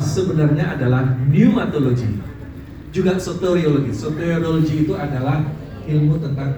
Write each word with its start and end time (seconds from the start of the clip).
sebenarnya 0.00 0.80
adalah 0.80 1.04
pneumatologi 1.28 2.08
juga 2.88 3.20
soteriologi. 3.20 3.92
Soteriologi 3.92 4.88
itu 4.88 4.96
adalah 4.96 5.44
ilmu 5.84 6.16
tentang 6.24 6.56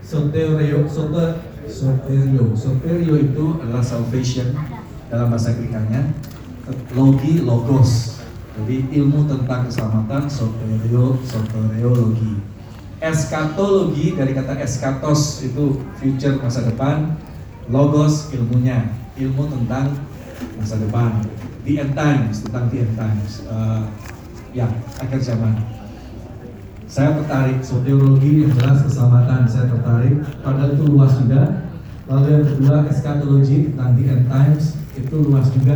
soterio 0.00 0.88
soter 0.88 1.44
soterio. 1.68 2.56
Soterio 2.56 3.20
itu 3.20 3.60
adalah 3.60 3.84
salvation 3.84 4.56
dalam 5.12 5.28
bahasa 5.28 5.52
Grekanya 5.52 6.08
logi 6.96 7.44
logos. 7.44 8.16
Jadi 8.56 8.96
ilmu 8.96 9.28
tentang 9.28 9.68
keselamatan 9.68 10.24
soterio 10.24 11.20
soteriologi. 11.20 12.40
Eskatologi 13.04 14.16
dari 14.16 14.32
kata 14.32 14.56
eskatos 14.64 15.44
itu 15.44 15.84
future 16.00 16.40
masa 16.40 16.64
depan. 16.64 17.12
Logos 17.68 18.32
ilmunya. 18.32 18.88
Ilmu 19.20 19.52
tentang 19.52 19.94
masa 20.58 20.76
depan. 20.80 21.22
The 21.64 21.80
end 21.80 21.92
times 21.96 22.44
tentang 22.44 22.68
the 22.68 22.78
end 22.84 22.94
times. 22.94 23.44
Uh, 23.48 23.88
ya 24.54 24.70
akhir 25.00 25.20
zaman. 25.20 25.58
Saya 26.86 27.18
tertarik 27.18 27.58
soteriologi 27.64 28.46
yang 28.46 28.54
jelas 28.54 28.86
keselamatan 28.86 29.50
saya 29.50 29.66
tertarik. 29.66 30.22
Padahal 30.46 30.78
itu 30.78 30.84
luas 30.86 31.12
juga. 31.18 31.42
Lalu 32.04 32.26
yang 32.28 32.46
kedua 32.46 32.76
eskatologi 32.86 33.72
tentang 33.72 33.96
the 33.96 34.04
end 34.06 34.26
times 34.30 34.78
itu 34.94 35.16
luas 35.24 35.48
juga. 35.50 35.74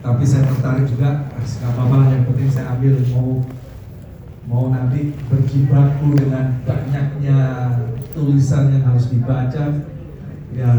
Tapi 0.00 0.24
saya 0.24 0.48
tertarik 0.48 0.88
juga 0.88 1.28
nggak 1.36 1.70
apa-apa 1.76 1.98
yang 2.10 2.24
penting 2.26 2.48
saya 2.50 2.74
ambil. 2.74 2.96
Mau 3.14 3.30
mau 4.50 4.64
nanti 4.72 5.14
berjibaku 5.30 6.18
dengan 6.18 6.58
banyaknya 6.66 7.38
tulisan 8.16 8.72
yang 8.74 8.82
harus 8.90 9.12
dibaca. 9.12 9.64
Ya 10.50 10.74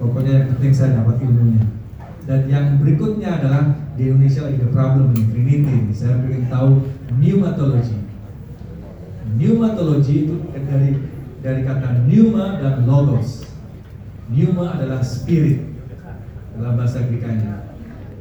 pokoknya 0.00 0.32
yang 0.32 0.46
penting 0.56 0.72
saya 0.72 1.04
dapat 1.04 1.20
ilmunya 1.20 1.68
dan 2.30 2.46
yang 2.46 2.78
berikutnya 2.78 3.42
adalah 3.42 3.74
di 3.98 4.06
Indonesia 4.06 4.46
ada 4.46 4.68
problem 4.70 5.10
nih, 5.16 5.24
Trinity. 5.34 5.78
Saya 5.90 6.20
ingin 6.22 6.46
tahu 6.46 6.86
pneumatologi. 7.10 7.98
Pneumatologi 9.34 10.14
itu 10.30 10.34
dari 10.54 10.90
dari 11.42 11.60
kata 11.66 12.06
pneuma 12.06 12.60
dan 12.62 12.86
logos. 12.86 13.50
Pneuma 14.30 14.78
adalah 14.78 15.02
spirit 15.02 15.64
dalam 16.54 16.78
bahasa 16.78 17.02
Grekanya. 17.08 17.74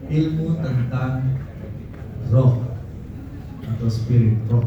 Ilmu 0.10 0.58
tentang 0.58 1.38
roh 2.34 2.66
atau 3.62 3.90
spirit, 3.94 4.42
roh. 4.50 4.66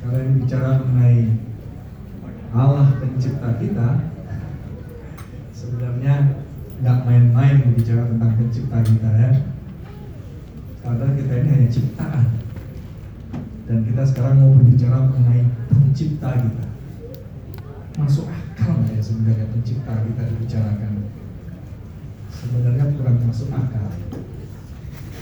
Karena 0.00 0.24
bicara 0.40 0.80
mengenai 0.80 1.47
Allah 2.48 2.96
pencipta 2.96 3.60
kita, 3.60 3.88
sebenarnya 5.52 6.40
nggak 6.80 6.98
main-main 7.04 7.60
berbicara 7.60 8.08
tentang 8.08 8.32
pencipta 8.40 8.78
kita 8.80 9.10
ya. 9.12 9.30
Karena 10.80 11.06
kita 11.12 11.32
ini 11.44 11.48
hanya 11.52 11.68
ciptaan. 11.68 12.26
Dan 13.68 13.84
kita 13.84 14.02
sekarang 14.08 14.40
mau 14.40 14.56
berbicara 14.56 15.12
mengenai 15.12 15.44
pencipta 15.68 16.40
kita. 16.40 16.64
Masuk 18.00 18.32
akal 18.32 18.80
ya 18.96 19.02
sebenarnya 19.02 19.52
pencipta 19.52 19.92
kita 20.08 20.22
dibicarakan? 20.32 20.92
Sebenarnya 22.32 22.84
kurang 22.96 23.20
masuk 23.28 23.52
akal. 23.52 23.92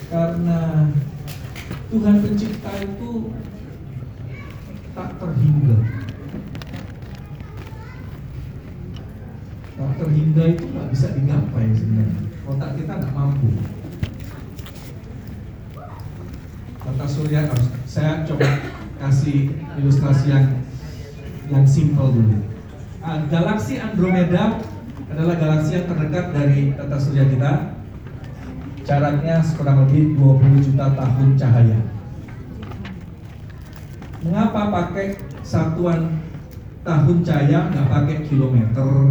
Karena 0.06 0.86
Tuhan 1.90 2.16
pencipta 2.22 2.70
itu 2.78 3.34
tak 4.94 5.10
terhingga 5.18 6.05
tak 9.76 9.90
terhingga 10.00 10.44
itu 10.56 10.64
nggak 10.72 10.88
bisa 10.88 11.06
digapai 11.12 11.68
sebenarnya. 11.76 12.20
Otak 12.48 12.70
kita 12.80 12.92
nggak 12.96 13.12
mampu. 13.12 13.48
Tata 16.80 17.06
surya 17.06 17.44
harus 17.44 17.68
saya 17.84 18.24
coba 18.24 18.48
kasih 18.96 19.52
ilustrasi 19.76 20.32
yang 20.32 20.46
yang 21.52 21.64
simpel 21.68 22.08
dulu. 22.08 22.40
Uh, 23.04 23.20
galaksi 23.28 23.76
Andromeda 23.76 24.56
adalah 25.12 25.36
galaksi 25.36 25.76
yang 25.76 25.86
terdekat 25.92 26.26
dari 26.32 26.72
tata 26.72 26.96
surya 26.96 27.24
kita. 27.28 27.52
Jaraknya 28.86 29.42
kurang 29.58 29.82
lebih 29.82 30.14
20 30.14 30.62
juta 30.62 30.86
tahun 30.94 31.28
cahaya. 31.34 31.78
Mengapa 34.22 34.62
pakai 34.70 35.18
satuan 35.42 36.22
tahun 36.86 37.18
cahaya 37.26 37.66
nggak 37.74 37.88
pakai 37.90 38.16
kilometer 38.30 39.10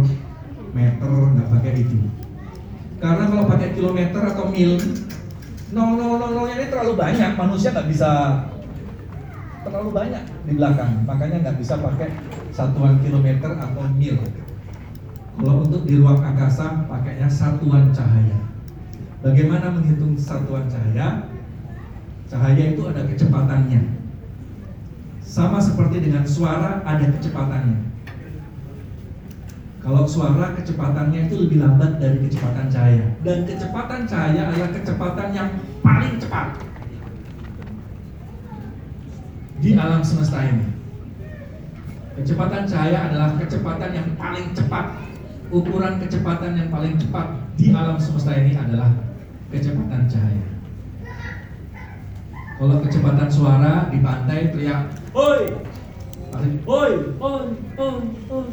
meter 0.76 1.08
nggak 1.08 1.48
pakai 1.48 1.72
itu. 1.80 1.98
Karena 3.00 3.24
kalau 3.24 3.44
pakai 3.48 3.72
kilometer 3.72 4.20
atau 4.20 4.44
mil 4.52 4.76
nol 5.72 5.90
nol 5.96 6.12
nol 6.20 6.30
nolnya 6.36 6.54
ini 6.60 6.66
terlalu 6.68 6.92
banyak. 7.00 7.30
Manusia 7.40 7.72
nggak 7.72 7.88
bisa 7.88 8.10
terlalu 9.64 9.90
banyak 9.96 10.24
di 10.44 10.52
belakang. 10.60 10.92
Makanya 11.08 11.36
nggak 11.48 11.56
bisa 11.56 11.80
pakai 11.80 12.12
satuan 12.52 13.00
kilometer 13.00 13.56
atau 13.56 13.88
mil. 13.96 14.20
Kalau 15.36 15.64
untuk 15.64 15.84
di 15.88 16.00
ruang 16.00 16.20
angkasa 16.20 16.84
pakainya 16.88 17.28
satuan 17.28 17.92
cahaya. 17.92 18.40
Bagaimana 19.24 19.72
menghitung 19.72 20.16
satuan 20.16 20.68
cahaya? 20.68 21.28
Cahaya 22.28 22.64
itu 22.76 22.82
ada 22.84 23.04
kecepatannya. 23.04 23.80
Sama 25.20 25.60
seperti 25.60 26.08
dengan 26.08 26.24
suara 26.24 26.80
ada 26.86 27.04
kecepatannya 27.12 27.85
kalau 29.86 30.02
suara 30.02 30.50
kecepatannya 30.58 31.30
itu 31.30 31.46
lebih 31.46 31.62
lambat 31.62 32.02
dari 32.02 32.18
kecepatan 32.26 32.66
cahaya 32.66 33.06
dan 33.22 33.46
kecepatan 33.46 34.02
cahaya 34.10 34.50
adalah 34.50 34.74
kecepatan 34.74 35.28
yang 35.30 35.48
paling 35.78 36.18
cepat 36.18 36.58
di 39.62 39.78
alam 39.78 40.02
semesta 40.02 40.42
ini. 40.42 40.74
Kecepatan 42.18 42.66
cahaya 42.66 42.98
adalah 43.06 43.38
kecepatan 43.38 43.90
yang 43.94 44.08
paling 44.18 44.50
cepat. 44.58 44.86
Ukuran 45.54 46.02
kecepatan 46.02 46.58
yang 46.58 46.68
paling 46.74 46.98
cepat 46.98 47.38
di 47.54 47.70
alam 47.70 47.94
semesta 48.02 48.34
ini 48.34 48.58
adalah 48.58 48.90
kecepatan 49.54 50.10
cahaya. 50.10 50.46
Kalau 52.58 52.82
kecepatan 52.82 53.28
suara 53.30 53.86
di 53.94 54.02
pantai 54.02 54.50
teriak, 54.50 54.90
"Oi!" 55.14 55.62
Oi, 56.36 56.50
oi, 56.68 56.92
oi, 57.22 57.44
oi, 57.78 57.96
oi. 58.28 58.46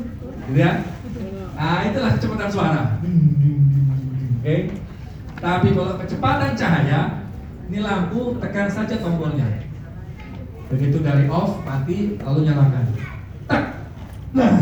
Gitu 0.47 0.59
ya? 0.61 0.92
Nah, 1.53 1.79
itulah 1.85 2.11
kecepatan 2.17 2.49
suara. 2.49 2.81
Oke. 2.99 4.41
Okay? 4.41 4.59
Tapi 5.43 5.67
kalau 5.75 5.99
kecepatan 5.99 6.51
cahaya, 6.55 7.01
ini 7.67 7.79
lampu 7.83 8.39
tekan 8.39 8.71
saja 8.71 8.95
tombolnya. 8.97 9.45
Begitu 10.71 11.03
dari 11.03 11.27
off, 11.27 11.61
mati, 11.67 12.17
lalu 12.17 12.49
nyalakan. 12.49 12.85
Tak. 13.45 13.63
Nah. 14.33 14.55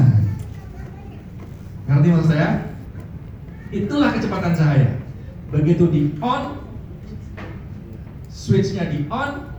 Ngerti 1.87 2.07
maksud 2.11 2.29
saya? 2.33 2.49
Itulah 3.71 4.09
kecepatan 4.17 4.53
cahaya. 4.57 4.89
Begitu 5.53 5.83
di 5.87 6.01
on, 6.19 6.59
switchnya 8.27 8.89
di 8.91 9.07
on, 9.07 9.53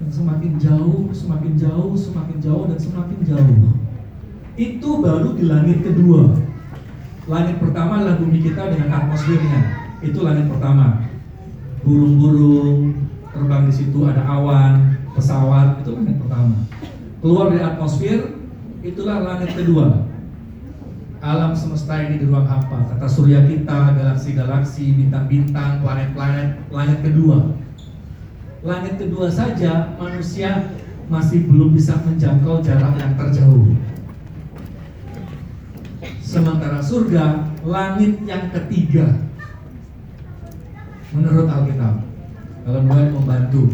Dan 0.00 0.08
semakin 0.10 0.52
jauh, 0.58 1.06
semakin 1.14 1.52
jauh, 1.54 1.92
semakin 1.94 2.36
jauh 2.42 2.64
dan 2.66 2.78
semakin 2.78 3.18
jauh. 3.22 3.56
Itu 4.54 4.90
baru 5.02 5.34
di 5.38 5.44
langit 5.46 5.82
kedua. 5.82 6.34
Langit 7.24 7.56
pertama 7.62 8.02
adalah 8.02 8.20
bumi 8.20 8.38
kita 8.42 8.68
dengan 8.74 8.90
atmosfernya. 8.90 9.60
Itu 10.04 10.20
langit 10.20 10.50
pertama 10.50 11.04
burung-burung 11.84 12.96
terbang 13.28 13.68
di 13.68 13.74
situ 13.76 13.98
ada 14.08 14.24
awan 14.24 14.96
pesawat 15.12 15.84
itu 15.84 15.92
langit 15.92 16.16
pertama 16.16 16.56
keluar 17.20 17.52
dari 17.52 17.60
atmosfer 17.60 18.18
itulah 18.80 19.20
langit 19.20 19.52
kedua 19.52 20.08
alam 21.20 21.52
semesta 21.52 22.00
ini 22.00 22.24
di 22.24 22.26
ruang 22.28 22.48
hampa 22.48 22.88
kata 22.88 23.04
surya 23.04 23.44
kita 23.44 23.96
galaksi-galaksi 24.00 24.96
bintang-bintang 24.96 25.84
planet-planet 25.84 26.72
langit 26.72 26.98
kedua 27.04 27.52
langit 28.64 28.96
kedua 28.96 29.28
saja 29.28 29.92
manusia 30.00 30.72
masih 31.12 31.44
belum 31.44 31.76
bisa 31.76 32.00
menjangkau 32.00 32.64
jarak 32.64 32.96
yang 32.96 33.12
terjauh 33.12 33.76
sementara 36.24 36.82
surga 36.82 37.54
langit 37.62 38.18
yang 38.26 38.50
ketiga 38.50 39.06
menurut 41.14 41.46
Alkitab. 41.46 42.02
Kalau 42.64 42.80
mulai 42.82 43.06
membantu 43.12 43.70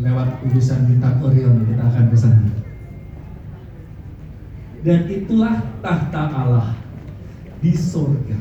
lewat 0.00 0.42
urusan 0.48 0.90
bintang 0.90 1.22
Orion 1.22 1.62
kita 1.68 1.84
akan 1.86 2.04
ke 2.10 2.16
sana. 2.18 2.50
Dan 4.80 5.06
itulah 5.06 5.60
tahta 5.84 6.22
Allah 6.32 6.68
di 7.60 7.70
surga. 7.76 8.40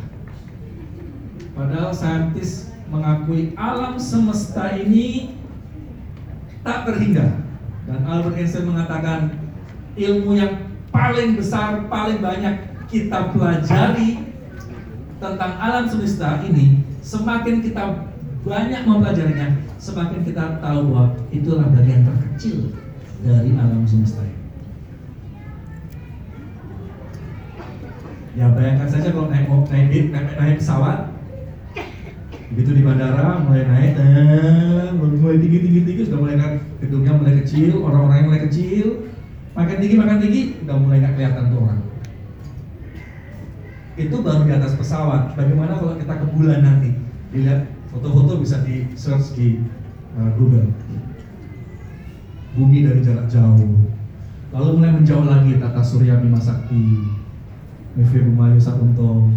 Padahal 1.51 1.92
saintis 1.92 2.69
mengakui 2.89 3.53
alam 3.53 3.95
semesta 3.95 4.74
ini 4.75 5.38
tak 6.65 6.89
terhingga. 6.89 7.45
Dan 7.89 8.06
Albert 8.06 8.38
Einstein 8.38 8.69
mengatakan 8.69 9.50
ilmu 9.97 10.38
yang 10.38 10.69
paling 10.94 11.38
besar, 11.38 11.86
paling 11.89 12.21
banyak 12.21 12.56
kita 12.89 13.33
pelajari 13.33 14.30
tentang 15.21 15.53
alam 15.57 15.86
semesta 15.86 16.41
ini 16.45 16.81
semakin 17.06 17.62
kita 17.62 18.09
banyak 18.41 18.81
mempelajarinya, 18.88 19.62
semakin 19.77 20.24
kita 20.24 20.63
tahu 20.63 20.94
bahwa 20.94 21.18
itulah 21.30 21.68
bagian 21.69 22.07
terkecil 22.07 22.74
dari 23.21 23.51
alam 23.57 23.83
semesta 23.83 24.24
ini. 24.24 24.38
Ya 28.39 28.47
bayangkan 28.56 28.88
saja 28.88 29.12
kalau 29.12 29.27
naik 29.27 29.51
naik, 29.51 30.13
naik, 30.15 30.27
naik 30.39 30.57
pesawat, 30.63 31.12
begitu 32.50 32.72
di 32.78 32.81
bandara 32.81 33.46
mulai 33.46 33.63
naik, 33.66 33.94
eh, 33.98 34.90
mulai 34.98 35.38
tinggi 35.38 35.60
tinggi 35.62 35.81
tinggi 35.86 36.04
sudah 36.10 36.19
mulai 36.19 36.36
kan 36.38 36.51
gedungnya 36.81 37.13
mulai 37.13 37.34
kecil, 37.46 37.86
orang-orangnya 37.86 38.25
mulai 38.25 38.42
kecil, 38.50 38.86
makin 39.54 39.78
tinggi 39.78 39.96
makin 39.96 40.18
tinggi, 40.18 40.42
udah 40.66 40.75
mulai 40.81 40.98
nggak 41.01 41.13
kelihatan 41.13 41.46
tuh 41.54 41.60
orang 41.62 41.81
itu 44.00 44.16
baru 44.24 44.48
di 44.48 44.54
atas 44.56 44.74
pesawat. 44.80 45.36
Bagaimana 45.36 45.75
kalau 45.75 46.00
kita 46.00 46.13
ke 46.24 46.25
bulan 46.31 46.63
nanti? 46.63 46.96
Dilihat 47.36 47.68
foto-foto 47.92 48.40
bisa 48.40 48.63
di 48.63 48.88
search 48.96 49.36
di 49.36 49.60
uh, 50.16 50.31
Google. 50.40 50.72
Bumi 52.56 52.88
dari 52.88 53.04
jarak 53.04 53.28
jauh. 53.28 53.92
Lalu 54.50 54.69
mulai 54.81 54.92
menjauh 54.98 55.28
lagi 55.28 55.62
Tata 55.62 55.84
Surya 55.86 56.18
Bima 56.18 56.42
Sakti, 56.42 57.06
Mevi 57.94 58.19
Bumayu 58.25 58.57
Sapunto. 58.57 59.30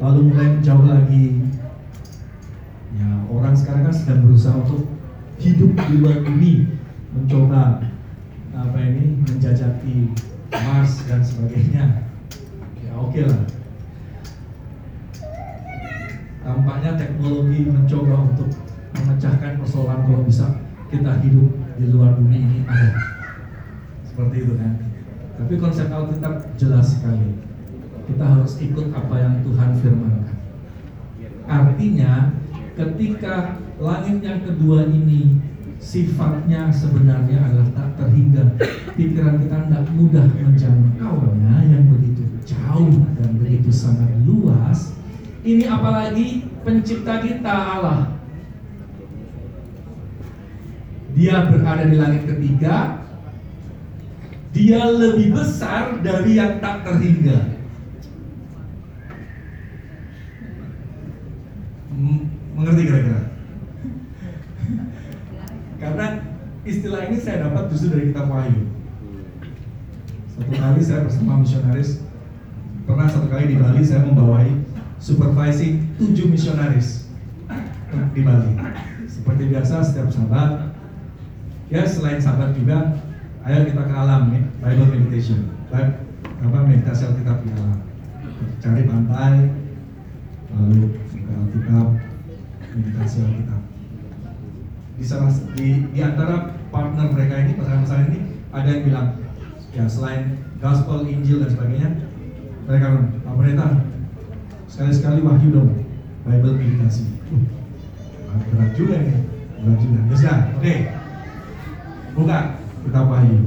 Lalu 0.00 0.20
mulai 0.32 0.48
menjauh 0.56 0.86
lagi. 0.86 1.44
Ya 2.94 3.10
orang 3.26 3.54
sekarang 3.58 3.90
kan 3.90 3.94
sedang 3.94 4.20
berusaha 4.26 4.54
untuk 4.62 4.86
hidup 5.42 5.74
di 5.74 5.94
luar 5.98 6.22
bumi, 6.22 6.78
mencoba 7.10 7.82
apa 8.54 8.78
ini 8.78 9.18
menjajaki 9.26 10.14
Mars 10.54 11.02
dan 11.10 11.20
sebagainya. 11.20 12.06
Ya 12.78 12.92
oke 12.94 13.10
okay 13.10 13.24
lah. 13.26 13.42
Tampaknya 16.44 16.90
teknologi 16.94 17.66
mencoba 17.66 18.14
untuk 18.30 18.52
memecahkan 18.94 19.58
persoalan 19.58 20.06
kalau 20.06 20.22
bisa 20.22 20.46
kita 20.92 21.18
hidup 21.24 21.50
di 21.74 21.84
luar 21.90 22.14
bumi 22.14 22.38
ini. 22.46 22.58
Ada 22.68 22.94
seperti 24.06 24.46
itu 24.46 24.54
kan. 24.54 24.72
Tapi 25.34 25.52
konsep 25.58 25.90
Alkitab 25.90 26.54
jelas 26.54 26.94
sekali. 26.94 27.42
Kita 28.06 28.22
harus 28.22 28.60
ikut 28.62 28.94
apa 28.94 29.14
yang 29.18 29.34
Tuhan 29.42 29.70
firmankan. 29.82 30.38
Artinya 31.50 32.30
ketika 32.74 33.58
langit 33.78 34.18
yang 34.22 34.40
kedua 34.42 34.86
ini 34.90 35.38
sifatnya 35.78 36.70
sebenarnya 36.74 37.38
adalah 37.38 37.68
tak 37.74 37.88
terhingga 37.98 38.44
pikiran 38.98 39.42
kita 39.42 39.56
tidak 39.66 39.84
mudah 39.94 40.26
menjangkaunya 40.34 41.54
yang 41.70 41.84
begitu 41.90 42.22
jauh 42.46 43.04
dan 43.18 43.30
begitu 43.38 43.70
sangat 43.70 44.10
luas 44.26 44.94
ini 45.44 45.68
apalagi 45.68 46.40
pencipta 46.64 47.20
kita 47.20 47.52
Allah. 47.52 48.16
Dia 51.12 51.46
berada 51.52 51.84
di 51.84 52.00
langit 52.00 52.24
ketiga. 52.24 53.04
Dia 54.56 54.88
lebih 54.88 55.36
besar 55.36 56.00
dari 56.00 56.40
yang 56.40 56.64
tak 56.64 56.88
terhingga. 56.88 57.54
Mengerti 62.54 62.82
kira-kira? 62.86 63.22
Karena 65.82 66.06
istilah 66.62 67.02
ini 67.10 67.18
saya 67.18 67.50
dapat 67.50 67.68
justru 67.74 67.92
dari 67.92 68.14
kitab 68.14 68.30
Wahyu. 68.30 68.70
Satu 70.34 70.54
kali 70.54 70.80
saya 70.82 71.06
bersama 71.06 71.42
misionaris, 71.42 72.02
pernah 72.86 73.06
satu 73.10 73.26
kali 73.30 73.54
di 73.54 73.56
Bali 73.58 73.82
saya 73.82 74.06
membawai 74.06 74.50
supervising 75.02 75.82
tujuh 75.98 76.30
misionaris 76.30 77.10
di 78.14 78.20
Bali. 78.22 78.54
Seperti 79.06 79.42
biasa 79.50 79.84
setiap 79.84 80.10
sahabat, 80.10 80.74
ya 81.70 81.86
selain 81.86 82.18
sahabat 82.18 82.54
juga, 82.58 82.98
ayo 83.46 83.66
kita 83.66 83.82
ke 83.82 83.94
alam 83.94 84.30
nih, 84.30 84.42
Bible 84.58 84.90
meditation, 84.90 85.52
apa 85.70 86.58
meditasi 86.66 87.02
Alkitab 87.06 87.44
di 87.44 87.50
alam. 87.54 87.78
Cari 88.58 88.82
pantai, 88.88 89.34
lalu 90.54 90.98
buka 91.14 91.32
Alkitab, 91.34 91.88
meditasi 92.74 93.22
Alkitab. 93.22 93.62
Di 94.94 95.04
salah 95.06 95.30
di, 95.54 95.90
di 95.90 96.00
antara 96.02 96.54
partner 96.70 97.06
mereka 97.10 97.34
ini, 97.42 97.52
pasangan-pasangan 97.58 98.06
ini, 98.10 98.20
ada 98.54 98.68
yang 98.70 98.82
bilang, 98.86 99.08
ya 99.74 99.84
selain 99.90 100.42
gospel, 100.62 101.06
Injil 101.06 101.42
dan 101.42 101.50
sebagainya, 101.50 101.90
mereka 102.66 102.86
bilang, 102.94 103.08
Pendeta, 103.34 103.66
sekali-sekali 104.70 105.20
wahyu 105.20 105.52
dong 105.52 105.70
Bible 106.24 106.56
meditasi. 106.56 107.04
Uh, 107.28 108.40
berat 108.50 108.72
juga 108.72 108.98
nih 108.98 109.20
berat 109.60 109.78
juga. 109.84 109.98
Ya 110.00 110.14
sudah 110.16 110.38
oke. 110.56 110.62
Okay. 110.64 110.78
buka 112.16 112.38
kita 112.88 113.00
wahyu. 113.04 113.38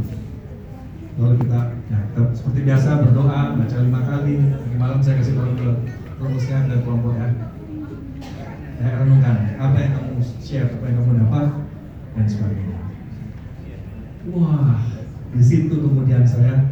Lalu 1.18 1.36
kita 1.42 1.60
ya 1.90 2.00
kita 2.14 2.22
seperti 2.38 2.60
biasa 2.62 2.90
berdoa 3.02 3.40
baca 3.58 3.78
lima 3.82 4.02
kali. 4.06 4.34
Nanti 4.38 4.76
malam 4.78 5.00
saya 5.02 5.18
kasih 5.18 5.34
tahu 5.34 5.52
ke 5.58 5.70
rumusnya 6.22 6.58
dan 6.70 6.80
kelompok 6.86 7.18
ya. 7.18 7.28
saya 7.28 7.57
renungkan 8.78 9.58
apa 9.58 9.78
yang 9.82 9.94
kamu 9.98 10.22
share 10.38 10.70
apa 10.70 10.86
yang 10.86 10.98
kamu 11.02 11.14
dapat 11.26 11.48
dan 12.14 12.26
sebagainya. 12.30 12.80
Wah 14.34 14.78
di 15.34 15.44
situ 15.44 15.74
kemudian 15.74 16.26
saya 16.26 16.72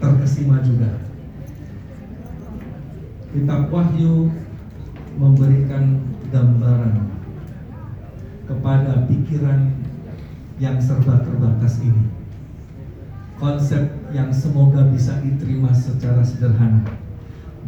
terkesima 0.00 0.60
juga. 0.64 1.00
Kitab 3.30 3.70
Wahyu 3.70 4.32
memberikan 5.14 6.02
gambaran 6.34 7.14
kepada 8.48 9.06
pikiran 9.06 9.70
yang 10.58 10.76
serba 10.82 11.22
terbatas 11.22 11.78
ini. 11.80 12.10
Konsep 13.38 13.96
yang 14.12 14.28
semoga 14.34 14.84
bisa 14.90 15.22
diterima 15.22 15.72
secara 15.72 16.20
sederhana. 16.20 16.84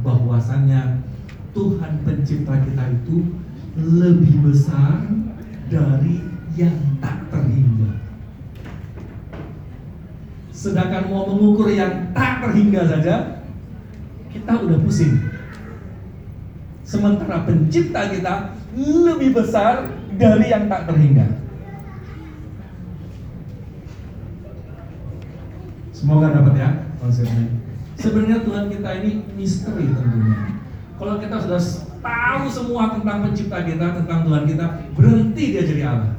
Bahwasannya 0.02 1.07
Tuhan 1.55 1.93
pencipta 2.02 2.59
kita 2.61 2.85
itu 2.93 3.38
lebih 3.76 4.45
besar 4.45 5.09
dari 5.73 6.21
yang 6.57 6.76
tak 7.00 7.33
terhingga. 7.33 7.97
Sedangkan 10.52 11.09
mau 11.09 11.26
mengukur 11.33 11.73
yang 11.73 12.12
tak 12.12 12.45
terhingga 12.45 12.85
saja 12.85 13.41
kita 14.29 14.52
udah 14.61 14.79
pusing. 14.85 15.17
Sementara 16.85 17.49
pencipta 17.49 18.12
kita 18.12 18.52
lebih 18.76 19.33
besar 19.33 19.88
dari 20.21 20.52
yang 20.52 20.69
tak 20.69 20.93
terhingga. 20.93 21.41
Semoga 25.97 26.35
dapat 26.37 26.55
ya 26.59 26.71
konsepnya. 27.00 27.47
Sebenarnya 27.97 28.43
Tuhan 28.43 28.67
kita 28.69 28.91
ini 29.00 29.23
misteri 29.38 29.87
tentunya. 29.88 30.59
Kalau 30.99 31.14
kita 31.23 31.37
sudah 31.38 31.62
tahu 32.02 32.44
semua 32.50 32.99
tentang 32.99 33.25
pencipta 33.25 33.62
kita, 33.62 33.87
tentang 34.02 34.18
Tuhan 34.26 34.44
kita, 34.44 34.66
berhenti 34.99 35.44
dia 35.54 35.62
jadi 35.62 35.82
Allah. 35.87 36.12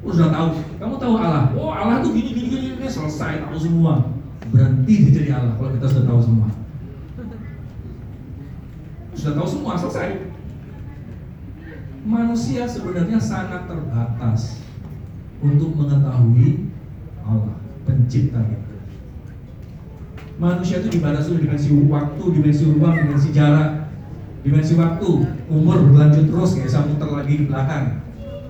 Oh, 0.00 0.14
sudah 0.14 0.30
tahu, 0.32 0.48
kamu 0.80 0.94
tahu 0.96 1.14
Allah. 1.20 1.52
Oh 1.52 1.68
Allah 1.68 2.00
tuh 2.00 2.16
gini 2.16 2.32
gini 2.32 2.48
gini, 2.48 2.66
gini. 2.80 2.88
selesai 2.88 3.44
tahu 3.44 3.58
semua. 3.60 4.08
Berhenti 4.48 4.94
dia 5.04 5.12
jadi 5.12 5.30
Allah 5.36 5.52
kalau 5.60 5.70
kita 5.76 5.86
sudah 5.92 6.04
tahu 6.08 6.20
semua. 6.24 6.48
Sudah 9.12 9.34
tahu 9.36 9.48
semua 9.50 9.72
selesai. 9.76 10.08
Manusia 12.08 12.64
sebenarnya 12.64 13.20
sangat 13.20 13.68
terbatas 13.68 14.64
untuk 15.44 15.76
mengetahui 15.76 16.72
Allah, 17.20 17.58
pencipta 17.84 18.40
kita. 18.40 18.68
Manusia 20.38 20.80
itu 20.80 20.88
dibatasi 20.96 21.34
oleh 21.34 21.42
dimensi 21.44 21.68
waktu, 21.90 22.24
dimensi 22.32 22.62
ruang, 22.70 22.94
dimensi 22.94 23.28
jarak, 23.34 23.77
dimensi 24.48 24.72
waktu. 24.80 25.10
Umur 25.52 25.76
berlanjut 25.92 26.32
terus, 26.32 26.56
kayak 26.56 26.72
saya 26.72 26.88
muter 26.88 27.08
lagi 27.12 27.34
di 27.36 27.44
belakang. 27.44 28.00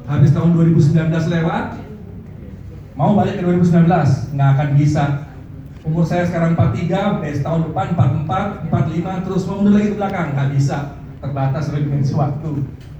Habis 0.07 0.31
tahun 0.33 0.57
2019 0.57 1.35
lewat 1.35 1.64
mau 2.97 3.12
balik 3.19 3.38
ke 3.38 3.43
2019 3.45 3.85
nggak 4.33 4.50
akan 4.57 4.69
bisa. 4.78 5.05
Umur 5.85 6.07
saya 6.07 6.25
sekarang 6.25 6.57
43 6.57 7.23
besok 7.23 7.43
tahun 7.45 7.61
depan 7.71 7.87
44 8.26 8.73
45 8.73 9.25
terus 9.28 9.43
mau 9.45 9.55
mundur 9.61 9.75
lagi 9.76 9.88
ke 9.93 9.97
belakang 9.99 10.28
nggak 10.33 10.50
bisa. 10.57 10.78
Terbatas 11.19 11.69
oleh 11.75 11.83
dimensi 11.85 12.12
waktu. 12.14 12.50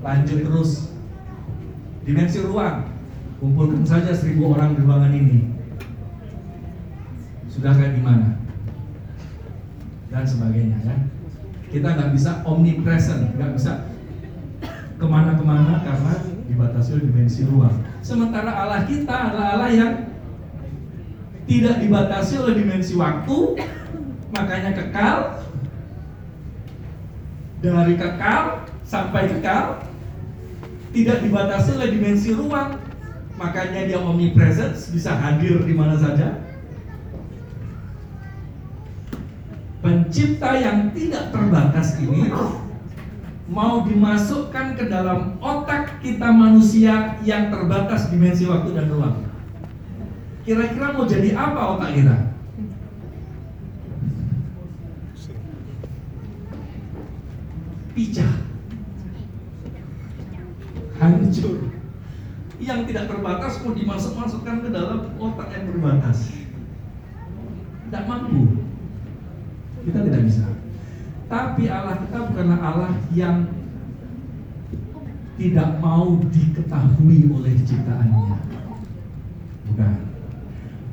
Lanjut 0.03 0.39
terus. 0.43 0.71
Dimensi 2.05 2.39
ruang. 2.45 2.85
Kumpulkan 3.39 3.87
saja 3.87 4.11
seribu 4.11 4.51
orang 4.53 4.75
di 4.75 4.83
ruangan 4.83 5.15
ini. 5.15 5.39
Sudah 7.47 7.73
kayak 7.73 7.95
gimana? 7.97 8.37
Dan 10.11 10.25
sebagainya 10.27 10.79
ya 10.83 11.18
kita 11.69 11.89
nggak 11.95 12.11
bisa 12.17 12.41
omnipresent 12.49 13.37
nggak 13.37 13.53
bisa 13.57 13.89
ke 14.99 15.07
mana-kemana 15.07 15.87
karena 15.87 16.13
dibatasi 16.51 16.99
oleh 16.99 17.05
dimensi 17.07 17.41
ruang. 17.47 17.77
Sementara 18.03 18.51
Allah 18.51 18.83
kita 18.83 19.15
adalah 19.15 19.47
Allah 19.55 19.71
yang 19.71 19.93
tidak 21.47 21.81
dibatasi 21.81 22.35
oleh 22.43 22.55
dimensi 22.59 22.93
waktu, 22.99 23.39
makanya 24.35 24.75
kekal. 24.75 25.39
Dari 27.59 27.95
kekal 27.99 28.71
sampai 28.87 29.31
kekal, 29.31 29.83
tidak 30.95 31.19
dibatasi 31.23 31.69
oleh 31.79 31.91
dimensi 31.91 32.31
ruang, 32.35 32.79
makanya 33.39 33.87
dia 33.87 33.99
omnipresence, 33.99 34.91
bisa 34.91 35.15
hadir 35.15 35.63
di 35.63 35.75
mana 35.75 35.95
saja. 35.99 36.48
Pencipta 39.89 40.53
yang 40.53 40.93
tidak 40.93 41.33
terbatas 41.33 41.97
ini 41.97 42.29
mau 43.49 43.89
dimasukkan 43.89 44.77
ke 44.77 44.85
dalam 44.85 45.41
otak 45.41 46.05
kita 46.05 46.29
manusia 46.29 47.17
yang 47.25 47.49
terbatas 47.49 48.13
dimensi 48.13 48.45
waktu 48.45 48.77
dan 48.77 48.93
ruang. 48.93 49.17
Kira-kira 50.45 50.93
mau 50.93 51.09
jadi 51.09 51.33
apa 51.33 51.81
otak 51.81 51.97
kita? 51.97 52.17
Pijak. 57.97 58.35
Hancur. 61.01 61.73
Yang 62.61 62.81
tidak 62.93 63.05
terbatas 63.09 63.57
mau 63.65 63.73
dimasuk-masukkan 63.73 64.57
ke 64.61 64.69
dalam 64.69 65.17
otak 65.17 65.49
yang 65.49 65.65
terbatas. 65.73 66.29
Tidak 67.89 68.05
mampu. 68.05 68.68
Kita 69.89 70.05
tidak 70.05 70.23
bisa. 70.29 70.45
Tapi 71.29 71.63
Allah 71.73 71.97
kita 72.05 72.29
bukanlah 72.29 72.61
Allah 72.61 72.93
yang 73.17 73.49
tidak 75.41 75.81
mau 75.81 76.21
diketahui 76.29 77.31
oleh 77.33 77.55
ciptaannya. 77.65 78.37
Bukan. 79.73 79.95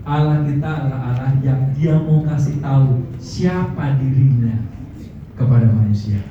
Allah 0.06 0.46
kita 0.46 0.70
adalah 0.70 1.02
Allah 1.12 1.34
yang 1.42 1.74
dia 1.74 1.98
mau 1.98 2.22
kasih 2.24 2.62
tahu 2.62 3.10
siapa 3.18 3.98
dirinya 3.98 4.64
kepada 5.34 5.66
manusia. 5.74 6.22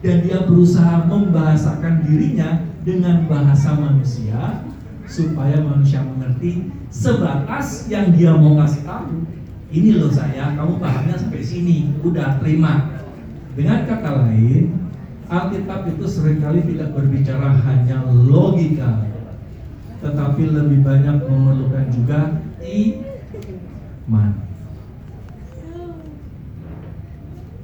Dan 0.00 0.24
dia 0.24 0.48
berusaha 0.48 1.04
membahasakan 1.04 2.06
dirinya 2.06 2.64
dengan 2.86 3.28
bahasa 3.28 3.76
manusia 3.76 4.64
supaya 5.04 5.60
manusia 5.60 6.00
mengerti 6.00 6.70
sebatas 6.88 7.90
yang 7.90 8.14
dia 8.14 8.32
mau 8.32 8.56
kasih 8.62 8.86
tahu. 8.86 9.26
Ini 9.70 10.02
loh 10.02 10.10
saya, 10.10 10.58
kamu 10.58 10.82
pahamnya 10.82 11.14
sampai 11.14 11.46
sini, 11.46 11.94
udah 12.02 12.42
terima 12.42 12.90
dengan 13.54 13.86
kata 13.86 14.10
lain, 14.26 14.90
Alkitab 15.30 15.86
itu 15.94 16.10
sering 16.10 16.42
kali 16.42 16.66
tidak 16.66 16.90
berbicara 16.90 17.54
hanya 17.54 18.02
logika, 18.10 19.06
tetapi 20.02 20.42
lebih 20.50 20.82
banyak 20.82 21.22
memerlukan 21.22 21.86
juga 21.94 22.42
iman. 22.58 24.30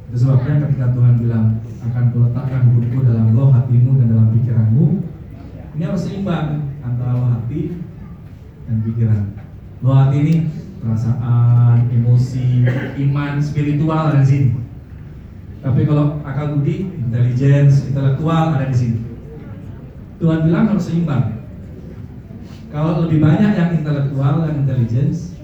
Itu 0.06 0.16
sebabnya 0.22 0.62
ketika 0.70 0.94
Tuhan 0.94 1.14
bilang 1.18 1.58
akan 1.90 2.04
kuletakkan 2.14 2.60
hukumku 2.70 3.02
dalam 3.02 3.34
loh 3.34 3.50
hatimu 3.50 3.98
dan 3.98 4.06
dalam 4.14 4.30
pikiranmu, 4.30 4.86
ini 5.74 5.82
harus 5.82 6.06
seimbang 6.06 6.70
antara 6.86 7.18
loh 7.18 7.34
hati 7.34 7.82
dan 8.70 8.76
pikiran. 8.86 9.22
Loh 9.82 9.94
hati 9.98 10.16
ini 10.22 10.34
perasaan, 10.86 11.90
emosi, 11.90 12.62
iman, 13.02 13.42
spiritual 13.42 14.14
ada 14.14 14.22
di 14.22 14.28
sini. 14.30 14.50
Tapi 15.60 15.82
kalau 15.82 16.22
akal 16.22 16.56
budi, 16.56 16.94
intelligence, 16.94 17.90
intelektual 17.90 18.54
ada 18.54 18.70
di 18.70 18.76
sini. 18.78 18.98
Tuhan 20.22 20.46
bilang 20.46 20.70
harus 20.70 20.86
seimbang. 20.86 21.42
Kalau 22.70 23.02
lebih 23.04 23.18
banyak 23.18 23.52
yang 23.58 23.70
intelektual 23.82 24.46
dan 24.46 24.62
intelligence, 24.62 25.34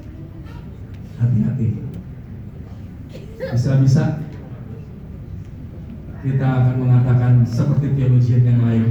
hati-hati. 1.19 1.83
Bisa-bisa 3.53 4.23
kita 6.23 6.47
akan 6.47 6.75
mengatakan 6.87 7.33
seperti 7.43 7.99
teologian 7.99 8.47
yang 8.47 8.61
lain. 8.63 8.87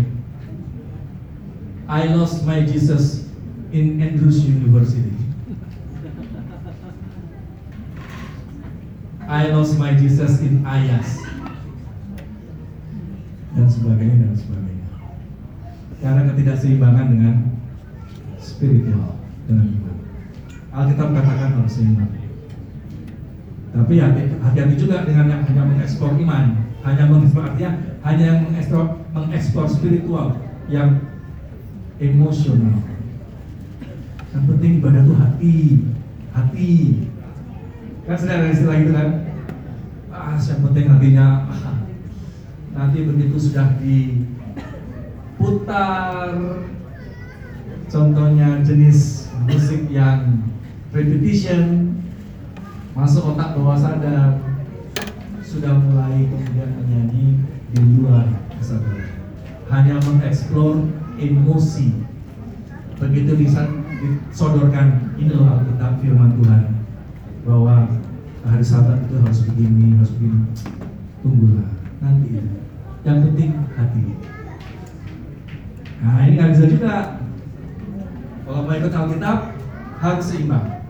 I 1.87 2.11
lost 2.11 2.43
my 2.43 2.63
Jesus 2.67 3.31
in 3.71 4.03
Andrews 4.03 4.43
University. 4.43 5.20
I 9.31 9.47
lost 9.55 9.79
my 9.79 9.95
Jesus 9.95 10.43
in 10.43 10.59
Ayas 10.67 11.23
dan 13.55 13.63
sebagainya 13.63 14.27
dan 14.27 14.35
sebagainya. 14.35 14.87
Karena 16.03 16.27
ketidakseimbangan 16.27 17.05
dengan 17.15 17.35
spiritual 18.43 19.15
dengan 19.47 19.71
iman. 19.71 19.95
Alkitab 20.75 21.15
katakan 21.15 21.63
harus 21.63 21.79
seimbang. 21.79 22.11
Tapi 23.71 23.93
hati-hati 24.03 24.75
juga 24.75 25.07
dengan 25.07 25.31
yang 25.31 25.41
hanya 25.47 25.63
mengekspor 25.63 26.11
iman 26.19 26.67
hanya 26.83 27.03
mengekspor 27.07 27.47
artinya 27.47 27.71
hanya 28.03 28.23
yang 28.35 28.39
mengekspor, 28.51 28.83
mengekspor 29.15 29.65
spiritual 29.71 30.27
yang 30.67 31.07
emosional. 32.03 32.83
Yang 34.35 34.43
penting 34.43 34.71
ibadah 34.83 35.01
itu 35.07 35.13
hati 35.15 35.55
hati 36.35 36.71
kan 38.11 38.19
sudah 38.19 38.43
ada 38.43 38.51
istilah 38.51 38.75
itu 38.75 38.91
kan? 38.91 39.23
Ah 40.11 40.35
yang 40.35 40.59
penting 40.67 40.91
hatinya 40.91 41.47
ah, 41.47 41.79
nanti 42.75 43.07
begitu 43.07 43.39
sudah 43.39 43.79
diputar. 45.39 46.35
Contohnya 47.87 48.59
jenis 48.67 49.31
musik 49.47 49.87
yang 49.87 50.43
repetition 50.91 51.95
masuk 52.91 53.31
otak 53.31 53.55
bawah 53.55 53.79
sadar 53.79 54.43
sudah 55.39 55.71
mulai 55.79 56.27
kemudian 56.27 56.67
menyanyi 56.83 57.39
di 57.71 57.79
luar 57.95 58.27
kesadaran. 58.59 59.23
Hanya 59.71 60.03
mengeksplor 60.03 60.83
emosi. 61.15 61.95
Begitu 62.99 63.39
disodorkan 63.39 65.15
ini 65.15 65.31
loh 65.31 65.47
Alkitab 65.47 66.03
firman 66.03 66.35
Tuhan 66.35 66.80
bahwa 67.45 67.89
hari 68.45 68.65
sabat 68.65 69.01
itu 69.05 69.15
harus 69.21 69.39
begini, 69.49 69.97
harus 69.97 70.11
begini. 70.17 70.45
Tunggulah, 71.21 71.69
nanti. 72.01 72.41
Yang 73.01 73.17
penting 73.29 73.51
hati. 73.73 74.03
Nah 76.01 76.25
ini 76.25 76.33
nggak 76.37 76.51
bisa 76.53 76.65
juga. 76.69 76.95
Kalau 78.45 78.65
mau 78.65 78.73
ikut 78.73 78.93
Alkitab 78.93 79.37
harus 80.01 80.25
seimbang. 80.25 80.81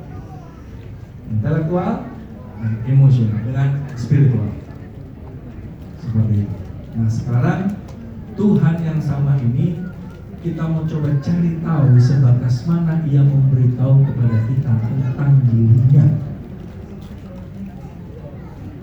Intelektual 1.32 2.08
dan 2.60 2.74
emosional 2.88 3.40
dengan 3.44 3.70
spiritual. 4.00 4.52
Seperti 6.00 6.48
itu. 6.48 6.58
Nah 6.96 7.08
sekarang 7.12 7.62
Tuhan 8.36 8.76
yang 8.84 9.00
sama 9.04 9.36
ini 9.40 9.80
kita 10.42 10.64
mau 10.66 10.88
coba 10.88 11.16
cari 11.22 11.52
tahu 11.62 11.86
sebatas 12.02 12.66
mana 12.66 13.06
ia 13.06 13.22
memberitahu 13.22 14.04
kepada 14.08 14.38
kita 14.48 14.72
tentang 14.80 15.32
dirinya. 15.46 16.31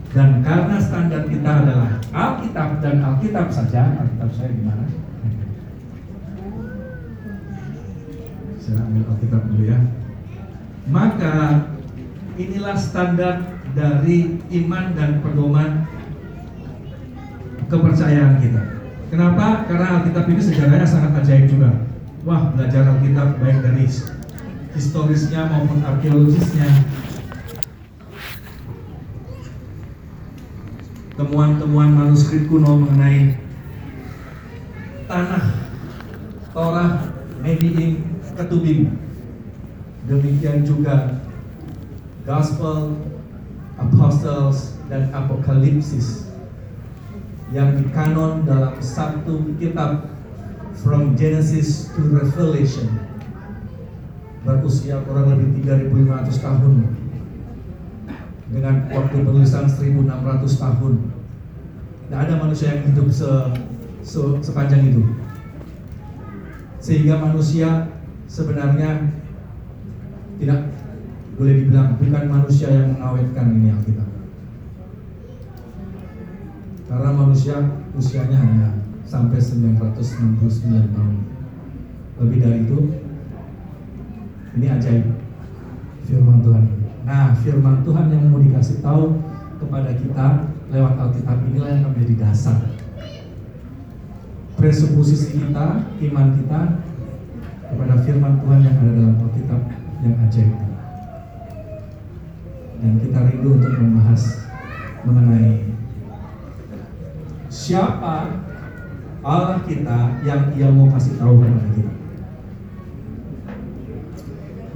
Dan 0.09 0.41
karena 0.41 0.81
standar 0.81 1.29
kita 1.29 1.51
adalah 1.65 2.01
Alkitab 2.17 2.81
dan 2.81 3.05
Alkitab 3.05 3.53
saja, 3.53 3.93
Alkitab 4.01 4.31
saya 4.33 4.51
di 4.57 4.63
mana? 4.65 4.85
Saya 8.57 8.81
ambil 8.89 9.05
Alkitab 9.13 9.43
dulu 9.53 9.65
ya. 9.69 9.79
Maka 10.89 11.35
inilah 12.41 12.77
standar 12.81 13.61
dari 13.77 14.41
iman 14.65 14.97
dan 14.97 15.21
pedoman 15.21 15.85
kepercayaan 17.69 18.41
kita. 18.41 18.63
Kenapa? 19.13 19.69
Karena 19.69 20.01
Alkitab 20.01 20.25
ini 20.33 20.41
sejarahnya 20.41 20.89
sangat 20.89 21.21
ajaib 21.21 21.53
juga. 21.53 21.85
Wah, 22.25 22.53
belajar 22.57 22.89
Alkitab 22.97 23.41
baik 23.45 23.61
dari 23.61 23.85
historisnya 24.73 25.49
maupun 25.53 25.85
arkeologisnya. 25.85 26.69
Temuan-temuan 31.19 31.91
manuskrip 31.99 32.47
kuno 32.47 32.79
mengenai 32.79 33.35
tanah 35.11 35.51
Torah, 36.55 37.11
Mediin, 37.43 38.07
Ketubim. 38.39 38.95
Demikian 40.07 40.63
juga 40.63 41.19
Gospel, 42.23 43.03
Apostles, 43.83 44.79
dan 44.87 45.11
Apokalipsis 45.11 46.31
yang 47.51 47.83
dikanon 47.83 48.47
dalam 48.47 48.79
satu 48.79 49.43
kitab 49.59 50.15
From 50.79 51.19
Genesis 51.19 51.91
to 51.99 52.15
Revelation 52.15 53.09
berusia 54.47 55.03
kurang 55.03 55.35
lebih 55.35 55.67
3500 55.67 56.47
tahun 56.47 56.75
dengan 58.49 58.89
waktu 58.89 59.17
penulisan 59.25 59.69
1600 59.69 60.09
tahun. 60.57 60.95
Tidak 62.09 62.19
ada 62.19 62.35
manusia 62.41 62.73
yang 62.73 62.83
hidup 62.89 63.09
se, 63.13 63.29
se, 64.01 64.21
sepanjang 64.41 64.89
itu. 64.89 65.05
Sehingga 66.81 67.21
manusia 67.21 67.93
sebenarnya 68.25 69.13
tidak 70.41 70.73
boleh 71.37 71.55
dibilang 71.61 72.01
bukan 72.01 72.25
manusia 72.25 72.73
yang 72.73 72.97
mengawetkan 72.97 73.53
ini 73.53 73.69
Alkitab. 73.77 74.09
Karena 76.89 77.11
manusia 77.13 77.57
usianya 77.93 78.39
hanya 78.41 78.69
sampai 79.05 79.37
969 79.37 80.97
tahun. 80.97 81.17
Lebih 82.25 82.39
dari 82.41 82.59
itu 82.65 82.79
ini 84.57 84.67
ajaib. 84.73 85.07
Firman 86.09 86.41
Tuhan 86.41 86.78
nah 87.09 87.33
firman 87.41 87.81
Tuhan 87.81 88.13
yang 88.13 88.29
mau 88.29 88.37
dikasih 88.37 88.85
tahu 88.85 89.17
kepada 89.57 89.97
kita 89.97 90.27
lewat 90.69 90.95
Alkitab 91.01 91.41
inilah 91.49 91.73
yang 91.73 91.89
menjadi 91.89 92.29
dasar 92.29 92.61
presuposisi 94.61 95.41
kita 95.41 95.89
iman 95.89 96.27
kita 96.37 96.61
kepada 97.73 97.95
firman 98.05 98.37
Tuhan 98.45 98.61
yang 98.61 98.77
ada 98.77 98.93
dalam 98.93 99.17
Alkitab 99.25 99.61
yang 100.05 100.15
ajaib 100.29 100.53
dan 102.79 102.93
kita 103.01 103.19
rindu 103.25 103.57
untuk 103.57 103.73
membahas 103.73 104.23
mengenai 105.03 105.65
siapa 107.49 108.45
Allah 109.29 109.61
kita 109.67 110.23
yang 110.23 110.55
ia 110.55 110.71
mau 110.71 110.87
kasih 110.95 111.19
tahu 111.19 111.43
kepada 111.43 111.69
kita. 111.75 111.93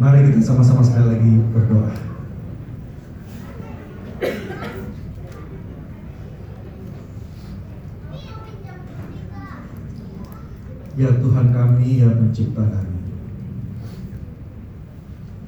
Mari 0.02 0.18
kita 0.34 0.40
sama-sama 0.42 0.82
sekali 0.82 1.14
lagi 1.14 1.32
berdoa. 1.54 2.11
Ya 10.92 11.08
Tuhan 11.08 11.46
kami, 11.56 12.04
ya 12.04 12.12
pencipta 12.12 12.60
kami. 12.68 13.00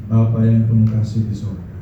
Bapa 0.09 0.41
yang 0.45 0.65
penuh 0.69 0.89
kasih 0.89 1.29
di 1.29 1.37
surga. 1.37 1.77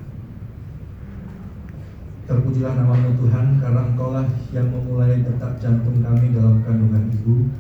Terpujilah 2.26 2.74
namamu 2.78 3.18
Tuhan 3.18 3.58
karena 3.58 3.92
Engkau 3.92 4.14
lah 4.14 4.26
yang 4.54 4.70
memulai 4.70 5.20
detak 5.26 5.58
jantung 5.58 6.00
kami 6.00 6.30
dalam 6.30 6.62
kandungan 6.62 7.10
ibu 7.10 7.50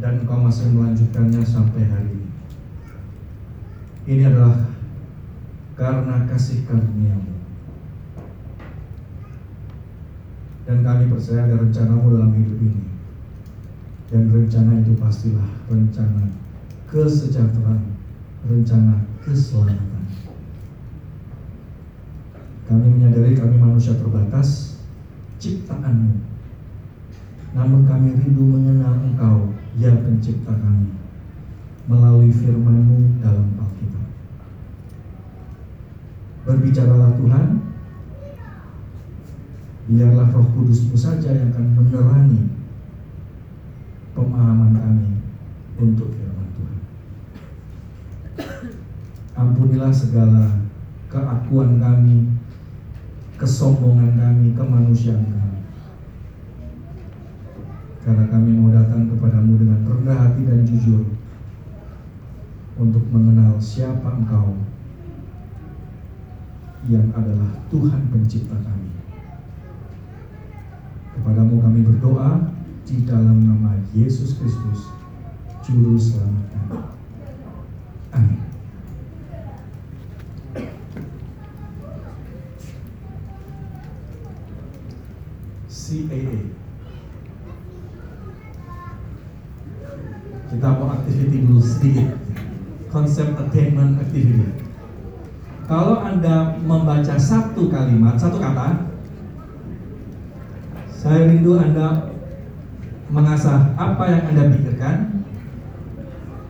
dan 0.00 0.24
Engkau 0.24 0.40
masih 0.40 0.72
melanjutkannya 0.72 1.44
sampai 1.44 1.86
hari 1.88 2.12
ini. 2.12 2.32
Ini 4.06 4.22
adalah 4.32 4.74
karena 5.76 6.24
kasih 6.24 6.64
karuniamu. 6.64 7.36
Dan 10.66 10.82
kami 10.82 11.06
percaya 11.06 11.46
ada 11.46 11.62
rencanamu 11.62 12.06
dalam 12.10 12.32
hidup 12.34 12.58
ini. 12.58 12.95
Dan 14.06 14.30
rencana 14.30 14.86
itu 14.86 14.94
pastilah 14.94 15.66
rencana 15.66 16.30
kesejahteraan, 16.86 17.82
rencana 18.46 19.02
keselamatan. 19.18 20.06
Kami 22.70 22.86
menyadari 22.86 23.34
kami 23.34 23.58
manusia 23.58 23.98
terbatas, 23.98 24.78
ciptaanmu. 25.42 26.22
Namun 27.54 27.82
kami 27.82 28.14
rindu 28.14 28.46
mengenal 28.46 28.94
Engkau, 29.02 29.50
ya 29.74 29.90
pencipta 29.98 30.54
kami, 30.54 30.94
melalui 31.90 32.30
firman-Mu 32.30 33.18
dalam 33.18 33.58
Alkitab. 33.58 34.06
Berbicaralah 36.46 37.10
Tuhan, 37.18 37.46
biarlah 39.90 40.30
roh 40.30 40.46
kudus-Mu 40.54 40.94
saja 40.94 41.34
yang 41.34 41.50
akan 41.50 41.66
menerangi 41.74 42.65
pemahaman 44.16 44.72
kami 44.72 45.08
untuk 45.76 46.08
firman 46.16 46.48
Tuhan. 46.56 46.80
Ampunilah 49.36 49.92
segala 49.92 50.64
keakuan 51.12 51.76
kami, 51.76 52.32
kesombongan 53.36 54.16
kami, 54.16 54.56
kemanusiaan 54.56 55.28
kami. 55.28 55.60
Karena 58.00 58.24
kami 58.32 58.48
mau 58.56 58.72
datang 58.72 59.12
kepadamu 59.12 59.60
dengan 59.60 59.84
rendah 59.84 60.16
hati 60.16 60.48
dan 60.48 60.64
jujur 60.64 61.04
untuk 62.80 63.04
mengenal 63.12 63.60
siapa 63.60 64.16
engkau 64.16 64.56
yang 66.86 67.10
adalah 67.12 67.50
Tuhan 67.68 68.08
pencipta 68.08 68.56
kami. 68.62 68.94
Kepadamu 71.18 71.58
kami 71.58 71.80
berdoa 71.82 72.56
di 72.86 73.02
dalam 73.02 73.42
nama 73.42 73.74
Yesus 73.90 74.38
Kristus, 74.38 74.94
Juru 75.66 75.98
Selamat 75.98 76.46
kami. 76.54 76.78
Amin. 78.14 78.40
CAA. 85.66 86.38
Kita 90.46 90.68
mau 90.78 90.94
activity 90.94 91.42
dulu 91.42 91.58
sedikit. 91.58 92.14
Konsep 92.94 93.34
attainment 93.34 93.98
activity. 93.98 94.62
Kalau 95.66 96.06
Anda 96.06 96.54
membaca 96.62 97.18
satu 97.18 97.66
kalimat, 97.66 98.14
satu 98.14 98.38
kata, 98.38 98.86
saya 100.94 101.26
rindu 101.26 101.58
Anda 101.58 102.15
mengasah 103.12 103.74
apa 103.78 104.04
yang 104.10 104.22
Anda 104.32 104.44
pikirkan, 104.50 104.96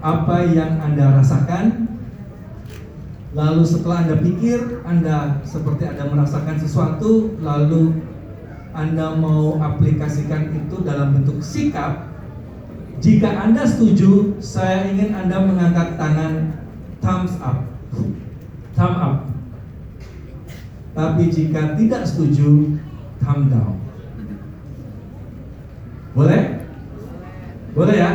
apa 0.00 0.36
yang 0.48 0.80
Anda 0.80 1.20
rasakan, 1.20 1.64
lalu 3.36 3.62
setelah 3.64 4.06
Anda 4.08 4.16
pikir, 4.20 4.84
Anda 4.84 5.40
seperti 5.44 5.84
Anda 5.88 6.04
merasakan 6.08 6.56
sesuatu, 6.56 7.36
lalu 7.40 8.06
anda 8.76 9.16
mau 9.16 9.56
aplikasikan 9.56 10.52
itu 10.52 10.84
dalam 10.84 11.16
bentuk 11.16 11.40
sikap, 11.40 12.12
jika 13.00 13.48
Anda 13.48 13.64
setuju, 13.64 14.36
saya 14.36 14.92
ingin 14.92 15.16
Anda 15.16 15.40
mengangkat 15.48 15.96
tangan 15.96 16.60
thumbs 17.00 17.40
up. 17.40 17.64
Thumb 18.76 18.96
up. 19.00 19.16
Tapi 20.92 21.32
jika 21.32 21.72
tidak 21.72 22.04
setuju, 22.04 22.76
thumb 23.24 23.48
down. 23.48 23.85
Boleh? 26.16 26.64
Boleh 27.76 27.96
ya? 28.00 28.10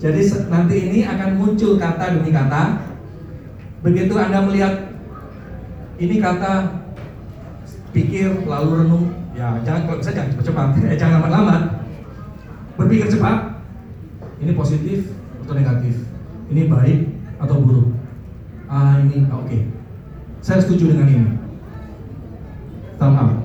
Jadi 0.00 0.20
nanti 0.48 0.76
ini 0.88 0.98
akan 1.04 1.36
muncul 1.36 1.76
kata 1.76 2.16
demi 2.16 2.32
kata. 2.32 2.80
Begitu 3.84 4.16
Anda 4.16 4.40
melihat 4.40 4.96
ini 6.00 6.16
kata 6.16 6.80
pikir 7.92 8.48
lalu 8.48 8.70
renung. 8.84 9.06
Ya 9.36 9.60
jangan 9.60 9.84
kalau 9.84 9.98
bisa 10.00 10.16
jangan 10.16 10.32
cepat-cepat. 10.32 10.68
Eh, 10.88 10.96
jangan 10.96 11.20
lama-lama. 11.20 11.56
Berpikir 12.80 13.12
cepat. 13.12 13.60
Ini 14.40 14.56
positif 14.56 15.12
atau 15.44 15.52
negatif? 15.52 16.08
Ini 16.48 16.72
baik 16.72 17.00
atau 17.36 17.60
buruk? 17.60 17.92
Ah 18.64 18.96
ini 19.04 19.28
ah, 19.28 19.44
oke. 19.44 19.48
Okay. 19.52 19.62
saya 20.40 20.60
setuju 20.60 20.92
dengan 20.92 21.08
ini. 21.08 21.32
Thumb 22.96 23.16
up 23.16 23.44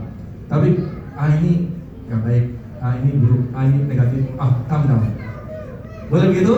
tapi 0.50 0.82
ah 1.14 1.30
ini 1.40 1.70
nggak 2.10 2.22
baik 2.26 2.46
ah 2.80 2.96
ini 3.00 3.20
buruk 3.20 3.52
ah 3.52 3.64
ini 3.68 3.88
negatif 3.88 4.24
ah 4.40 4.64
thumb 4.72 4.88
down 4.88 5.04
boleh 6.08 6.28
begitu 6.32 6.54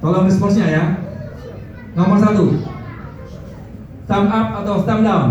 tolong 0.00 0.24
responsnya 0.24 0.66
ya 0.72 0.84
nomor 1.92 2.16
satu 2.20 2.60
thumb 4.08 4.26
up 4.32 4.48
atau 4.64 4.74
thumb 4.84 5.02
down 5.04 5.28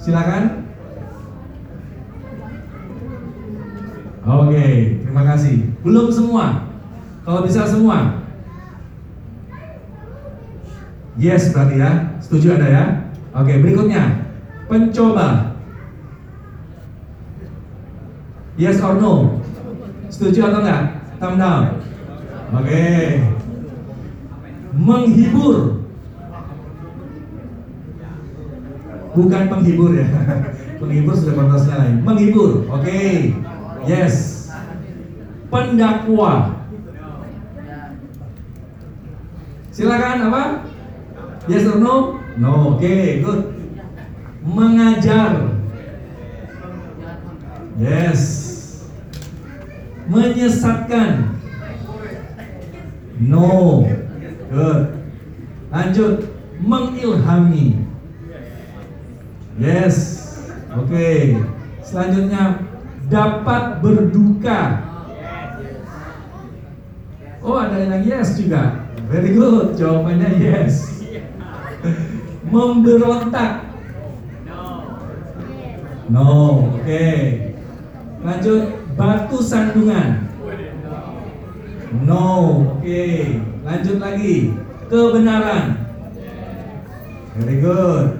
silakan 0.00 0.68
Oke, 4.28 5.00
terima 5.00 5.24
kasih. 5.24 5.72
Belum 5.80 6.12
semua. 6.12 6.68
Kalau 7.24 7.48
bisa 7.48 7.64
semua. 7.64 8.28
Yes 11.16 11.48
berarti 11.48 11.80
ya. 11.80 12.12
Setuju 12.20 12.60
Anda 12.60 12.68
ya? 12.68 12.84
Oke, 13.32 13.56
berikutnya. 13.56 14.28
Pencoba. 14.68 15.47
Yes 18.58 18.82
or 18.82 18.98
no? 18.98 19.38
Setuju 20.10 20.50
atau 20.50 20.60
enggak? 20.66 20.82
Down. 21.22 21.78
Oke. 22.58 22.86
Menghibur. 24.74 25.86
Bukan 29.14 29.42
penghibur 29.46 29.94
ya. 29.94 30.06
Penghibur 30.82 31.14
sudah 31.14 31.34
konteksnya 31.38 31.74
lain. 31.78 31.94
Menghibur. 32.02 32.66
Oke. 32.66 32.98
Yes. 33.86 34.46
Pendakwa. 35.54 36.58
Silakan 39.70 40.26
apa? 40.34 40.42
Yes 41.46 41.62
or 41.70 41.78
no? 41.78 42.18
No. 42.34 42.74
Oke, 42.74 42.82
okay, 42.82 43.22
good. 43.22 43.54
Mengajar. 44.42 45.46
Yes. 47.78 48.47
Menyesatkan. 50.08 51.36
No. 53.20 53.84
Good. 54.48 54.82
Lanjut. 55.68 56.14
Mengilhami. 56.64 57.84
Yes. 59.60 59.94
Oke. 60.72 60.88
Okay. 60.88 61.20
Selanjutnya 61.84 62.64
dapat 63.12 63.84
berduka. 63.84 64.60
Oh, 67.44 67.60
ada 67.60 67.76
yang 67.76 68.00
yes 68.00 68.40
juga. 68.40 68.88
Very 69.12 69.36
good. 69.36 69.76
Jawabannya 69.76 70.40
yes. 70.40 71.04
Memberontak. 72.48 73.68
No. 76.08 76.64
Oke. 76.80 76.80
Okay. 76.80 77.20
Lanjut 78.24 78.87
batu 78.98 79.38
sandungan. 79.38 80.26
No. 82.02 82.26
Oke. 82.82 83.38
Lanjut 83.62 83.96
lagi. 84.02 84.52
Kebenaran. 84.90 85.88
Very 87.38 87.62
good. 87.62 88.18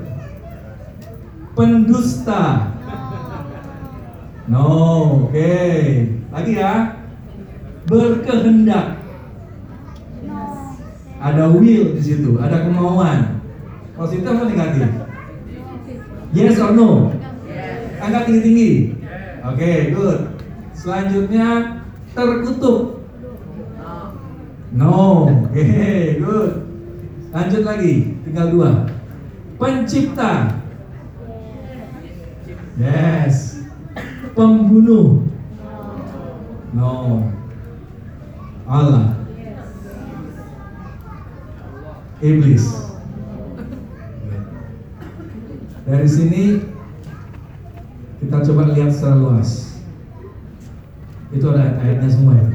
Pendusta. 1.59 2.71
No, 4.49 5.27
oke. 5.27 5.53
Lagi 6.33 6.53
ya. 6.55 7.03
Berkehendak. 7.91 8.97
Ada 11.19 11.51
will 11.51 11.99
di 11.99 12.03
situ, 12.05 12.38
ada 12.38 12.62
kemauan. 12.62 13.43
Positif 13.99 14.31
atau 14.31 14.47
negatif? 14.47 14.87
Yes 16.31 16.62
or 16.62 16.79
no? 16.79 17.11
Angkat 17.99 18.23
tinggi-tinggi. 18.31 18.95
Oke, 19.43 19.59
okay, 19.59 19.77
good. 19.91 20.38
Selanjutnya 20.79 21.83
terkutuk. 22.14 23.03
No, 24.69 25.27
oke, 25.27 25.67
good. 26.23 26.53
Lanjut 27.35 27.62
lagi, 27.67 28.14
tinggal 28.23 28.55
dua. 28.55 28.71
Pencipta. 29.59 30.62
Yes 32.79 33.59
pembunuh. 34.38 35.27
No. 36.71 37.27
Allah. 38.71 39.19
Iblis. 42.23 42.67
Dari 45.88 46.07
sini 46.07 46.43
kita 48.23 48.38
coba 48.47 48.71
lihat 48.71 48.95
secara 48.95 49.19
luas. 49.19 49.67
Itu 51.33 51.53
ada 51.53 51.77
ayatnya 51.81 52.09
semua 52.09 52.35
ya. 52.37 52.49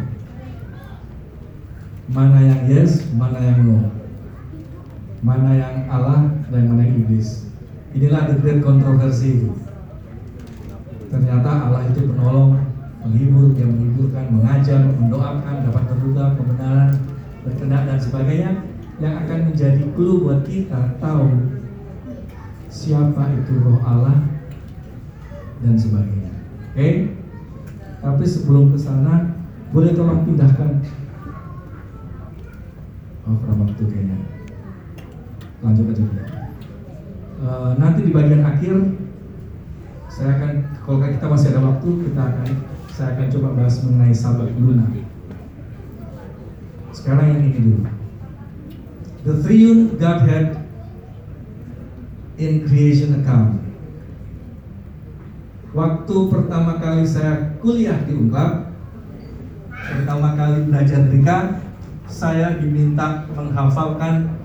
Mana 2.09 2.39
yang 2.41 2.61
yes, 2.69 3.09
mana 3.13 3.39
yang 3.41 3.59
no. 3.65 3.77
Mana 5.23 5.49
yang 5.55 5.75
Allah 5.87 6.29
dan 6.51 6.63
mana 6.67 6.83
yang 6.83 7.05
iblis. 7.05 7.47
Inilah 7.93 8.33
the 8.33 8.41
great 8.41 8.59
kontroversi 8.65 9.47
ternyata 11.13 11.69
Allah 11.69 11.85
itu 11.93 12.09
penolong 12.09 12.57
menghibur, 13.05 13.53
yang 13.53 13.69
menghiburkan, 13.77 14.25
mengajar, 14.33 14.81
mendoakan, 14.97 15.55
dapat 15.69 15.83
terduga, 15.93 16.33
kebenaran, 16.33 16.91
berkenan 17.45 17.83
dan 17.85 17.99
sebagainya 18.01 18.51
yang 18.97 19.13
akan 19.21 19.53
menjadi 19.53 19.83
clue 19.93 20.25
buat 20.25 20.41
kita 20.47 20.97
tahu 20.97 21.53
siapa 22.73 23.23
itu 23.37 23.53
roh 23.61 23.77
Allah 23.85 24.25
dan 25.61 25.75
sebagainya. 25.77 26.33
Oke? 26.73 26.81
Okay? 26.81 26.93
Tapi 28.03 28.23
sebelum 28.27 28.75
ke 28.75 28.77
sana, 28.77 29.39
boleh 29.71 29.95
tolong 29.95 30.27
pindahkan 30.27 30.83
Oh, 33.23 33.39
kurang 33.39 33.63
waktu 33.63 33.83
kayaknya. 33.87 34.19
Lanjut 35.63 35.95
aja 35.95 36.03
dulu. 36.03 36.23
Uh, 37.43 37.71
nanti 37.79 37.99
di 38.03 38.11
bagian 38.11 38.43
akhir 38.43 38.75
saya 40.11 40.35
akan 40.39 40.51
kalau 40.83 40.99
kita 41.07 41.27
masih 41.31 41.47
ada 41.55 41.61
waktu 41.63 41.87
kita 42.07 42.21
akan 42.21 42.47
saya 42.91 43.07
akan 43.15 43.27
coba 43.31 43.47
bahas 43.55 43.79
mengenai 43.79 44.11
sahabat 44.11 44.51
Luna. 44.59 44.91
Sekarang 46.91 47.31
yang 47.31 47.41
ini 47.47 47.59
dulu. 47.63 47.79
The 49.23 49.33
triune 49.39 49.95
Godhead 49.95 50.67
in 52.35 52.67
creation 52.67 53.23
account. 53.23 53.63
Waktu 55.73 56.15
pertama 56.29 56.77
kali 56.77 57.01
saya 57.01 57.57
kuliah 57.57 57.97
di 58.05 58.13
UNCLAD, 58.13 58.69
pertama 59.73 60.37
kali 60.37 60.69
belajar 60.69 61.01
Greka, 61.09 61.37
saya 62.05 62.61
diminta 62.61 63.25
menghafalkan 63.33 64.37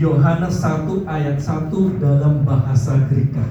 Yohanes 0.00 0.56
1 0.56 1.04
ayat 1.04 1.36
1 1.36 2.00
dalam 2.00 2.48
bahasa 2.48 2.96
Greka 3.12 3.44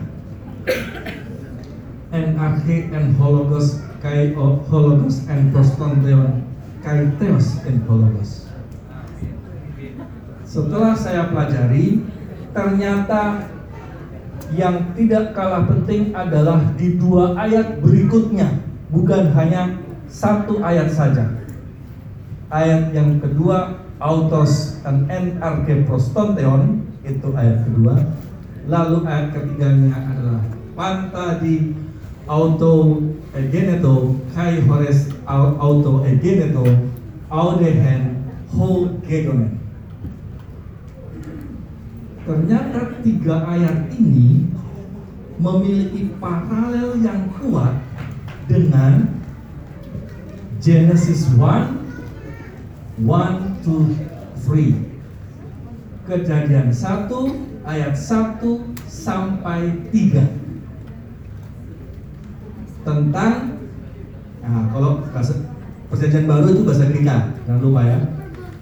NRK 2.10 2.90
and 2.90 3.14
hologos 3.22 3.86
kai 4.02 4.34
hologos 4.34 5.30
and 5.30 5.54
prostonteon 5.54 6.50
kai 6.82 7.14
theos 7.22 7.62
and 7.70 7.86
hologos. 7.86 8.50
Setelah 10.50 10.98
saya 10.98 11.30
pelajari, 11.30 12.02
ternyata 12.50 13.46
yang 14.56 14.96
tidak 14.98 15.38
kalah 15.38 15.66
penting 15.70 16.14
adalah 16.16 16.74
di 16.80 16.98
dua 16.98 17.38
ayat 17.38 17.82
berikutnya, 17.84 18.62
bukan 18.90 19.30
hanya 19.38 19.78
satu 20.10 20.64
ayat 20.66 20.90
saja. 20.90 21.30
Ayat 22.50 22.90
yang 22.98 23.22
kedua, 23.22 23.86
autos 24.02 24.82
dan 24.82 25.06
NRK 25.06 25.86
prostonteon, 25.86 26.82
itu 27.06 27.30
ayat 27.38 27.62
kedua. 27.68 28.10
Lalu 28.66 28.98
ayat 29.06 29.28
ketiganya 29.38 29.94
adalah 30.10 30.42
panta 30.74 31.38
di 31.44 31.76
auto 32.30 33.04
egeneto 33.36 34.16
kai 34.34 34.62
hores 34.64 35.10
auto 35.28 36.06
egeneto 36.06 36.64
audehen 37.30 38.24
ho 38.54 38.88
gegonen 39.04 39.59
ternyata 42.30 43.02
tiga 43.02 43.42
ayat 43.42 43.90
ini 43.98 44.46
memiliki 45.42 46.14
paralel 46.22 47.02
yang 47.02 47.26
kuat 47.42 47.74
dengan 48.46 49.18
Genesis 50.62 51.34
1 51.34 53.02
1 53.02 53.66
to 53.66 53.98
3 54.46 56.06
Kejadian 56.06 56.70
1 56.70 57.66
ayat 57.66 57.98
1 57.98 58.46
sampai 58.86 59.90
3 59.90 60.30
tentang 62.86 63.58
nah, 64.46 64.70
kalau 64.70 65.02
bahasa 65.10 65.34
perjanjian 65.90 66.30
baru 66.30 66.54
itu 66.54 66.62
bahasa 66.62 66.86
Greka. 66.90 67.18
Jangan 67.46 67.62
lupa 67.62 67.82
ya. 67.86 68.00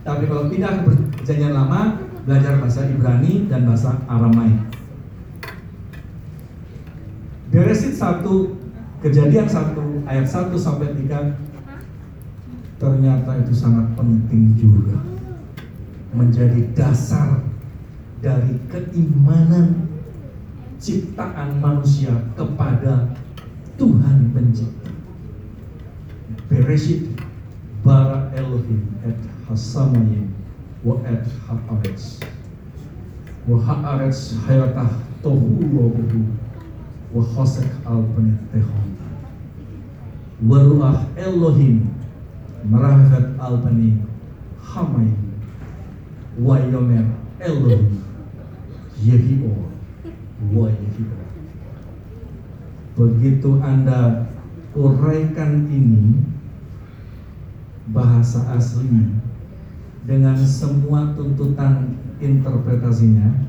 Tapi 0.07 0.23
kalau 0.27 0.47
pindah 0.47 0.71
ke 0.83 0.91
perjanjian 1.19 1.51
lama 1.51 2.06
belajar 2.27 2.59
bahasa 2.59 2.83
Ibrani 2.91 3.47
dan 3.47 3.63
bahasa 3.63 3.95
Aramaik 4.11 4.67
Beresit 7.47 7.95
1 7.95 8.21
kejadian 9.01 9.47
1 9.49 10.05
ayat 10.05 10.27
1 10.27 10.51
sampai 10.59 10.91
3 10.91 11.47
ternyata 12.77 13.41
itu 13.41 13.53
sangat 13.53 13.97
penting 13.97 14.53
juga. 14.53 15.01
Menjadi 16.13 16.69
dasar 16.77 17.41
dari 18.21 18.61
keimanan 18.69 19.89
ciptaan 20.77 21.57
manusia 21.57 22.13
kepada 22.37 23.17
Tuhan 23.81 24.29
pencipta. 24.33 24.93
Bereshit 26.47 27.17
bara 27.81 28.29
Elohim 28.37 28.85
et 29.01 29.17
hasamayim 29.49 30.36
wa 30.87 30.95
et 31.03 31.27
haaretz. 31.43 32.23
Wa 33.43 33.59
haaretz 33.59 34.39
hayatah 34.47 35.03
tohu 35.19 35.67
wa 35.75 35.91
buhu 35.91 36.23
wa 37.11 37.23
khosek 37.35 37.67
al 37.83 38.07
penitehon. 38.15 38.95
Wa 40.47 40.63
ruah 40.63 41.03
Elohim 41.19 41.91
merahat 42.63 43.35
al 43.35 43.59
bani 43.59 43.99
hamayim 44.63 45.35
wa 46.39 46.55
yomer 46.55 47.11
Elohim 47.43 47.99
Yehio. 49.03 49.67
Wa 50.55 50.71
Yehio 50.71 51.19
Begitu 52.95 53.59
Anda 53.61 54.25
uraikan 54.73 55.69
ini 55.69 56.17
bahasa 57.93 58.41
aslinya 58.57 59.21
dengan 60.07 60.39
semua 60.39 61.11
tuntutan 61.19 61.99
interpretasinya 62.23 63.43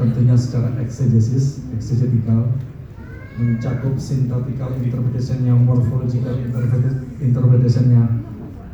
tentunya 0.00 0.32
secara 0.32 0.72
eksegesis, 0.80 1.60
eksegetikal 1.76 2.48
mencakup 3.36 4.00
syntactical 4.00 4.72
interpretation-nya, 4.80 5.52
morphological 5.52 6.40
interpretation-nya 7.20 8.24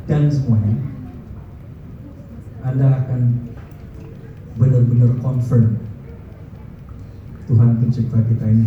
dan 0.06 0.30
semuanya 0.30 0.78
Anda 2.62 3.02
akan 3.02 3.50
benar-benar 4.54 5.18
confirm 5.18 5.82
Tuhan 7.46 7.78
pencipta 7.78 8.18
kita 8.26 8.46
ini. 8.46 8.66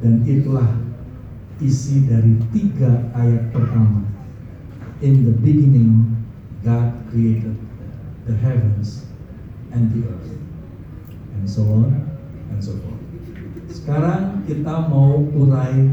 Dan 0.00 0.24
itulah 0.24 0.82
isi 1.60 2.08
dari 2.08 2.38
tiga 2.54 3.12
ayat 3.12 3.52
pertama. 3.52 4.06
In 5.02 5.26
the 5.26 5.34
beginning, 5.34 6.14
God 6.62 6.94
created 7.10 7.58
the 8.24 8.38
heavens 8.38 9.04
and 9.74 9.90
the 9.90 10.06
earth. 10.06 10.30
And 11.34 11.44
so 11.50 11.66
on 11.66 11.90
and 12.54 12.62
so 12.62 12.78
forth. 12.78 13.02
Sekarang 13.72 14.46
kita 14.46 14.86
mau 14.86 15.26
urai 15.34 15.90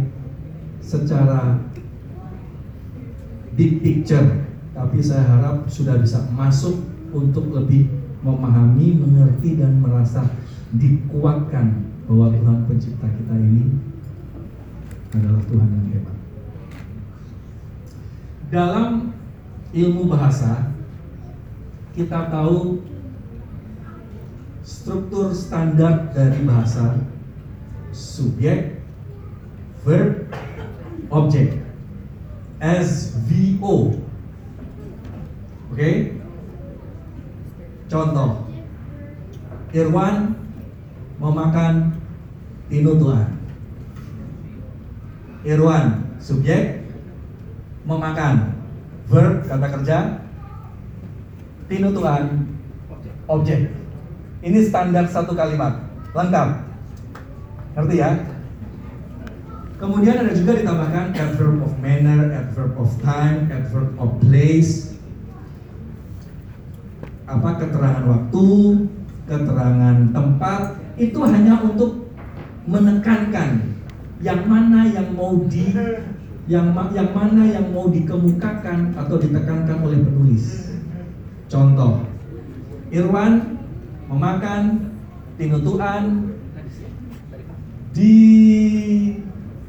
secara 0.84 1.58
big 3.58 3.82
picture. 3.82 4.46
Tapi 4.78 5.02
saya 5.04 5.26
harap 5.26 5.68
sudah 5.68 5.98
bisa 6.00 6.24
masuk 6.32 6.80
untuk 7.12 7.52
lebih 7.52 7.90
memahami, 8.24 9.00
mengerti, 9.00 9.58
dan 9.58 9.82
merasa 9.82 10.24
dikuatkan 10.76 11.90
bahwa 12.06 12.30
Tuhan 12.30 12.58
pencipta 12.70 13.08
kita 13.10 13.36
ini 13.36 13.74
adalah 15.14 15.42
Tuhan 15.50 15.70
yang 15.74 15.88
hebat. 15.94 16.18
Dalam 18.50 18.90
ilmu 19.74 20.10
bahasa, 20.10 20.74
kita 21.98 22.30
tahu 22.30 22.82
struktur 24.62 25.34
standar 25.34 26.14
dari 26.14 26.46
bahasa 26.46 26.98
subjek, 27.94 28.82
verb, 29.82 30.30
objek. 31.10 31.58
SVO. 32.60 33.96
Oke? 35.72 35.76
Okay? 35.80 35.96
Contoh. 37.88 38.46
Irwan 39.72 40.36
memakan 41.24 41.96
Tuhan. 43.00 43.39
Irwan 45.48 46.04
subjek 46.20 46.84
memakan 47.88 48.60
verb 49.08 49.48
kata 49.48 49.68
kerja 49.80 49.98
tinutuan 51.72 52.44
objek. 53.30 53.72
ini 54.40 54.60
standar 54.68 55.08
satu 55.08 55.36
kalimat 55.36 55.80
lengkap. 56.12 56.50
Ngerti 57.76 57.96
ya? 58.00 58.12
Kemudian 59.80 60.28
ada 60.28 60.36
juga 60.36 60.60
ditambahkan 60.60 61.16
adverb 61.16 61.64
of 61.64 61.72
manner 61.80 62.36
adverb 62.36 62.76
of 62.76 62.92
time 63.00 63.48
adverb 63.48 63.96
of 63.96 64.12
place. 64.20 64.92
Apa? 67.30 67.64
Keterangan 67.64 68.04
waktu 68.04 68.46
keterangan 69.24 69.98
tempat. 70.12 70.62
Itu 71.00 71.24
hanya 71.24 71.64
untuk 71.64 72.12
menekankan 72.68 73.69
yang 74.20 74.44
mana 74.48 74.88
yang 74.92 75.16
mau 75.16 75.40
di 75.48 75.72
yang 76.50 76.74
yang 76.92 77.10
mana 77.14 77.44
yang 77.46 77.72
mau 77.72 77.88
dikemukakan 77.88 78.98
atau 78.98 79.16
ditekankan 79.22 79.78
oleh 79.86 80.00
penulis. 80.02 80.76
Contoh, 81.50 82.04
Irwan 82.90 83.62
memakan 84.10 84.92
tinutuan 85.38 86.34
di 87.94 88.16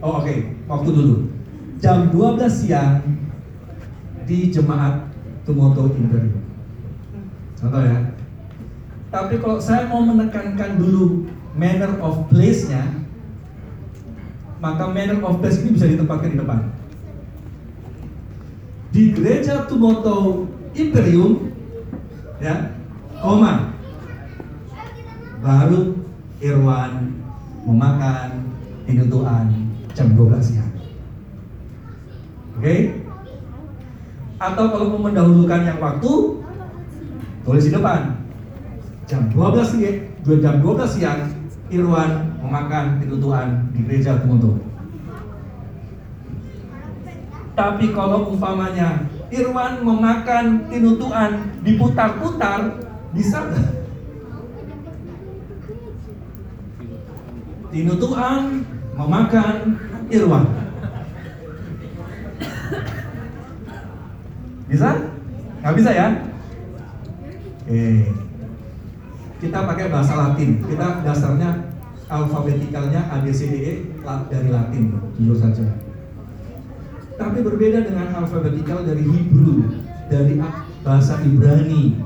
Oh 0.00 0.16
oke, 0.16 0.24
okay. 0.24 0.56
waktu 0.64 0.88
dulu. 0.96 1.28
Jam 1.76 2.08
12 2.08 2.40
siang 2.48 3.04
di 4.24 4.48
jemaat 4.48 5.12
Tumoto 5.44 5.92
Imperium. 5.92 6.40
Contoh 7.60 7.84
ya. 7.84 8.16
Tapi 9.12 9.34
kalau 9.44 9.60
saya 9.60 9.92
mau 9.92 10.00
menekankan 10.00 10.80
dulu 10.80 11.28
manner 11.52 12.00
of 12.00 12.32
place-nya, 12.32 13.04
maka 14.60 14.84
manner 14.92 15.18
of 15.24 15.40
place 15.40 15.58
ini 15.64 15.74
bisa 15.74 15.88
ditempatkan 15.88 16.36
di 16.36 16.38
depan. 16.38 16.60
Di 18.92 19.02
gereja 19.16 19.64
Tumoto 19.64 20.44
Imperium, 20.76 21.48
ya, 22.38 22.76
koma, 23.18 23.72
baru 25.40 25.96
Irwan 26.44 27.16
memakan 27.64 28.52
hidutuan 28.84 29.48
jam 29.96 30.12
12 30.12 30.40
siang. 30.44 30.72
Oke? 32.56 32.60
Okay? 32.60 32.80
Atau 34.40 34.72
kalau 34.72 34.86
mau 34.96 35.08
mendahulukan 35.08 35.68
yang 35.68 35.78
waktu, 35.80 36.12
tulis 37.44 37.64
di 37.68 37.72
depan. 37.72 38.16
Jam 39.08 39.28
12 39.32 39.74
siang, 39.76 39.96
jam 40.40 40.54
12 40.60 40.96
siang, 40.96 41.20
Irwan 41.70 42.29
memakan 42.40 42.98
kebutuhan 42.98 43.68
di 43.76 43.80
gereja 43.84 44.18
Kumoto. 44.24 44.56
Tapi 47.54 47.92
kalau 47.92 48.32
umpamanya 48.32 49.04
Irwan 49.30 49.84
memakan 49.84 50.66
tinutuan 50.72 51.60
diputar-putar, 51.62 52.82
bisa 53.12 53.38
nggak? 53.46 53.68
Tinutuan 57.70 58.66
memakan 58.96 59.56
Irwan. 60.10 60.44
Bisa? 64.66 64.90
Nggak 65.60 65.74
bisa 65.76 65.90
ya? 65.94 66.08
Oke. 67.70 67.86
Kita 69.40 69.58
pakai 69.62 69.86
bahasa 69.94 70.12
Latin. 70.18 70.58
Kita 70.66 71.06
dasarnya 71.06 71.69
alfabetikalnya 72.10 73.06
ABCDE 73.06 74.02
dari 74.02 74.48
Latin, 74.50 74.98
jujur 75.14 75.38
saja. 75.38 75.62
Tapi 77.14 77.38
berbeda 77.46 77.86
dengan 77.86 78.10
alfabetikal 78.18 78.82
dari 78.82 79.06
Hebrew, 79.06 79.78
dari 80.10 80.42
bahasa 80.82 81.22
Ibrani. 81.22 82.02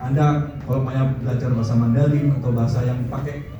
Anda 0.00 0.56
kalau 0.64 0.84
mau 0.84 0.92
belajar 1.20 1.48
bahasa 1.52 1.74
Mandarin 1.76 2.32
atau 2.40 2.50
bahasa 2.52 2.84
yang 2.84 3.08
pakai 3.08 3.54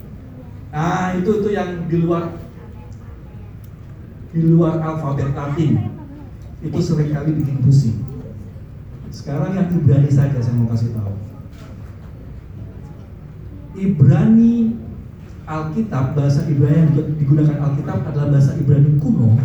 Ah, 0.75 1.14
itu 1.14 1.38
itu 1.38 1.55
yang 1.55 1.87
di 1.87 2.03
luar 2.03 2.35
di 4.35 4.43
luar 4.43 4.83
alfabet 4.83 5.31
Latin. 5.31 5.95
itu 6.64 6.81
sering 6.81 7.12
kali 7.12 7.31
bikin 7.38 7.61
pusing. 7.61 8.01
Sekarang 9.12 9.53
yang 9.53 9.69
Ibrani 9.69 10.09
saja 10.09 10.40
saya 10.40 10.57
mau 10.57 10.67
kasih 10.73 10.97
tahu. 10.97 11.12
Ibrani 13.77 14.84
Alkitab, 15.44 16.16
bahasa 16.16 16.48
Ibrani 16.48 16.88
yang 16.88 16.96
digunakan 17.20 17.61
Alkitab 17.61 18.09
adalah 18.09 18.33
bahasa 18.33 18.57
Ibrani 18.57 18.96
kuno. 18.96 19.37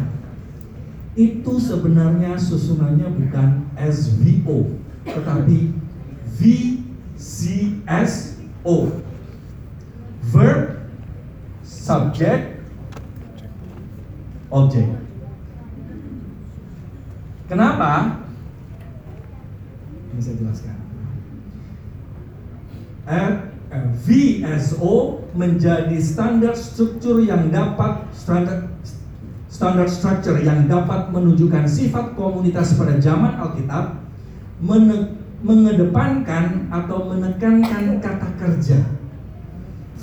Itu 1.19 1.59
sebenarnya 1.59 2.39
susunannya 2.39 3.11
bukan 3.11 3.67
SVO, 3.75 4.79
tetapi 5.03 5.75
VCSO. 6.39 7.75
Verb, 10.29 10.87
subject, 11.65 12.61
object. 14.53 14.93
Kenapa? 17.49 18.21
Ini 20.13 20.21
saya 20.21 20.37
jelaskan. 20.37 20.77
Eh, 23.09 23.29
VSO 23.77 25.21
menjadi 25.37 25.93
standar 26.01 26.57
struktur 26.57 27.21
yang 27.21 27.53
dapat 27.53 28.09
standar 29.49 29.85
structure 29.85 30.41
yang 30.41 30.65
dapat 30.65 31.13
menunjukkan 31.13 31.69
sifat 31.69 32.17
komunitas 32.17 32.73
pada 32.73 32.97
zaman 32.97 33.37
Alkitab 33.37 34.01
mengedepankan 35.45 36.65
atau 36.73 37.13
menekankan 37.13 38.01
kata 38.01 38.29
kerja. 38.41 38.79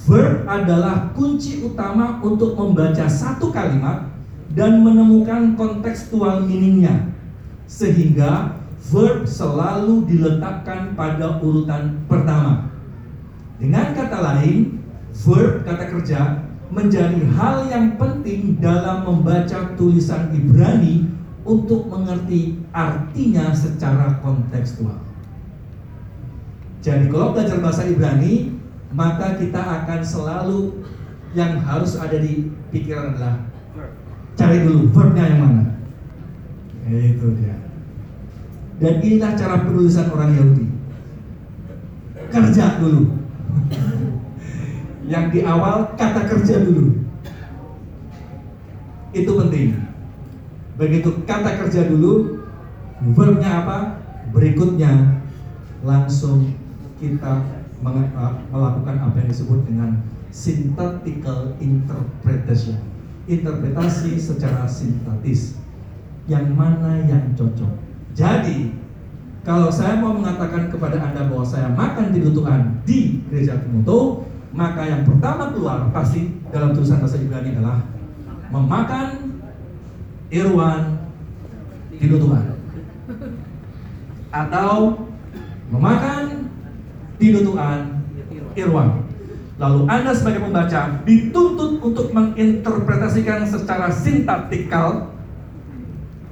Verb 0.06 0.46
adalah 0.46 1.10
kunci 1.18 1.66
utama 1.66 2.22
untuk 2.22 2.54
membaca 2.54 3.10
satu 3.10 3.50
kalimat 3.50 4.06
dan 4.54 4.78
menemukan 4.86 5.58
kontekstual 5.58 6.46
meaningnya 6.46 7.10
sehingga 7.66 8.54
verb 8.86 9.26
selalu 9.26 10.06
diletakkan 10.06 10.94
pada 10.94 11.42
urutan 11.42 12.06
pertama. 12.06 12.70
Dengan 13.56 13.96
kata 13.96 14.18
lain, 14.20 14.84
verb 15.24 15.64
kata 15.64 15.84
kerja 15.96 16.20
menjadi 16.68 17.22
hal 17.38 17.70
yang 17.72 17.96
penting 17.96 18.58
dalam 18.60 19.06
membaca 19.06 19.72
tulisan 19.78 20.34
Ibrani 20.34 21.08
untuk 21.46 21.86
mengerti 21.86 22.58
artinya 22.74 23.54
secara 23.54 24.18
kontekstual. 24.20 24.98
Jadi 26.82 27.06
kalau 27.08 27.32
belajar 27.32 27.58
bahasa 27.62 27.86
Ibrani, 27.86 28.54
maka 28.92 29.38
kita 29.38 29.58
akan 29.58 30.00
selalu 30.02 30.84
yang 31.34 31.58
harus 31.62 31.98
ada 31.98 32.18
di 32.18 32.50
pikiran 32.70 33.14
adalah 33.14 33.46
cari 34.36 34.62
dulu 34.62 34.90
verbnya 34.90 35.24
yang 35.26 35.40
mana. 35.42 35.64
Itu 36.86 37.34
dia. 37.40 37.56
Dan 38.78 39.00
inilah 39.02 39.32
cara 39.34 39.64
penulisan 39.64 40.12
orang 40.12 40.30
Yahudi. 40.36 40.66
Kerja 42.30 42.78
dulu. 42.78 43.25
Yang 45.12 45.24
di 45.32 45.40
awal 45.46 45.94
kata 45.94 46.26
kerja 46.26 46.62
dulu. 46.62 47.06
Itu 49.14 49.30
penting. 49.38 49.80
Begitu 50.76 51.24
kata 51.24 51.56
kerja 51.64 51.88
dulu, 51.88 52.44
verbnya 53.16 53.64
apa? 53.64 53.78
Berikutnya 54.34 55.22
langsung 55.80 56.52
kita 57.00 57.44
melakukan 58.50 58.96
apa 58.98 59.16
yang 59.20 59.28
disebut 59.30 59.60
dengan 59.64 60.02
synthetical 60.34 61.56
interpretation. 61.62 62.76
Interpretasi 63.26 64.20
secara 64.20 64.68
sintetis 64.68 65.58
yang 66.26 66.54
mana 66.54 67.02
yang 67.06 67.34
cocok. 67.34 67.72
Jadi, 68.14 68.74
kalau 69.46 69.70
saya 69.70 69.94
mau 70.02 70.10
mengatakan 70.10 70.66
kepada 70.66 70.98
Anda 70.98 71.30
bahwa 71.30 71.46
saya 71.46 71.70
makan 71.70 72.10
di 72.10 72.18
Tuhan 72.18 72.82
di 72.82 73.22
gereja 73.30 73.62
Komodo, 73.62 74.26
maka 74.50 74.82
yang 74.90 75.06
pertama 75.06 75.54
keluar 75.54 75.86
pasti 75.94 76.34
dalam 76.50 76.74
tulisan 76.74 76.98
bahasa 76.98 77.14
Ibrani 77.22 77.54
adalah 77.54 77.86
memakan 78.50 79.38
Irwan 80.34 80.98
di 81.94 82.10
Tuhan. 82.10 82.44
Atau 84.34 85.06
memakan 85.70 86.50
di 87.22 87.30
Tuhan 87.30 88.02
Irwan. 88.58 89.06
Lalu 89.62 89.80
Anda 89.86 90.10
sebagai 90.10 90.42
pembaca 90.42 91.06
dituntut 91.06 91.78
untuk 91.86 92.10
menginterpretasikan 92.10 93.46
secara 93.46 93.94
sintaktikal 93.94 95.14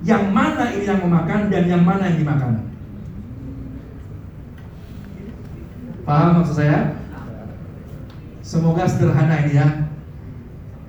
yang 0.02 0.34
mana 0.34 0.74
ini 0.74 0.82
yang 0.82 0.98
memakan 0.98 1.46
dan 1.46 1.64
yang 1.70 1.86
mana 1.86 2.10
yang 2.10 2.18
dimakan. 2.18 2.73
Paham 6.04 6.40
maksud 6.40 6.60
saya? 6.60 7.00
Semoga 8.44 8.84
sederhana 8.84 9.40
ini 9.48 9.56
ya. 9.56 9.88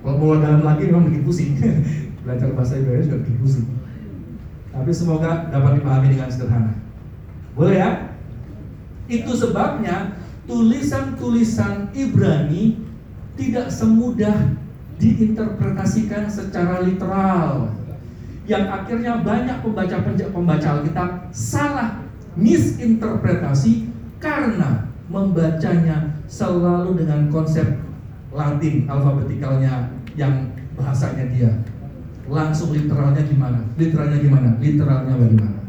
Kalau 0.04 0.20
mau 0.20 0.36
dalam 0.36 0.60
lagi 0.60 0.92
memang 0.92 1.08
bikin 1.08 1.24
pusing. 1.24 1.50
Belajar 2.22 2.52
bahasa 2.52 2.76
Ibrani 2.76 3.08
juga 3.08 3.24
bikin 3.24 3.36
pusing. 3.40 3.66
Tapi 4.76 4.90
semoga 4.92 5.48
dapat 5.48 5.80
dipahami 5.80 6.12
dengan 6.12 6.28
sederhana. 6.28 6.72
Boleh 7.56 7.80
ya? 7.80 7.90
Itu 9.08 9.32
sebabnya 9.32 10.20
tulisan-tulisan 10.44 11.96
Ibrani 11.96 12.76
tidak 13.40 13.72
semudah 13.72 14.52
diinterpretasikan 15.00 16.28
secara 16.28 16.84
literal 16.84 17.72
yang 18.46 18.70
akhirnya 18.70 19.20
banyak 19.20 19.58
pembaca 19.60 19.96
pembaca 20.06 20.68
Alkitab 20.78 21.08
salah 21.34 22.06
misinterpretasi 22.38 23.90
karena 24.22 24.85
membacanya 25.06 26.18
selalu 26.26 26.98
dengan 26.98 27.30
konsep 27.30 27.78
Latin 28.34 28.90
alfabetikalnya 28.90 29.94
yang 30.18 30.50
bahasanya 30.74 31.30
dia. 31.30 31.50
Langsung 32.26 32.74
literalnya 32.74 33.22
gimana? 33.22 33.64
Literalnya 33.78 34.18
gimana? 34.18 34.48
Literalnya 34.58 35.14
bagaimana? 35.14 35.60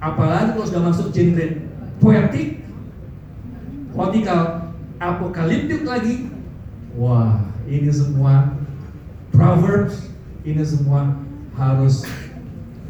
Apalagi 0.00 0.56
kalau 0.56 0.66
sudah 0.66 0.82
masuk 0.88 1.12
genre 1.12 1.46
poetik 2.00 2.64
poetikal 3.92 4.72
apokaliptik 4.96 5.84
lagi? 5.84 6.32
Wah 6.96 7.44
ini 7.68 7.92
semua 7.92 8.56
proverbs 9.30 10.08
ini 10.42 10.64
semua 10.64 11.20
harus 11.52 12.08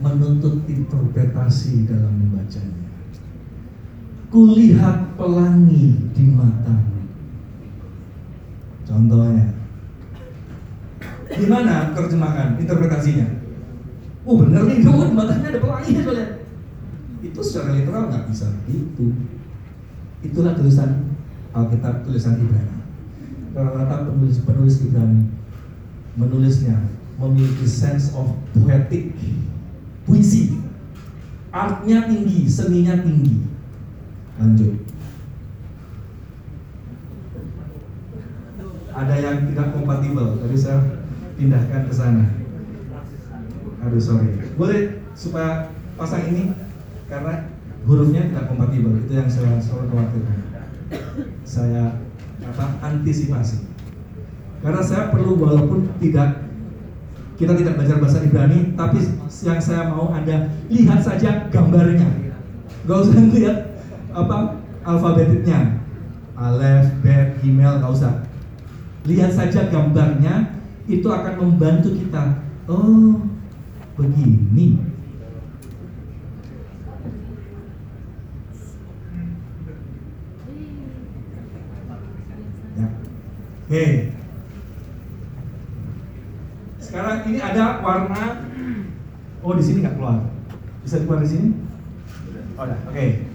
menuntut 0.01 0.65
interpretasi 0.71 1.85
dalam 1.85 2.15
membacanya. 2.15 2.80
Kulihat 4.31 5.19
pelangi 5.19 5.99
di 6.15 6.25
matamu. 6.31 7.03
Contohnya, 8.87 9.59
gimana 11.35 11.91
terjemahan 11.95 12.55
interpretasinya? 12.55 13.27
Oh 14.23 14.39
benar 14.39 14.71
nih, 14.71 14.87
kamu 14.87 15.11
di 15.11 15.15
matanya 15.19 15.47
ada 15.51 15.59
pelangi 15.59 15.91
soalnya. 15.99 16.29
Itu 17.27 17.41
secara 17.43 17.75
literal 17.75 18.07
nggak 18.07 18.31
bisa 18.31 18.55
begitu. 18.63 19.19
Itulah 20.23 20.55
tulisan 20.55 21.11
Alkitab, 21.51 22.07
tulisan 22.07 22.39
Ibrani. 22.39 22.87
Rata-rata 23.51 24.15
penulis 24.15 24.47
penulis 24.47 24.79
Ibrani 24.87 25.27
menulisnya 26.15 26.77
memiliki 27.19 27.67
sense 27.67 28.15
of 28.17 28.35
poetic 28.57 29.15
puisi 30.09 30.59
artnya 31.51 32.09
tinggi 32.09 32.49
seninya 32.49 32.99
tinggi 33.03 33.47
lanjut. 34.41 34.73
Ada 38.91 39.15
yang 39.21 39.37
tidak 39.53 39.69
kompatibel. 39.77 40.27
Tadi 40.41 40.57
saya 40.57 40.79
pindahkan 41.37 41.87
ke 41.87 41.93
sana. 41.95 42.25
Aduh 43.87 44.03
sorry. 44.03 44.29
Boleh 44.57 45.05
supaya 45.15 45.73
pasang 45.95 46.27
ini? 46.33 46.57
Karena 47.07 47.49
hurufnya 47.85 48.29
tidak 48.29 48.49
kompatibel. 48.51 48.97
Itu 49.05 49.13
yang 49.15 49.31
saya 49.31 49.61
selalu 49.61 49.85
khawatirkan. 49.93 50.39
Saya 51.47 52.01
apa 52.41 52.65
antisipasi. 52.83 53.69
Karena 54.61 54.83
saya 54.85 55.09
perlu 55.09 55.41
walaupun 55.41 55.89
tidak 56.03 56.51
kita 57.41 57.57
tidak 57.57 57.81
belajar 57.81 57.97
bahasa 57.97 58.21
Ibrani, 58.21 58.77
tapi 58.77 59.01
yang 59.41 59.61
saya 59.65 59.89
mau 59.89 60.13
Anda 60.13 60.53
lihat 60.69 61.01
saja 61.01 61.49
gambarnya. 61.49 62.05
Gak 62.85 62.99
usah 63.01 63.17
lihat 63.17 63.70
apa 64.27 64.61
alfabetiknya. 64.85 65.81
Alef, 66.41 66.89
Bet, 67.05 67.45
email, 67.45 67.85
gak 67.85 67.93
usah. 67.93 68.15
Lihat 69.05 69.33
saja 69.37 69.69
gambarnya, 69.69 70.57
itu 70.89 71.05
akan 71.05 71.35
membantu 71.37 71.93
kita. 71.93 72.41
Oh, 72.65 73.29
begini. 74.01 74.81
Ya. 82.81 82.89
Oke. 83.69 83.87
Sekarang 86.81 87.29
ini 87.29 87.39
ada 87.39 87.85
warna 87.85 88.51
Oh 89.41 89.57
di 89.57 89.65
sini 89.65 89.81
nggak 89.81 89.97
keluar. 89.97 90.21
Bisa 90.85 91.01
keluar 91.01 91.25
di 91.25 91.29
sini? 91.33 91.49
Oh, 92.61 92.69
oke. 92.69 92.77
Okay. 92.93 93.30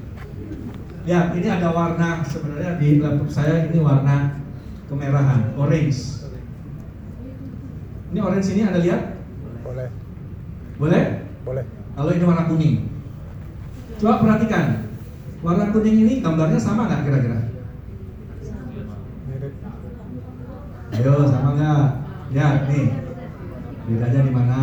Lihat, 1.05 1.37
ini 1.37 1.45
ada 1.45 1.69
warna 1.69 2.25
sebenarnya 2.25 2.81
di 2.81 2.97
laptop 2.97 3.29
saya 3.29 3.69
ini 3.69 3.77
warna 3.77 4.41
kemerahan, 4.89 5.53
orange. 5.53 6.25
Ini 8.09 8.19
orange 8.25 8.49
ini 8.57 8.61
Anda 8.65 8.81
lihat? 8.81 9.01
Boleh. 9.61 9.89
Boleh? 10.81 11.05
Boleh. 11.45 11.65
Kalau 11.93 12.09
ini 12.09 12.25
warna 12.25 12.49
kuning. 12.49 12.75
Coba 14.01 14.17
perhatikan. 14.17 14.89
Warna 15.45 15.69
kuning 15.69 15.97
ini 16.09 16.13
gambarnya 16.25 16.57
sama 16.57 16.89
nggak 16.89 17.05
kira-kira? 17.05 17.39
Ayo, 20.89 21.13
sama 21.29 21.49
nggak? 21.53 21.85
Lihat 22.33 22.57
nih. 22.65 22.87
Bedanya 23.85 24.21
di 24.25 24.31
mana? 24.33 24.61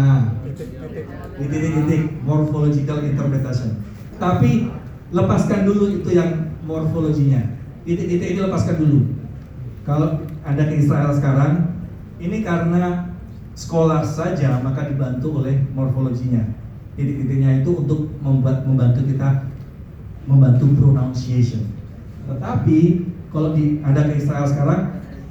Titik-titik 1.38 2.02
morphological 2.26 2.98
interpretation. 3.06 3.78
Tapi 4.18 4.81
lepaskan 5.12 5.68
dulu 5.68 6.00
itu 6.00 6.08
yang 6.16 6.56
morfologinya. 6.64 7.44
Titik-titik 7.84 8.34
ini 8.34 8.40
lepaskan 8.40 8.76
dulu. 8.80 8.98
Kalau 9.84 10.24
Anda 10.42 10.66
ke 10.66 10.80
Israel 10.80 11.12
sekarang, 11.12 11.76
ini 12.18 12.40
karena 12.40 13.12
sekolah 13.52 14.00
saja 14.00 14.58
maka 14.64 14.88
dibantu 14.88 15.44
oleh 15.44 15.60
morfologinya. 15.76 16.48
Titik-titiknya 16.96 17.60
itu 17.64 17.84
untuk 17.84 18.08
membantu 18.24 19.04
kita 19.04 19.48
membantu 20.24 20.66
pronunciation. 20.78 21.68
Tetapi 22.28 22.78
kalau 23.34 23.52
di 23.52 23.82
Anda 23.84 24.08
ke 24.08 24.22
Israel 24.22 24.46
sekarang, 24.48 24.80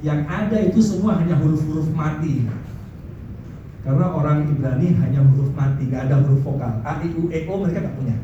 yang 0.02 0.26
ada 0.26 0.58
itu 0.62 0.82
semua 0.82 1.18
hanya 1.18 1.38
huruf-huruf 1.38 1.90
mati. 1.94 2.46
Karena 3.82 4.14
orang 4.14 4.46
Ibrani 4.46 4.94
hanya 4.94 5.26
huruf 5.26 5.50
mati, 5.58 5.90
nggak 5.90 6.10
ada 6.10 6.22
huruf 6.22 6.42
vokal. 6.46 6.82
A, 6.86 7.02
I, 7.02 7.08
U, 7.18 7.30
E, 7.30 7.46
O 7.50 7.62
mereka 7.62 7.82
nggak 7.82 7.96
punya. 7.98 8.16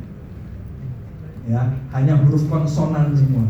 Ya, 1.49 1.65
hanya 1.97 2.21
huruf 2.21 2.45
konsonan 2.53 3.17
semua. 3.17 3.49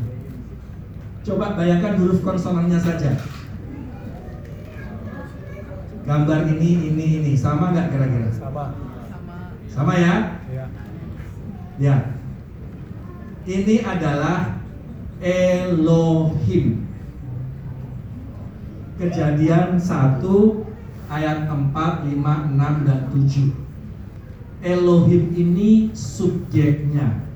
Coba 1.27 1.59
bayangkan 1.59 1.99
huruf 1.99 2.23
konsonannya 2.23 2.79
saja. 2.79 3.19
Gambar 6.07 6.47
ini, 6.47 6.95
ini, 6.95 7.07
ini, 7.21 7.33
sama 7.35 7.75
nggak 7.75 7.91
kira-kira? 7.91 8.31
Sama. 8.31 8.65
Sama 9.67 9.93
ya? 9.99 10.41
Ya. 10.47 10.65
Ya. 11.83 11.97
Ini 13.45 13.83
adalah 13.83 14.63
Elohim. 15.19 16.87
Kejadian 18.95 19.75
1 19.75 20.23
ayat 21.11 21.51
4, 21.51 22.07
5, 22.07 22.15
6 22.15 22.87
dan 22.87 23.01
7. 23.11 23.53
Elohim 24.63 25.35
ini 25.35 25.91
subjeknya 25.95 27.28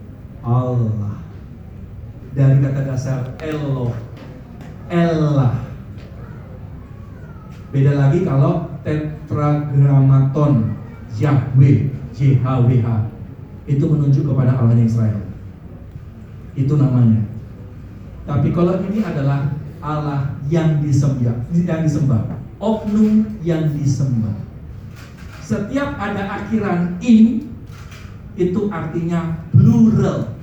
Allah. 0.42 1.22
Dari 2.34 2.56
kata 2.58 2.80
dasar 2.86 3.20
Elo. 3.42 3.94
Allah. 4.92 5.62
Beda 7.72 7.92
lagi 7.96 8.20
kalau 8.28 8.68
tetragrammaton 8.84 10.76
Yahweh, 11.16 11.88
JHWH 12.12 12.86
itu 13.64 13.84
menunjuk 13.88 14.28
kepada 14.28 14.58
Allahnya 14.60 14.84
Israel. 14.84 15.22
Itu 16.52 16.76
namanya. 16.76 17.24
Tapi 18.28 18.52
kalau 18.52 18.76
ini 18.84 19.00
adalah 19.00 19.56
Allah 19.80 20.36
yang 20.52 20.84
disembah, 20.84 21.48
yang 21.50 21.80
disembah, 21.82 22.22
oknum 22.60 23.40
yang 23.40 23.72
disembah. 23.72 24.36
Setiap 25.42 25.98
ada 25.98 26.44
akhiran 26.44 27.00
in 27.02 27.50
itu 28.38 28.60
artinya 28.72 29.42
plural. 29.62 30.34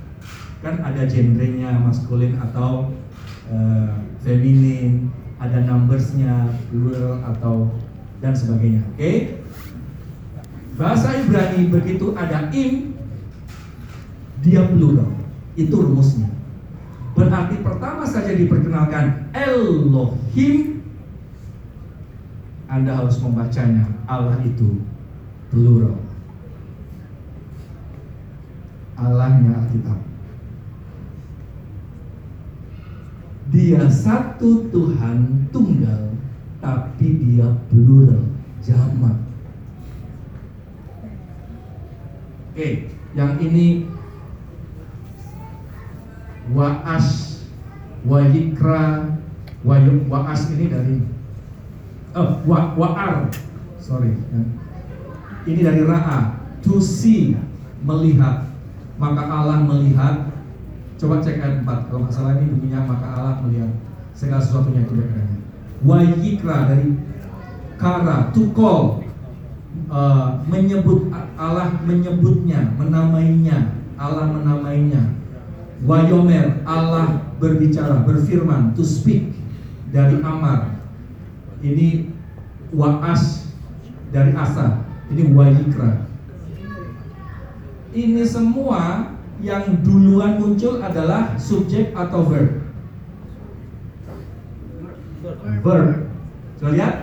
Kan 0.64 0.80
ada 0.80 1.04
genrenya 1.04 1.76
maskulin 1.76 2.40
atau 2.40 2.96
uh, 3.52 3.92
feminin, 4.24 5.12
ada 5.36 5.60
numbersnya 5.64 6.48
plural 6.72 7.20
atau 7.36 7.68
dan 8.24 8.32
sebagainya. 8.32 8.84
Oke? 8.92 8.96
Okay? 8.96 9.16
Bahasa 10.80 11.12
Ibrani 11.20 11.68
begitu 11.68 12.16
ada 12.16 12.48
im 12.56 12.96
dia 14.40 14.64
plural. 14.64 15.12
Itu 15.56 15.76
rumusnya. 15.76 16.32
Berarti 17.12 17.60
pertama 17.60 18.08
saja 18.08 18.32
diperkenalkan 18.32 19.28
Elohim 19.36 20.80
Anda 22.70 23.02
harus 23.02 23.20
membacanya 23.20 23.84
Allah 24.08 24.40
itu 24.46 24.80
plural. 25.52 26.09
Allahnya 29.00 29.64
Alkitab. 29.64 29.98
Dia 33.50 33.82
satu 33.88 34.70
Tuhan 34.70 35.48
tunggal, 35.50 36.14
tapi 36.60 37.08
dia 37.18 37.48
plural, 37.72 38.30
jamak. 38.62 39.18
Oke, 42.52 42.92
yang 43.16 43.40
ini 43.40 43.88
Waas, 46.54 47.40
Wayikra, 48.06 49.18
Wayuk 49.66 50.06
Waas 50.06 50.50
ini 50.54 50.66
dari 50.70 50.96
wa, 52.46 52.60
Waar, 52.78 53.30
sorry. 53.82 54.14
Ini 55.46 55.60
dari 55.62 55.82
Ra'a, 55.82 56.36
to 56.62 56.78
see, 56.78 57.34
melihat. 57.82 58.49
Maka 59.00 59.22
Allah 59.24 59.64
melihat 59.64 60.28
Coba 61.00 61.24
cek 61.24 61.40
ayat 61.40 61.64
4 61.64 61.88
Kalau 61.88 62.04
nggak 62.04 62.12
salah 62.12 62.36
ini 62.36 62.52
bunyinya 62.52 62.84
maka 62.84 63.06
Allah 63.16 63.34
melihat 63.40 63.72
Segala 64.12 64.44
sesuatunya 64.44 64.84
itu 64.84 64.92
backgroundnya 64.92 65.40
Wayikra 65.80 66.68
dari 66.68 66.86
Kara 67.80 68.28
call 68.36 69.08
uh, 69.88 70.44
Menyebut 70.44 71.08
Allah 71.40 71.80
menyebutnya 71.88 72.76
Menamainya 72.76 73.80
Allah 74.00 74.32
menamainya. 74.32 75.12
Wayomer 75.84 76.64
Allah 76.64 77.20
berbicara 77.36 78.04
Berfirman 78.08 78.72
To 78.72 78.80
speak 78.80 79.36
Dari 79.92 80.16
Amar. 80.24 80.80
Ini 81.60 82.08
Waas 82.72 83.52
Dari 84.08 84.32
Asa. 84.32 84.88
Ini 85.12 85.36
Wayikra 85.36 86.09
Ini 87.90 88.22
semua 88.22 89.14
yang 89.42 89.82
duluan 89.82 90.38
muncul 90.38 90.78
adalah 90.78 91.34
subjek 91.40 91.90
atau 91.96 92.22
verb? 92.22 92.62
Verb. 95.64 95.88
Coba 96.60 96.70
lihat. 96.76 96.94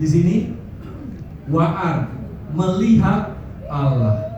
Di 0.00 0.06
sini 0.06 0.36
waar 1.50 2.08
melihat 2.54 3.36
Allah. 3.66 4.30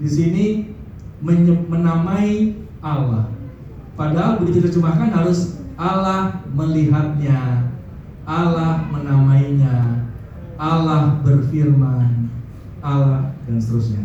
Di 0.00 0.08
sini 0.08 0.72
menamai 1.68 2.58
Allah. 2.82 3.30
Padahal 3.94 4.42
begitu 4.42 4.66
diterjemahkan 4.66 5.14
harus 5.14 5.62
Allah 5.78 6.42
melihatnya, 6.50 7.70
Allah 8.26 8.82
menamainya, 8.90 10.08
Allah 10.58 11.22
berfirman, 11.22 12.21
Allah 12.82 13.32
dan 13.46 13.56
seterusnya. 13.62 14.02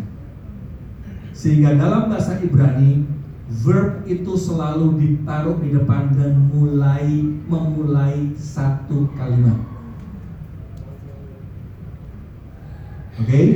Sehingga 1.34 1.74
dalam 1.74 2.10
bahasa 2.10 2.38
Ibrani 2.38 3.06
verb 3.48 4.06
itu 4.06 4.32
selalu 4.38 4.98
ditaruh 4.98 5.58
di 5.58 5.74
depan 5.74 6.14
dan 6.14 6.50
mulai 6.50 7.06
memulai 7.46 8.32
satu 8.38 9.10
kalimat. 9.18 9.58
Oke? 13.18 13.26
Okay? 13.26 13.46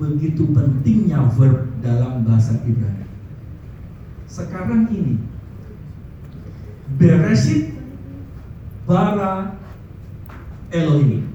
Begitu 0.00 0.42
pentingnya 0.50 1.30
verb 1.34 1.70
dalam 1.78 2.26
bahasa 2.26 2.58
Ibrani. 2.66 3.06
Sekarang 4.26 4.86
ini 4.90 5.30
Beresit 6.98 7.70
bara 8.88 9.54
Elohim. 10.74 11.30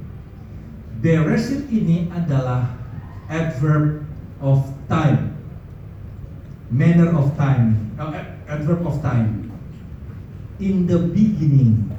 Beresit 1.06 1.70
ini 1.70 2.10
adalah 2.10 2.74
adverb 3.30 4.02
of 4.42 4.66
time. 4.90 5.38
Manner 6.74 7.14
of 7.14 7.38
time. 7.38 7.94
Uh, 7.94 8.26
adverb 8.50 8.82
of 8.82 8.98
time. 9.06 9.54
In 10.58 10.90
the 10.90 10.98
beginning. 11.14 11.94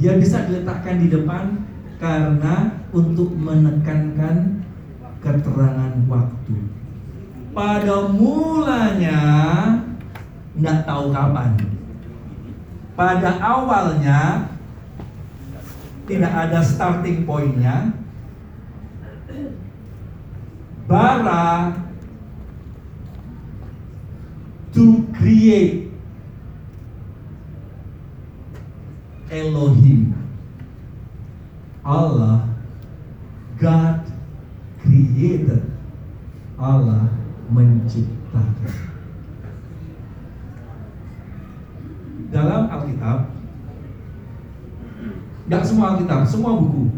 Dia 0.00 0.16
bisa 0.16 0.48
diletakkan 0.48 0.96
di 0.96 1.12
depan 1.12 1.60
karena 2.00 2.72
untuk 2.88 3.36
menekankan 3.36 4.64
keterangan 5.20 5.92
waktu. 6.08 6.56
Pada 7.52 8.08
mulanya 8.08 9.20
nggak 10.56 10.88
tahu 10.88 11.12
kapan. 11.12 11.52
Pada 12.96 13.30
awalnya 13.44 14.48
tidak 16.08 16.32
ada 16.32 16.64
starting 16.64 17.28
pointnya, 17.28 17.92
bara 20.88 21.76
to 24.72 25.04
create 25.12 25.92
Elohim. 29.28 30.16
Allah 31.84 32.48
God 33.60 34.00
created. 34.80 35.68
Allah 36.58 37.12
menciptakan. 37.52 38.74
Dalam 42.28 42.68
Alkitab 42.68 43.30
Gak 45.48 45.64
semua 45.64 45.96
Alkitab, 45.96 46.28
semua 46.28 46.60
buku 46.60 46.92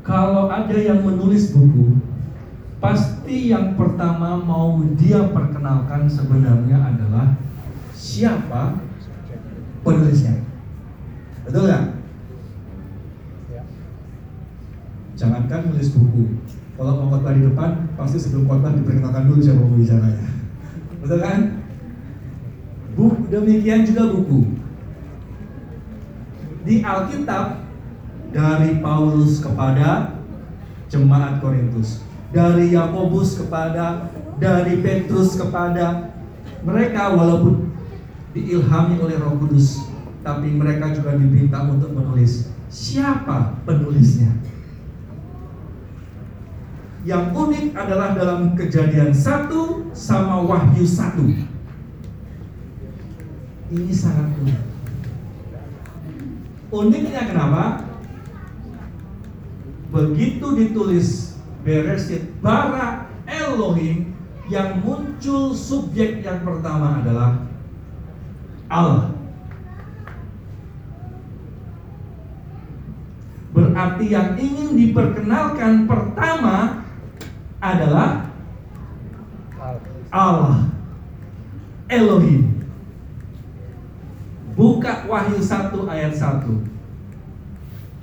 Kalau 0.00 0.48
ada 0.48 0.76
yang 0.76 1.04
menulis 1.04 1.52
buku 1.52 2.00
Pasti 2.80 3.52
yang 3.52 3.76
pertama 3.76 4.40
mau 4.40 4.80
dia 4.96 5.28
perkenalkan 5.28 6.08
sebenarnya 6.08 6.80
adalah 6.80 7.36
Siapa 7.92 8.80
penulisnya. 9.84 10.40
Betul 11.44 11.68
nggak? 11.68 11.84
Jangankan 15.20 15.60
nulis 15.68 15.92
buku. 15.92 16.40
Kalau 16.80 16.96
mau 16.96 17.12
khotbah 17.12 17.36
di 17.36 17.44
depan 17.44 17.92
Pasti 17.92 18.16
sebelum 18.16 18.48
khotbah 18.48 18.72
diperkenalkan 18.72 19.28
dulu 19.28 19.40
siapa 19.44 19.60
pembicaranya 19.60 20.28
Betul 21.04 21.20
kan? 21.20 21.40
Buku, 22.96 23.30
demikian 23.32 23.86
juga 23.86 24.12
buku. 24.12 24.60
Di 26.66 26.84
Alkitab 26.84 27.69
dari 28.30 28.78
Paulus 28.78 29.42
kepada 29.42 30.18
jemaat 30.90 31.38
Korintus, 31.42 32.02
dari 32.30 32.74
Yakobus 32.74 33.38
kepada 33.38 34.10
dari 34.40 34.80
Petrus 34.80 35.36
kepada 35.36 36.14
mereka 36.64 37.12
walaupun 37.12 37.70
diilhami 38.32 38.96
oleh 39.02 39.18
Roh 39.18 39.36
Kudus, 39.36 39.82
tapi 40.22 40.54
mereka 40.54 40.94
juga 40.94 41.18
diminta 41.18 41.66
untuk 41.66 41.90
menulis 41.92 42.48
siapa 42.70 43.58
penulisnya. 43.66 44.30
Yang 47.00 47.32
unik 47.32 47.66
adalah 47.74 48.12
dalam 48.12 48.52
kejadian 48.54 49.10
satu 49.10 49.88
sama 49.96 50.44
wahyu 50.44 50.84
satu. 50.84 51.24
Ini 53.70 53.92
sangat 53.94 54.36
unik. 54.36 54.60
Uniknya 56.70 57.22
kenapa? 57.24 57.89
Begitu 59.90 60.46
ditulis 60.54 61.30
Beresit 61.60 62.40
bara 62.40 63.10
Elohim 63.28 64.16
yang 64.48 64.80
muncul 64.80 65.52
subjek 65.52 66.24
yang 66.24 66.40
pertama 66.40 67.04
adalah 67.04 67.36
Allah. 68.70 69.12
Berarti 73.50 74.06
yang 74.08 74.40
ingin 74.40 74.78
diperkenalkan 74.78 75.84
pertama 75.84 76.86
adalah 77.60 78.30
Allah. 80.08 80.70
Elohim. 81.90 82.62
Buka 84.54 85.04
Wahyu 85.04 85.38
1 85.42 85.74
ayat 85.90 86.14
1. 86.14 86.79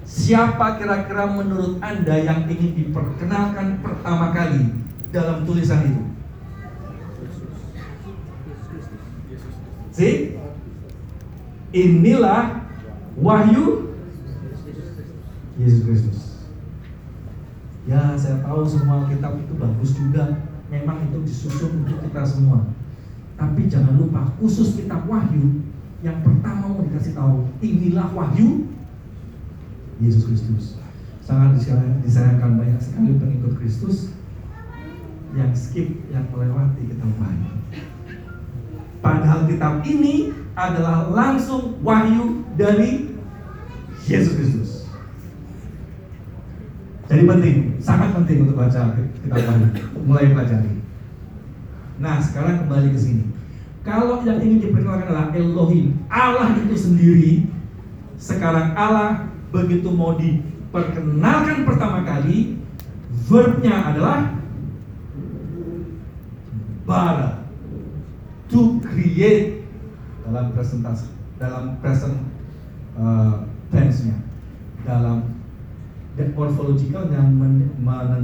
Siapa 0.08 0.80
kira-kira 0.80 1.28
menurut 1.28 1.84
Anda 1.84 2.16
yang 2.16 2.47
ingin 2.47 2.80
diperkenalkan 2.80 3.84
pertama 3.84 4.32
kali 4.32 4.72
dalam 5.12 5.43
tulisan 5.43 5.84
itu? 5.84 6.03
See? 9.91 10.39
Inilah 11.76 12.64
Wahyu 13.20 13.91
Yesus 15.60 15.84
Kristus. 15.84 16.20
Ya, 17.84 18.16
saya 18.16 18.39
tahu 18.47 18.64
semua 18.64 19.12
kitab 19.12 19.36
itu 19.36 19.60
bagus 19.60 19.91
juga. 19.91 20.39
Memang 20.72 21.03
itu 21.12 21.20
disusun 21.28 21.84
untuk 21.84 21.99
kita 22.08 22.24
semua. 22.24 22.72
Tapi 23.36 23.68
jangan 23.68 23.99
lupa 23.99 24.32
khusus 24.39 24.80
kitab 24.80 25.03
Wahyu 25.03 25.68
yang 26.05 26.22
pertama 26.22 26.70
mau 26.70 26.86
dikasih 26.86 27.18
tahu 27.18 27.49
inilah 27.58 28.14
wahyu 28.14 28.70
Yesus 29.98 30.30
Kristus 30.30 30.78
sangat 31.22 31.60
disayangkan 32.06 32.56
banyak 32.56 32.80
sekali 32.80 33.18
pengikut 33.20 33.60
Kristus 33.60 34.16
yang 35.36 35.52
skip 35.52 35.91
yang 36.10 36.26
melewati 36.32 36.88
kitab 36.88 37.12
wahyu 37.20 37.52
padahal 39.04 39.45
kitab 39.45 39.84
ini 39.84 40.34
adalah 40.58 41.12
langsung 41.12 41.78
wahyu 41.84 42.48
dari 42.56 43.12
Yesus 44.08 44.34
Kristus 44.39 44.78
jadi 47.08 47.24
penting, 47.24 47.80
sangat 47.80 48.12
penting 48.12 48.43
untuk 48.43 48.60
baca 48.60 48.91
kitab 49.00 49.39
wahyu, 49.48 49.68
mulai 50.04 50.28
pelajari. 50.28 50.84
Nah, 52.04 52.20
sekarang 52.20 52.68
kembali 52.68 52.91
ke 52.91 53.00
sini. 53.00 53.24
Kalau 53.88 54.20
yang 54.28 54.43
ingin 54.43 54.60
diperkenalkan 54.68 55.08
adalah 55.08 55.32
Elohim, 55.32 55.95
Allah 56.12 56.52
itu 56.60 56.76
sendiri. 56.76 57.48
Sekarang 58.20 58.76
Allah 58.76 59.32
begitu 59.52 59.89
mau 59.91 60.16
diperkenalkan 60.20 61.64
pertama 61.64 62.04
kali, 62.04 62.60
verbnya 63.28 63.93
adalah 63.93 64.36
bara, 66.88 67.43
to 68.48 68.80
create 68.84 69.68
dalam 70.24 70.56
presentasi, 70.56 71.08
dalam 71.39 71.80
present 71.84 72.16
uh, 72.95 73.43
tense-nya, 73.72 74.20
dalam 74.88 75.36
dan 76.18 76.34
morphological 76.34 77.14
yang 77.14 77.30
men, 77.30 77.70
men, 77.78 78.24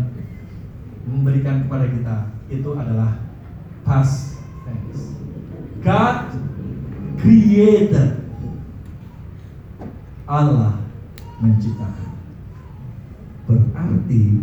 memberikan 1.05 1.61
kepada 1.67 1.85
kita 1.93 2.17
itu 2.49 2.69
adalah 2.73 3.21
past 3.85 4.41
tense. 4.65 5.13
God 5.85 6.33
created. 7.21 8.23
Allah 10.23 10.82
menciptakan. 11.43 12.15
Berarti 13.43 14.39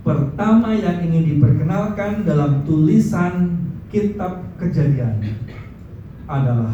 pertama 0.00 0.72
yang 0.72 1.04
ingin 1.04 1.36
diperkenalkan 1.36 2.24
dalam 2.24 2.64
tulisan 2.64 3.60
kitab 3.92 4.48
kejadian 4.56 5.20
adalah 6.24 6.72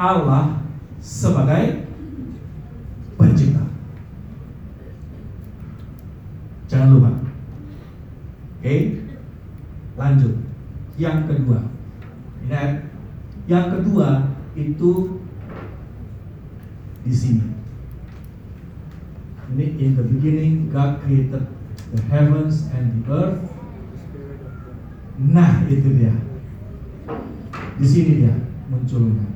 Allah 0.00 0.64
sebagai 1.04 1.84
pencipta. 3.20 3.68
Jangan 6.64 6.88
lupa. 6.96 7.12
Oke, 8.64 9.04
lanjut. 10.00 10.34
Yang 10.96 11.18
kedua, 11.28 11.58
Ingat, 12.44 12.92
yang 13.48 13.72
kedua 13.72 14.36
itu 14.52 15.20
di 17.04 17.12
sini. 17.12 17.63
Ini 19.52 19.66
in 19.80 19.90
the 19.96 20.02
beginning 20.02 20.72
God 20.72 21.04
created 21.04 21.44
the 21.92 22.02
heavens 22.08 22.64
and 22.72 23.04
the 23.04 23.12
earth. 23.12 23.42
Nah, 25.20 25.68
itu 25.68 25.88
dia. 26.00 26.14
Di 27.76 27.86
sini 27.86 28.24
dia 28.24 28.34
munculnya. 28.72 29.28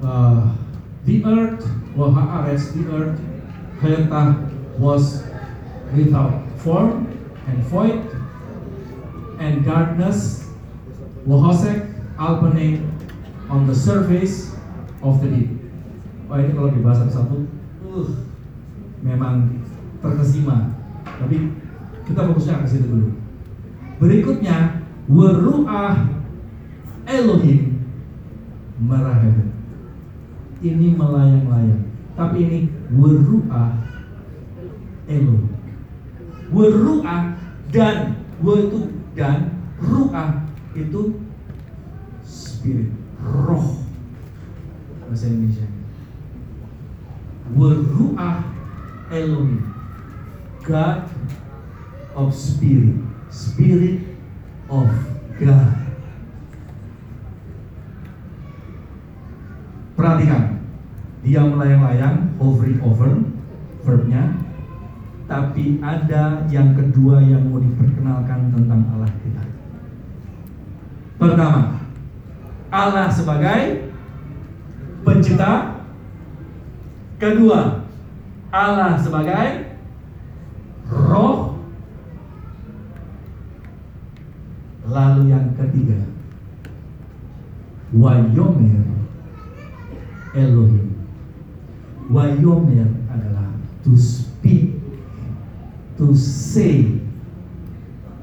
Uh, 0.00 0.56
the 1.04 1.20
earth, 1.28 1.68
wahaares 1.92 2.72
the 2.72 2.88
earth, 2.88 3.20
hayatah 3.84 4.48
was 4.80 5.28
without 5.92 6.40
form 6.64 7.04
and 7.44 7.60
void, 7.68 8.00
and 9.36 9.60
darkness 9.60 10.40
Wahosek 11.26 11.84
alpane 12.16 12.80
on 13.50 13.66
the 13.66 13.74
surface 13.74 14.56
of 15.02 15.20
the 15.20 15.28
deep. 15.28 15.50
Wah 16.30 16.40
ini 16.40 16.56
kalau 16.56 16.72
di 16.72 16.80
bahasa 16.80 17.10
satu, 17.12 17.44
uh, 17.90 18.10
memang 19.02 19.60
terkesima. 20.00 20.78
Tapi 21.04 21.52
kita 22.06 22.20
fokusnya 22.30 22.64
ke 22.64 22.68
situ 22.70 22.86
dulu. 22.88 23.10
Berikutnya, 24.00 24.86
weruah 25.10 26.08
Elohim 27.04 27.84
meraheben. 28.80 29.52
Ini 30.60 30.96
melayang-layang. 30.96 31.84
Tapi 32.16 32.36
ini 32.40 32.58
weruah 32.92 33.76
Elohim. 35.04 35.52
Weruah 36.50 37.38
dan 37.70 38.18
we 38.42 38.66
itu 38.66 38.80
dan 39.14 39.62
ruah 39.78 40.48
itu 40.74 41.22
spirit, 42.26 42.90
roh 43.22 43.82
bahasa 45.06 45.30
Indonesia. 45.30 45.79
Weruah 47.50 48.46
Elohim, 49.10 49.66
God 50.62 51.10
of 52.14 52.30
Spirit. 52.30 53.02
Spirit 53.30 54.02
of 54.66 54.90
God. 55.38 55.74
Perhatikan, 59.94 60.64
dia 61.22 61.44
melayang-layang, 61.44 62.34
hovering 62.40 62.80
over, 62.82 63.22
verbnya. 63.84 64.34
Tapi 65.30 65.78
ada 65.78 66.42
yang 66.50 66.74
kedua 66.74 67.22
yang 67.22 67.46
mau 67.46 67.62
diperkenalkan 67.62 68.50
tentang 68.50 68.82
Allah 68.90 69.12
kita. 69.22 69.44
Pertama, 71.20 71.86
Allah 72.70 73.06
sebagai 73.10 73.92
pencipta. 75.06 75.79
Kedua, 77.20 77.84
Allah 78.48 78.96
sebagai 78.96 79.76
roh. 80.88 81.60
Lalu 84.88 85.28
yang 85.28 85.52
ketiga, 85.52 86.00
Wayomer 87.92 88.88
Elohim. 90.32 90.96
Wayomer 92.08 92.88
adalah 93.12 93.52
to 93.84 93.92
speak, 94.00 94.80
to 96.00 96.16
say, 96.16 97.04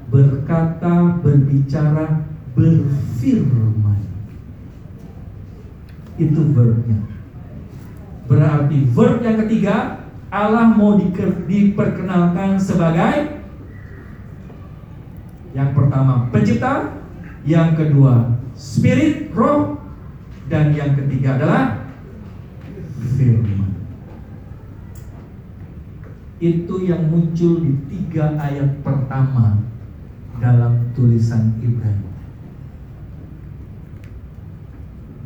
berkata, 0.10 1.22
berbicara, 1.22 2.26
berfirman. 2.58 4.02
Itu 6.18 6.41
verbnya. 6.50 7.16
Berarti 8.28 8.78
verb 8.91 9.23
yang 9.23 9.39
ketiga 9.47 10.03
Allah 10.28 10.75
mau 10.75 10.99
diperkenalkan 11.47 12.59
sebagai 12.59 13.39
yang 15.55 15.71
pertama 15.71 16.28
pencipta, 16.30 16.91
yang 17.47 17.73
kedua 17.73 18.36
spirit, 18.57 19.32
roh, 19.32 19.78
dan 20.49 20.73
yang 20.73 20.97
ketiga 20.97 21.38
adalah 21.38 21.88
firman. 23.15 23.71
Itu 26.38 26.86
yang 26.86 27.09
muncul 27.09 27.61
di 27.61 27.73
tiga 27.89 28.38
ayat 28.38 28.82
pertama 28.82 29.61
dalam 30.38 30.93
tulisan 30.93 31.57
Ibrani. 31.61 32.09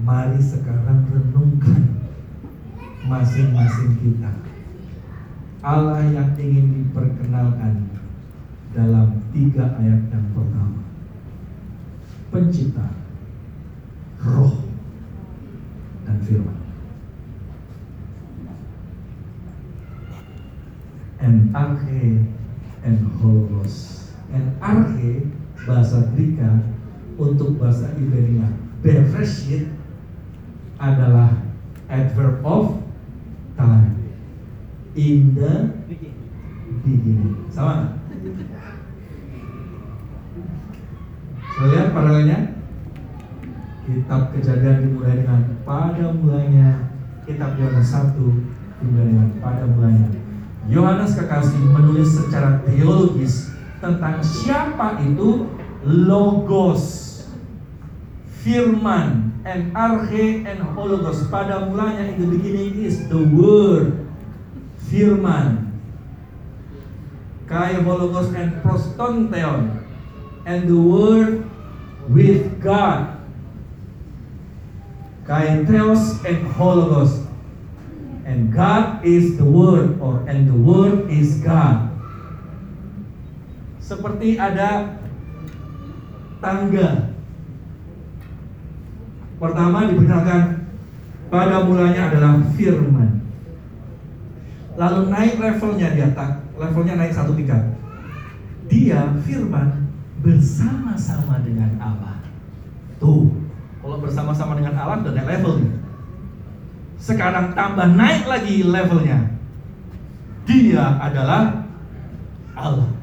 Mari 0.02 0.40
sekarang 0.40 1.08
renungkan 1.12 2.11
masing-masing 3.06 3.98
kita. 4.02 4.32
Allah 5.62 6.02
yang 6.10 6.34
ingin 6.38 6.90
diperkenalkan 6.90 7.86
dalam 8.74 9.22
tiga 9.30 9.78
ayat 9.78 10.10
yang 10.10 10.28
pertama. 10.34 10.82
Pencipta, 12.34 12.88
roh, 14.26 14.66
dan 16.08 16.18
firman. 16.26 16.60
And 21.22 21.54
arche 21.54 22.26
and 22.82 22.98
hologos. 23.22 24.10
And 24.34 24.58
arche 24.58 25.30
bahasa 25.62 26.10
Greka 26.18 26.66
untuk 27.22 27.62
bahasa 27.62 27.94
Ibrani 27.94 28.42
bereshit 28.82 29.70
adalah 30.82 31.38
adverb 31.86 32.42
of 32.42 32.82
time 33.58 33.96
in 34.96 35.36
the 35.36 35.54
beginning. 36.84 37.48
Sama? 37.52 38.00
Saya 41.52 41.68
lihat 41.68 41.88
paralelnya. 41.94 42.40
Kitab 43.82 44.32
kejadian 44.32 44.88
dimulai 44.88 45.20
dengan 45.20 45.42
pada 45.68 46.16
mulanya 46.16 46.96
Kitab 47.28 47.60
Yohanes 47.60 47.92
1 47.92 48.16
dimulai 48.80 49.06
dengan 49.10 49.30
pada 49.42 49.66
mulanya 49.68 50.08
Yohanes 50.70 51.18
kekasih 51.18 51.60
menulis 51.60 52.14
secara 52.14 52.62
teologis 52.64 53.52
tentang 53.82 54.22
siapa 54.22 55.02
itu 55.02 55.50
Logos 55.82 57.11
Firman 58.42 59.38
and 59.46 59.74
Arche 59.74 60.46
and 60.46 60.60
Hologos 60.74 61.30
pada 61.30 61.70
mulanya 61.70 62.10
in 62.10 62.18
the 62.22 62.30
beginning 62.30 62.82
is 62.82 63.06
the 63.10 63.22
Word 63.22 64.06
Firman 64.90 65.70
Kai 67.46 67.82
Hologos 67.86 68.34
and 68.34 68.58
Prostonteon 68.66 69.86
and 70.50 70.66
the 70.66 70.78
Word 70.78 71.46
with 72.10 72.62
God 72.62 73.22
Theos 75.32 76.24
and 76.26 76.44
Hologos. 76.56 77.28
And 78.26 78.54
God 78.54 79.04
is 79.06 79.38
the 79.38 79.46
Word 79.46 80.00
or 80.00 80.24
and 80.28 80.48
the 80.48 80.56
Word 80.56 81.10
is 81.12 81.40
God. 81.44 81.92
Seperti 83.82 84.40
ada 84.40 85.00
tangga. 86.40 87.11
Pertama 89.42 89.90
diperkenalkan 89.90 90.70
pada 91.34 91.66
mulanya 91.66 92.14
adalah 92.14 92.38
firman. 92.54 93.26
Lalu 94.78 95.10
naik 95.10 95.42
levelnya 95.42 95.98
di 95.98 96.02
atas, 96.06 96.46
levelnya 96.54 96.94
naik 97.02 97.10
satu 97.10 97.34
tingkat. 97.34 97.74
Dia 98.70 99.18
firman 99.26 99.90
bersama-sama 100.22 101.42
dengan 101.42 101.74
Allah. 101.82 102.22
Tuh, 103.02 103.34
kalau 103.82 103.98
bersama-sama 103.98 104.54
dengan 104.62 104.78
Allah 104.78 105.02
udah 105.02 105.14
naik 105.18 105.30
level. 105.42 105.74
Sekarang 107.02 107.58
tambah 107.58 107.98
naik 107.98 108.30
lagi 108.30 108.62
levelnya. 108.62 109.42
Dia 110.46 111.02
adalah 111.02 111.66
Allah. 112.54 112.94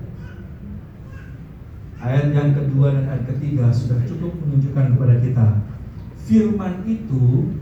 Ayat 1.98 2.30
yang 2.30 2.54
kedua 2.54 2.94
dan 2.94 3.10
ayat 3.10 3.26
ketiga 3.26 3.74
sudah 3.74 3.98
cukup 4.06 4.38
menunjukkan 4.38 4.94
kepada 4.94 5.18
kita 5.18 5.46
firman 6.28 6.84
itu 6.84 7.56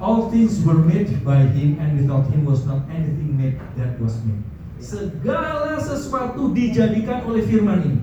all 0.00 0.30
things 0.30 0.62
were 0.62 0.78
made 0.78 1.10
by 1.26 1.42
him 1.50 1.76
and 1.82 2.00
without 2.00 2.24
him 2.30 2.46
was 2.46 2.64
not 2.64 2.86
anything 2.88 3.36
made 3.36 3.58
that 3.76 3.98
was 4.00 4.16
made. 4.24 4.40
Segala 4.80 5.76
sesuatu 5.76 6.56
dijadikan 6.56 7.28
oleh 7.28 7.44
firman 7.44 7.84
ini. 7.84 8.00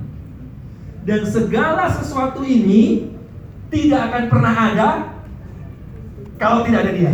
Dan 1.08 1.26
segala 1.26 1.89
sesuatu 1.89 2.45
ini 2.45 3.16
tidak 3.74 4.12
akan 4.12 4.24
pernah 4.30 4.53
ada 4.53 4.89
kalau 6.38 6.62
tidak 6.68 6.86
ada 6.86 6.91
dia. 6.93 7.14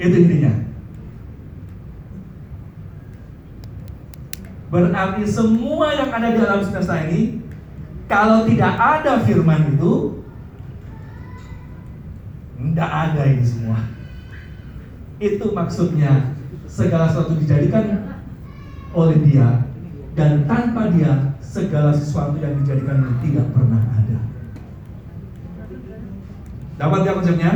Itu 0.00 0.16
intinya. 0.16 0.54
Berarti 4.68 5.24
semua 5.28 5.96
yang 5.96 6.08
ada 6.12 6.28
di 6.32 6.38
alam 6.40 6.60
semesta 6.64 7.04
ini 7.08 7.40
kalau 8.08 8.48
tidak 8.48 8.72
ada 8.76 9.20
firman 9.24 9.76
itu 9.76 10.24
tidak 12.58 12.90
ada 12.90 13.22
ini 13.30 13.44
semua. 13.46 13.78
Itu 15.22 15.54
maksudnya 15.54 16.34
segala 16.66 17.10
sesuatu 17.10 17.38
dijadikan 17.38 18.18
oleh 18.94 19.18
dia 19.22 19.62
dan 20.18 20.46
tanpa 20.50 20.90
dia 20.90 21.38
segala 21.38 21.94
sesuatu 21.94 22.34
yang 22.42 22.58
dijadikan 22.62 23.18
tidak 23.22 23.46
pernah 23.54 23.82
ada. 23.94 24.18
Dapat 26.78 27.00
ya 27.06 27.12
konsepnya? 27.14 27.52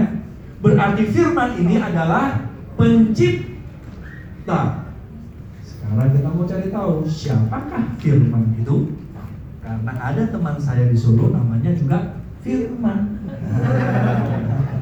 Berarti 0.62 1.02
firman 1.10 1.58
ini 1.58 1.82
adalah 1.82 2.46
pencipta. 2.78 4.86
Sekarang 5.66 6.14
kita 6.14 6.28
mau 6.30 6.46
cari 6.46 6.70
tahu 6.70 7.02
siapakah 7.02 7.98
firman 7.98 8.54
itu? 8.58 8.94
Karena 9.62 9.92
ada 9.98 10.22
teman 10.30 10.58
saya 10.58 10.90
di 10.90 10.98
Solo 10.98 11.30
namanya 11.30 11.70
juga 11.74 12.18
Firman. 12.42 13.22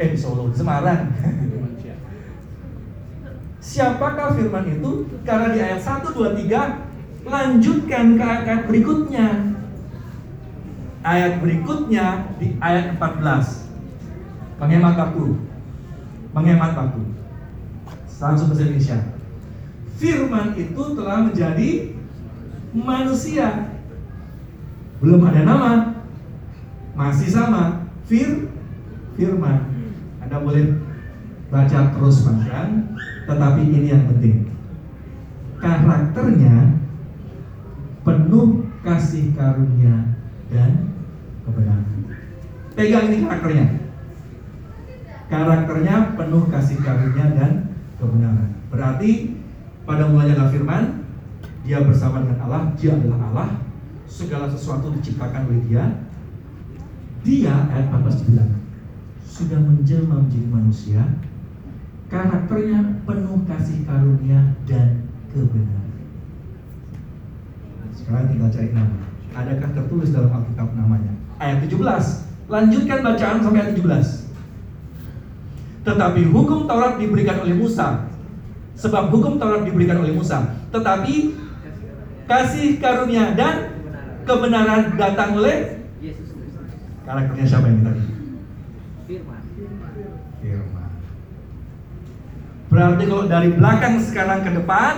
eh 0.00 0.06
di 0.12 0.18
Solo, 0.18 0.50
Semarang. 0.54 1.10
Siapakah 3.60 4.34
firman 4.34 4.66
itu? 4.66 5.06
Karena 5.22 5.52
di 5.52 5.60
ayat 5.60 5.80
1, 5.84 6.10
2, 6.16 6.32
3 6.48 6.90
Lanjutkan 7.26 8.16
ke 8.16 8.24
ayat 8.24 8.64
berikutnya. 8.64 9.28
Ayat 11.00 11.40
berikutnya 11.40 12.28
di 12.36 12.56
ayat 12.60 12.96
14 12.96 13.68
menghemat 14.60 14.94
waktu. 14.96 15.24
Menghemat 16.32 16.72
waktu. 16.76 17.02
Langsung 18.20 18.52
bahasa 18.52 18.64
Indonesia. 18.68 18.98
Firman 19.96 20.56
itu 20.56 20.82
telah 20.96 21.24
menjadi 21.24 21.70
manusia. 22.72 23.72
Belum 25.00 25.24
ada 25.24 25.44
nama. 25.44 25.72
Masih 26.96 27.32
sama. 27.32 27.88
Fir 28.04 28.48
firman 29.20 29.60
anda 30.24 30.40
boleh 30.40 30.80
baca 31.52 31.92
terus 31.92 32.24
panjang 32.24 32.96
Tetapi 33.28 33.62
ini 33.62 33.90
yang 33.94 34.10
penting. 34.10 34.50
Karakternya 35.60 36.82
penuh 38.02 38.66
kasih 38.82 39.30
karunia 39.38 40.18
dan 40.50 40.90
kebenaran. 41.46 42.10
Pegang 42.74 43.06
ini 43.12 43.22
karakternya. 43.22 43.66
Karakternya 45.30 45.94
penuh 46.18 46.42
kasih 46.50 46.78
karunia 46.82 47.26
dan 47.38 47.52
kebenaran. 48.02 48.50
Berarti 48.72 49.38
pada 49.86 50.10
mulanya 50.10 50.50
firman, 50.50 51.06
dia 51.62 51.86
bersama 51.86 52.26
dengan 52.26 52.50
Allah, 52.50 52.74
dia 52.74 52.98
adalah 52.98 53.20
Allah, 53.30 53.48
segala 54.10 54.50
sesuatu 54.50 54.90
diciptakan 54.98 55.46
oleh 55.46 55.62
dia. 55.70 56.02
Dia 57.22 57.68
ayat 57.70 57.94
14 57.94 58.26
bilang 58.26 58.59
sudah 59.40 59.56
menjelma 59.56 60.20
menjadi 60.20 60.48
manusia, 60.52 61.02
karakternya 62.12 63.00
penuh 63.08 63.40
kasih 63.48 63.88
karunia 63.88 64.52
dan 64.68 65.08
kebenaran. 65.32 65.88
Sekarang 67.96 68.28
tinggal 68.28 68.52
cari 68.52 68.70
nama. 68.76 69.00
Adakah 69.30 69.70
tertulis 69.72 70.12
dalam 70.12 70.28
Alkitab 70.28 70.76
namanya? 70.76 71.16
Ayat 71.40 71.64
17. 71.64 72.28
Lanjutkan 72.50 72.98
bacaan 73.00 73.38
sampai 73.40 73.60
ayat 73.64 73.78
17. 73.78 74.28
Tetapi 75.80 76.20
hukum 76.28 76.68
Taurat 76.68 77.00
diberikan 77.00 77.40
oleh 77.40 77.56
Musa. 77.56 78.10
Sebab 78.76 79.08
hukum 79.08 79.40
Taurat 79.40 79.64
diberikan 79.64 80.04
oleh 80.04 80.12
Musa. 80.12 80.60
Tetapi 80.68 81.14
kasih 82.28 82.76
karunia 82.76 83.32
dan 83.32 83.72
kebenaran 84.28 84.94
datang 85.00 85.40
oleh 85.40 85.80
Yesus 85.98 86.30
Karakternya 87.02 87.46
siapa 87.48 87.66
ini 87.66 87.80
tadi? 87.82 88.02
Firman. 89.10 89.42
Firman. 90.38 90.90
Berarti 92.70 93.02
kalau 93.10 93.26
dari 93.26 93.50
belakang 93.50 93.98
sekarang 93.98 94.46
ke 94.46 94.50
depan, 94.54 94.94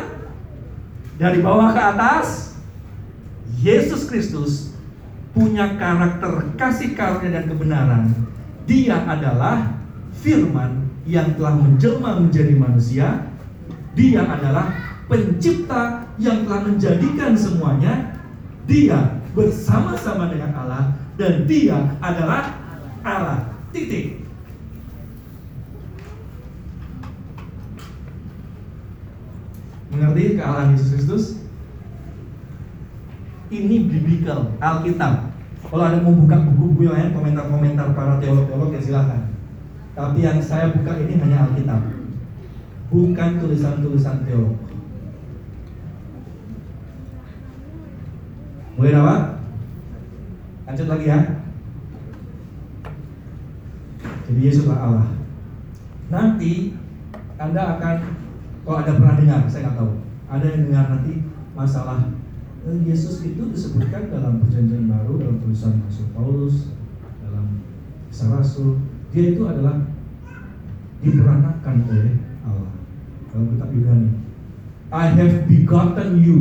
dari 1.16 1.40
bawah 1.40 1.72
ke 1.72 1.80
atas, 1.80 2.52
Yesus 3.64 4.04
Kristus 4.04 4.76
punya 5.32 5.80
karakter 5.80 6.52
kasih 6.60 6.92
karunia 6.92 7.40
dan 7.40 7.44
kebenaran. 7.48 8.04
Dia 8.68 9.00
adalah 9.08 9.72
firman 10.20 10.92
yang 11.08 11.32
telah 11.34 11.56
menjelma 11.56 12.20
menjadi 12.20 12.54
manusia. 12.54 13.32
Dia 13.96 14.24
adalah 14.28 14.72
pencipta 15.08 16.04
yang 16.20 16.44
telah 16.44 16.60
menjadikan 16.68 17.32
semuanya. 17.32 18.20
Dia 18.68 19.18
bersama-sama 19.32 20.28
dengan 20.28 20.52
Allah 20.54 20.84
dan 21.16 21.48
dia 21.48 21.76
adalah 22.04 22.52
Allah. 23.00 23.48
Titik. 23.72 24.21
Mengerti 29.92 30.40
kealahan 30.40 30.72
Yesus 30.72 30.90
Kristus? 30.96 31.24
Ini 33.52 33.84
biblical, 33.84 34.56
Alkitab. 34.56 35.28
Kalau 35.68 35.84
ada 35.84 36.00
mau 36.00 36.16
buka 36.16 36.40
buku-buku 36.40 36.88
yang 36.88 36.96
lain, 36.96 37.12
komentar-komentar 37.12 37.92
para 37.92 38.16
teolog-teolog 38.16 38.72
ya 38.72 38.80
silahkan. 38.80 39.28
Tapi 39.92 40.24
yang 40.24 40.40
saya 40.40 40.72
buka 40.72 40.96
ini 40.96 41.20
hanya 41.20 41.44
Alkitab. 41.44 41.80
Bukan 42.88 43.30
tulisan-tulisan 43.40 44.24
teolog. 44.24 44.56
Boleh 48.80 48.92
dapat? 48.96 49.20
Lanjut 50.64 50.88
lagi 50.88 51.06
ya. 51.12 51.20
Jadi 54.24 54.40
Yesuslah 54.40 54.80
Allah. 54.80 55.08
Nanti 56.08 56.72
Anda 57.36 57.76
akan, 57.76 57.96
kalau 58.62 58.76
ada 58.82 58.92
pernah 58.94 59.16
dengar, 59.18 59.40
saya 59.50 59.70
nggak 59.70 59.76
tahu, 59.78 59.92
ada 60.30 60.46
yang 60.46 60.62
dengar 60.70 60.84
nanti 60.94 61.12
masalah 61.52 61.98
eh, 62.62 62.78
Yesus 62.86 63.26
itu 63.26 63.42
disebutkan 63.50 64.08
dalam 64.08 64.38
perjanjian 64.42 64.86
baru 64.86 65.18
dalam 65.18 65.36
tulisan 65.42 65.82
Rasul 65.82 66.08
Paulus, 66.14 66.70
dalam 67.20 67.60
kisah 68.08 68.28
Rasul, 68.38 68.78
dia 69.10 69.34
itu 69.34 69.42
adalah 69.44 69.82
diperanakan 71.02 71.74
oleh 71.90 72.14
Allah. 72.46 72.74
Dalam 73.34 73.46
kitab 73.56 73.68
Yunani, 73.74 74.10
I 74.92 75.04
have 75.10 75.36
begotten 75.50 76.22
you. 76.22 76.38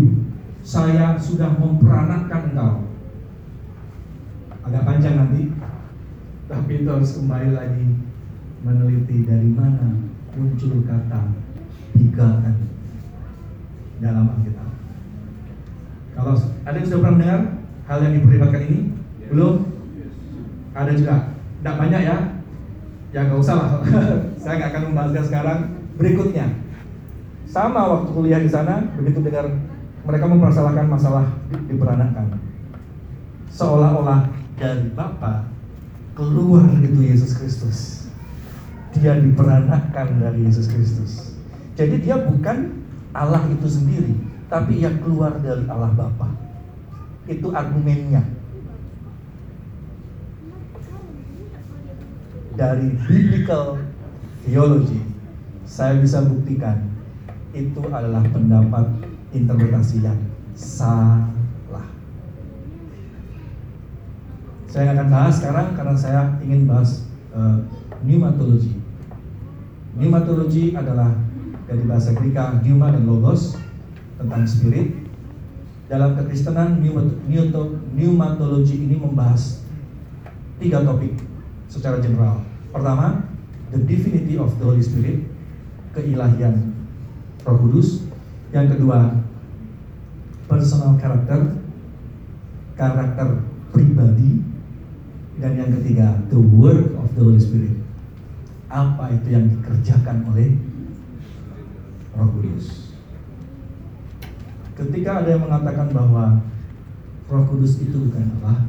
Saya 0.61 1.17
sudah 1.17 1.57
memperanakan 1.57 2.53
engkau 2.53 2.91
agak 4.61 4.85
panjang 4.85 5.17
nanti 5.17 5.49
tapi 6.45 6.71
itu 6.83 6.89
harus 6.89 7.17
kembali 7.17 7.49
lagi 7.57 7.85
meneliti 8.61 9.25
dari 9.25 9.49
mana 9.49 9.97
muncul 10.37 10.85
kata 10.85 11.33
begotten 12.01 12.55
dalam 14.01 14.25
Alkitab. 14.33 14.69
Kalau 16.17 16.33
ada 16.65 16.75
yang 16.75 16.87
sudah 16.89 16.99
pernah 17.05 17.13
mendengar 17.13 17.41
hal 17.85 17.99
yang 18.01 18.13
diperlibatkan 18.17 18.61
ini? 18.65 18.79
Belum? 19.29 19.53
Ada 20.73 20.91
juga. 20.97 21.15
Tidak 21.61 21.75
banyak 21.77 22.01
ya? 22.01 22.17
Ya 23.13 23.19
nggak 23.27 23.39
usah 23.39 23.55
lah. 23.55 23.69
Saya 24.41 24.53
nggak 24.57 24.69
akan 24.73 24.83
membahasnya 24.89 25.23
sekarang. 25.29 25.59
Berikutnya, 26.01 26.47
sama 27.45 27.83
waktu 27.83 28.09
kuliah 28.15 28.41
di 28.41 28.49
sana, 28.49 28.89
begitu 28.97 29.21
dengar 29.21 29.45
mereka 30.01 30.25
mempermasalahkan 30.25 30.87
masalah 30.89 31.25
diperanakan, 31.69 32.41
seolah-olah 33.53 34.33
dari 34.57 34.89
Bapa 34.97 35.45
keluar 36.17 36.65
itu 36.81 36.99
Yesus 37.05 37.37
Kristus. 37.37 37.77
Dia 38.97 39.19
diperanakan 39.19 40.07
dari 40.19 40.47
Yesus 40.47 40.67
Kristus. 40.67 41.30
Jadi 41.75 41.95
dia 42.03 42.19
bukan 42.19 42.83
Allah 43.11 43.43
itu 43.51 43.67
sendiri, 43.67 44.15
tapi 44.51 44.83
ia 44.83 44.91
keluar 44.99 45.39
dari 45.39 45.63
Allah 45.67 45.91
Bapa. 45.95 46.29
Itu 47.27 47.51
argumennya. 47.55 48.23
Dari 52.51 52.93
biblical 53.07 53.79
theology, 54.43 54.99
saya 55.63 55.97
bisa 56.03 56.19
buktikan 56.19 56.91
itu 57.55 57.81
adalah 57.91 58.23
pendapat 58.27 58.85
interpretasi 59.31 60.03
yang 60.03 60.19
sah 60.55 61.31
Saya 64.71 64.95
akan 64.95 65.07
bahas 65.11 65.35
sekarang 65.35 65.75
karena 65.75 65.95
saya 65.99 66.21
ingin 66.39 66.63
bahas 66.63 67.03
uh, 67.35 67.59
pneumatologi. 67.99 68.79
Pneumatologi 69.99 70.71
adalah 70.71 71.11
dari 71.71 71.87
bahasa 71.87 72.11
Greka 72.11 72.59
pneuma 72.59 72.91
dan 72.91 73.07
logos 73.07 73.55
tentang 74.19 74.43
spirit. 74.43 74.91
Dalam 75.87 76.19
kekristenan 76.19 76.83
pneumatologi 77.95 78.75
ini 78.75 78.99
membahas 78.99 79.63
tiga 80.59 80.83
topik 80.83 81.15
secara 81.71 82.03
general. 82.03 82.43
Pertama, 82.75 83.23
the 83.71 83.79
divinity 83.87 84.35
of 84.35 84.51
the 84.59 84.67
Holy 84.67 84.83
Spirit, 84.83 85.23
keilahian 85.95 86.75
Roh 87.47 87.55
Kudus. 87.59 88.03
Yang 88.51 88.75
kedua, 88.75 89.15
personal 90.51 90.99
character, 90.99 91.55
karakter 92.75 93.47
pribadi 93.71 94.43
dan 95.39 95.55
yang 95.55 95.71
ketiga, 95.79 96.19
the 96.27 96.39
work 96.39 96.91
of 96.99 97.07
the 97.15 97.23
Holy 97.23 97.39
Spirit. 97.39 97.79
Apa 98.71 99.11
itu 99.11 99.27
yang 99.35 99.47
dikerjakan 99.47 100.27
oleh 100.31 100.55
Roh 102.17 102.29
Kudus? 102.35 102.95
Ketika 104.75 105.23
ada 105.23 105.35
yang 105.35 105.45
mengatakan 105.45 105.93
bahwa 105.93 106.43
Roh 107.31 107.43
Kudus 107.47 107.79
itu 107.79 107.95
bukan 107.95 108.37
Allah, 108.41 108.67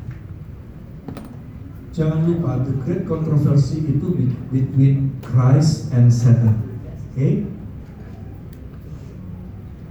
jangan 1.91 2.27
lupa 2.29 2.63
the 2.63 2.75
great 2.83 3.09
controversy 3.09 3.83
itu 3.85 4.07
between 4.49 5.17
Christ 5.25 5.91
and 5.91 6.13
Satan. 6.13 6.61
Oke? 7.13 7.17
Okay? 7.17 7.35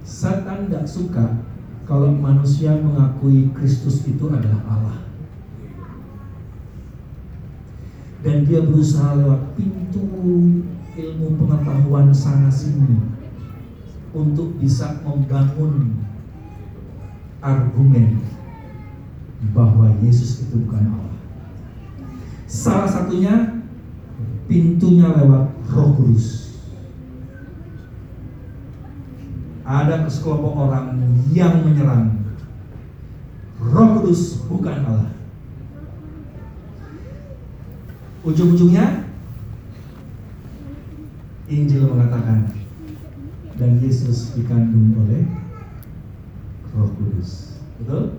Satan 0.08 0.70
tidak 0.70 0.86
suka 0.86 1.42
kalau 1.90 2.14
manusia 2.14 2.78
mengakui 2.78 3.50
Kristus 3.58 4.06
itu 4.06 4.30
adalah 4.30 4.62
Allah. 4.70 5.02
dan 8.22 8.46
dia 8.46 8.62
berusaha 8.62 9.18
lewat 9.18 9.58
pintu 9.58 10.02
ilmu 10.94 11.28
pengetahuan 11.42 12.14
sana 12.14 12.54
sini 12.54 13.11
untuk 14.12 14.60
bisa 14.60 15.00
membangun 15.08 16.04
argumen 17.40 18.20
bahwa 19.56 19.90
Yesus 20.04 20.46
itu 20.46 20.68
bukan 20.68 20.84
Allah. 20.86 21.16
Salah 22.46 22.86
satunya 22.86 23.64
pintunya 24.46 25.08
lewat 25.10 25.56
Roh 25.72 25.90
Kudus. 25.96 26.52
Ada 29.64 30.04
sekelompok 30.12 30.68
orang 30.68 31.00
yang 31.32 31.64
menyerang 31.64 32.20
Roh 33.58 33.88
Kudus 33.98 34.44
bukan 34.46 34.78
Allah. 34.84 35.12
Ujung-ujungnya 38.22 39.10
Injil 41.50 41.90
mengatakan 41.90 42.61
dan 43.62 43.78
Yesus 43.78 44.34
dikandung 44.34 44.98
oleh 45.06 45.22
Roh 46.74 46.90
Kudus. 46.98 47.62
Betul? 47.78 48.18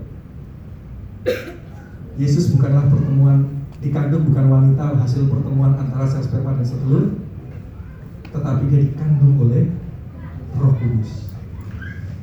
Yesus 2.15 2.55
bukanlah 2.55 2.87
pertemuan 2.87 3.67
dikandung 3.83 4.31
bukan 4.31 4.47
wanita 4.47 4.95
hasil 5.03 5.27
pertemuan 5.27 5.75
antara 5.75 6.07
sel 6.07 6.23
sperma 6.23 6.55
dan 6.55 6.63
sel 6.63 6.79
telur, 6.87 7.19
tetapi 8.31 8.63
dia 8.71 8.87
dikandung 8.87 9.43
oleh 9.43 9.67
Roh 10.55 10.79
Kudus. 10.79 11.35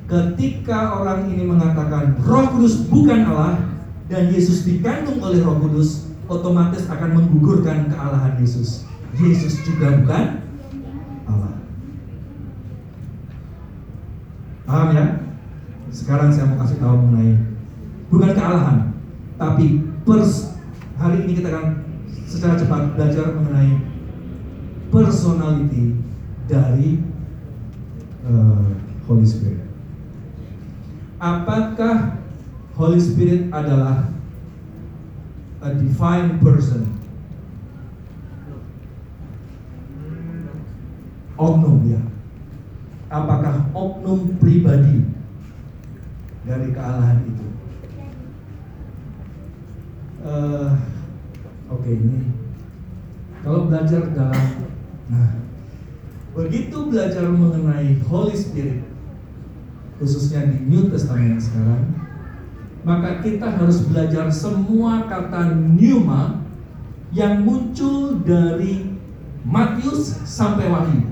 Ketika 0.08 1.04
orang 1.04 1.28
ini 1.28 1.44
mengatakan 1.44 2.16
Roh 2.24 2.56
Kudus 2.56 2.88
bukan 2.88 3.28
Allah 3.28 3.68
dan 4.08 4.32
Yesus 4.32 4.64
dikandung 4.64 5.20
oleh 5.20 5.44
Roh 5.44 5.60
Kudus, 5.60 6.08
otomatis 6.32 6.88
akan 6.88 7.20
menggugurkan 7.20 7.92
kealahan 7.92 8.40
Yesus. 8.40 8.88
Yesus 9.20 9.60
juga 9.68 10.00
bukan 10.00 10.24
Allah. 11.28 11.54
Paham 14.70 14.94
ya? 14.94 15.06
Sekarang 15.90 16.30
saya 16.30 16.46
mau 16.54 16.62
kasih 16.62 16.78
tahu 16.78 16.94
mengenai 16.94 17.42
bukan 18.14 18.38
kealahan, 18.38 18.94
tapi 19.42 19.82
pers 20.06 20.54
hari 20.94 21.26
ini 21.26 21.42
kita 21.42 21.50
akan 21.50 21.90
secara 22.30 22.54
cepat 22.54 22.94
belajar 22.94 23.34
mengenai 23.34 23.82
personality 24.94 25.98
dari 26.46 27.02
uh, 28.30 28.78
Holy 29.10 29.26
Spirit. 29.26 29.66
Apakah 31.18 32.22
Holy 32.78 33.02
Spirit 33.02 33.50
adalah 33.50 34.14
a 35.66 35.70
divine 35.74 36.38
person? 36.46 36.94
Oknum 41.42 41.90
ya. 41.90 42.02
Apakah 43.10 43.74
oknum 43.74 44.38
pribadi 44.38 45.02
dari 46.46 46.70
kealahan 46.70 47.26
itu? 47.26 47.46
Uh, 50.22 50.78
Oke 51.70 51.86
okay, 51.86 52.02
ini 52.02 52.40
kalau 53.46 53.70
belajar 53.70 54.10
dalam 54.14 54.46
nah 55.10 55.42
begitu 56.34 56.90
belajar 56.90 57.26
mengenai 57.30 57.98
Holy 58.06 58.36
Spirit 58.38 58.86
khususnya 59.98 60.50
di 60.50 60.70
New 60.70 60.90
Testament 60.90 61.42
sekarang 61.42 61.98
maka 62.86 63.20
kita 63.22 63.54
harus 63.60 63.84
belajar 63.86 64.32
semua 64.32 65.06
kata 65.10 65.54
pneuma 65.54 66.46
yang 67.12 67.44
muncul 67.44 68.22
dari 68.22 68.96
Matius 69.44 70.26
sampai 70.30 70.70
Wahyu 70.70 71.09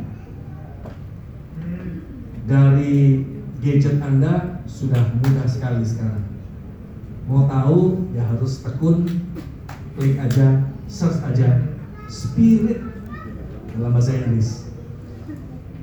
dari 2.48 3.28
gadget 3.60 4.00
Anda 4.00 4.64
sudah 4.64 5.12
mudah 5.20 5.46
sekali 5.46 5.84
sekarang. 5.84 6.24
Mau 7.28 7.44
tahu 7.44 8.08
ya 8.16 8.24
harus 8.24 8.64
tekun 8.64 9.04
klik 10.00 10.16
aja 10.16 10.64
search 10.88 11.20
aja 11.28 11.60
spirit 12.08 12.80
dalam 13.76 13.92
bahasa 13.92 14.16
Inggris. 14.16 14.72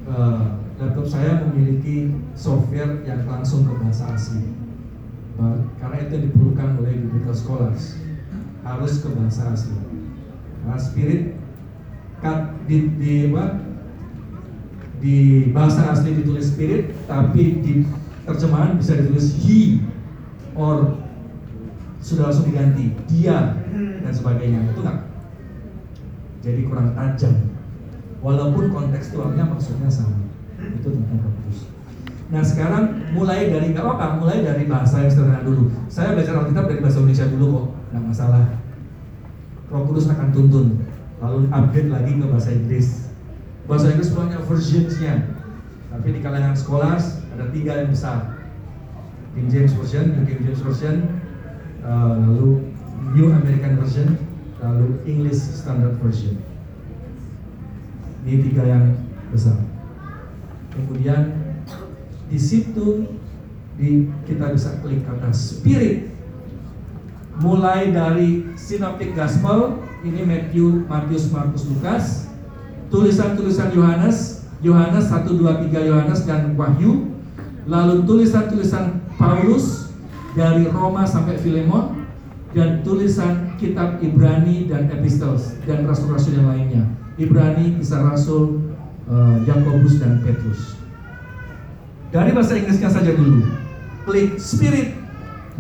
Uh, 0.09 0.57
laptop 0.81 1.05
saya 1.05 1.45
memiliki 1.45 2.17
software 2.33 3.05
yang 3.05 3.29
langsung 3.29 3.69
ke 3.69 3.73
bahasa 3.81 4.17
uh, 5.37 5.57
karena 5.81 5.97
itu 6.09 6.29
diperlukan 6.29 6.81
oleh 6.81 6.93
biblical 7.05 7.37
scholars 7.37 8.01
harus 8.65 9.05
ke 9.05 9.09
bahasa 9.13 9.53
asing. 9.53 9.77
Karena 10.65 10.81
spirit 10.81 11.23
kat, 12.25 12.57
di, 12.65 12.89
di 12.97 13.15
di 15.05 15.53
bahasa 15.53 15.93
asli 15.93 16.17
ditulis 16.17 16.57
spirit 16.57 16.97
tapi 17.05 17.61
di 17.61 17.85
terjemahan 18.25 18.81
bisa 18.81 18.97
ditulis 18.97 19.37
he 19.45 19.85
or 20.57 20.97
sudah 22.01 22.33
langsung 22.33 22.49
diganti 22.49 22.97
dia 23.13 23.61
dan 24.01 24.13
sebagainya 24.17 24.65
itu 24.65 24.81
enggak 24.81 25.05
jadi 26.41 26.61
kurang 26.65 26.97
tajam 26.97 27.53
walaupun 28.25 28.73
kontekstualnya 28.73 29.45
maksudnya 29.45 29.93
sama 29.93 30.25
itu 30.57 30.89
tentang 30.89 31.21
Roh 31.21 31.37
Nah 32.33 32.41
sekarang 32.41 33.13
mulai 33.13 33.53
dari 33.53 33.77
nggak 33.77 33.85
apa-apa, 33.85 34.17
mulai 34.17 34.41
dari 34.41 34.65
bahasa 34.65 35.05
yang 35.05 35.13
sederhana 35.13 35.45
dulu. 35.45 35.69
Saya 35.93 36.17
belajar 36.17 36.41
Alkitab 36.41 36.73
dari 36.73 36.81
bahasa 36.81 36.99
Indonesia 37.05 37.29
dulu 37.29 37.47
kok, 37.53 37.67
nggak 37.93 38.05
masalah. 38.11 38.45
Roh 39.69 39.85
Kudus 39.85 40.09
akan 40.09 40.33
tuntun, 40.33 40.89
lalu 41.21 41.53
update 41.53 41.93
lagi 41.93 42.13
ke 42.17 42.25
bahasa 42.25 42.51
Inggris. 42.57 43.04
Bahasa 43.65 43.97
Inggris 43.97 44.13
banyak 44.13 44.45
versionsnya, 44.45 45.25
tapi 45.89 46.13
di 46.13 46.21
kalangan 46.21 46.53
sekolah 46.53 47.01
ada 47.33 47.45
tiga 47.49 47.81
yang 47.81 47.89
besar. 47.89 48.37
King 49.33 49.49
James 49.51 49.73
Version, 49.73 50.15
King 50.29 50.41
James 50.45 50.61
Version, 50.61 50.97
uh, 51.81 52.13
lalu 52.23 52.71
New 53.17 53.33
American 53.33 53.81
Version, 53.81 54.21
lalu 54.61 55.01
English 55.09 55.41
Standard 55.41 55.97
Version. 55.99 56.39
Ini 58.25 58.53
tiga 58.53 58.63
yang 58.69 58.85
besar. 59.33 59.59
Kemudian 60.77 61.35
di 62.29 62.39
situ 62.41 63.17
di 63.81 64.13
kita 64.29 64.53
bisa 64.53 64.77
klik 64.85 65.03
kata 65.09 65.33
spirit. 65.33 66.13
Mulai 67.41 67.91
dari 67.91 68.47
Synoptic 68.55 69.19
Gospel, 69.19 69.83
ini 70.07 70.23
Matthew, 70.23 70.87
Matius, 70.87 71.27
Markus, 71.35 71.67
Lukas, 71.67 72.31
tulisan-tulisan 72.95 73.75
Yohanes, 73.75 74.47
Yohanes 74.63 75.11
1, 75.11 75.27
2, 75.27 75.67
3 75.67 75.91
Yohanes 75.91 76.23
dan 76.23 76.55
Wahyu, 76.55 77.11
lalu 77.67 78.07
tulisan-tulisan 78.07 79.03
Paulus, 79.19 79.91
dari 80.35 80.67
Roma 80.71 81.07
sampai 81.07 81.39
Filemon 81.39 82.07
dan 82.55 82.83
tulisan 82.83 83.55
kitab 83.59 84.03
Ibrani 84.03 84.67
dan 84.67 84.91
Epistles 84.91 85.59
dan 85.67 85.87
rasul-rasul 85.87 86.39
yang 86.39 86.51
lainnya. 86.51 86.85
Ibrani, 87.15 87.79
kisah 87.79 88.03
rasul, 88.03 88.75
uh, 89.07 89.39
Yakobus 89.47 90.03
dan 90.03 90.23
Petrus. 90.27 90.79
Dari 92.11 92.31
bahasa 92.35 92.59
Inggrisnya 92.59 92.91
saja 92.91 93.11
dulu. 93.15 93.43
Klik 94.07 94.39
spirit 94.39 94.95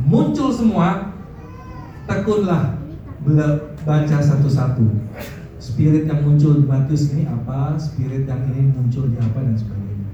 muncul 0.07 0.55
semua. 0.55 1.14
Tekunlah 2.05 2.76
baca 3.89 4.18
satu-satu. 4.20 4.85
Spirit 5.65 6.05
yang 6.05 6.21
muncul 6.21 6.61
di 6.61 6.69
Matius 6.69 7.09
ini 7.17 7.25
apa, 7.25 7.73
spirit 7.81 8.29
yang 8.29 8.53
ini 8.53 8.69
muncul 8.69 9.09
di 9.09 9.17
apa 9.17 9.41
dan 9.41 9.57
sebagainya. 9.57 10.09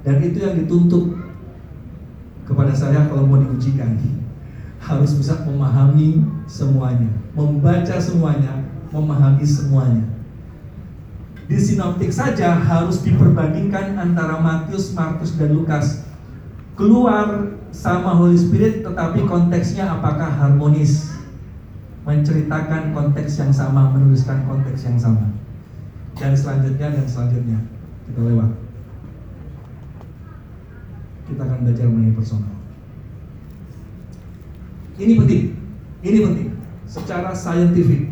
Dan 0.00 0.16
itu 0.24 0.40
yang 0.40 0.56
dituntut 0.64 1.12
kepada 2.48 2.72
saya 2.72 3.04
kalau 3.04 3.28
mau 3.28 3.36
diujikan 3.36 4.00
harus 4.88 5.12
bisa 5.12 5.44
memahami 5.44 6.24
semuanya, 6.48 7.12
membaca 7.36 8.00
semuanya, 8.00 8.64
memahami 8.88 9.44
semuanya. 9.44 10.08
Di 11.44 11.60
sinoptik 11.60 12.08
saja 12.08 12.56
harus 12.56 13.04
diperbandingkan 13.04 13.92
antara 13.92 14.40
Matius, 14.40 14.96
Markus, 14.96 15.36
dan 15.36 15.52
Lukas. 15.52 16.08
Keluar 16.80 17.52
sama 17.76 18.16
Holy 18.16 18.40
Spirit 18.40 18.80
tetapi 18.80 19.28
konteksnya 19.28 20.00
apakah 20.00 20.32
harmonis? 20.32 21.17
Menceritakan 22.08 22.96
konteks 22.96 23.36
yang 23.36 23.52
sama, 23.52 23.92
menuliskan 23.92 24.48
konteks 24.48 24.88
yang 24.88 24.96
sama. 24.96 25.28
Dan 26.16 26.32
selanjutnya 26.32 26.88
dan 26.88 27.04
selanjutnya 27.04 27.60
kita 28.08 28.20
lewat 28.24 28.50
kita 31.28 31.44
akan 31.44 31.58
belajar 31.68 31.84
mengenai 31.84 32.16
personal. 32.16 32.54
Ini 34.98 35.12
penting, 35.14 35.42
ini 36.02 36.18
penting. 36.24 36.48
Secara 36.88 37.36
saintifik, 37.36 38.08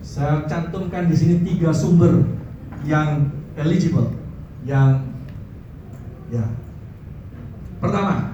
saya 0.00 0.48
cantumkan 0.48 1.12
di 1.12 1.14
sini 1.14 1.44
tiga 1.44 1.70
sumber 1.76 2.24
yang 2.88 3.28
eligible, 3.60 4.16
yang 4.64 5.04
ya. 6.32 6.42
Pertama, 7.78 8.32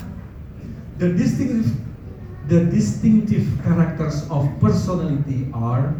the 1.02 1.10
distinctive 1.18 1.74
the 2.48 2.66
distinctive 2.70 3.46
characters 3.62 4.26
of 4.30 4.48
personality 4.58 5.46
are 5.54 5.94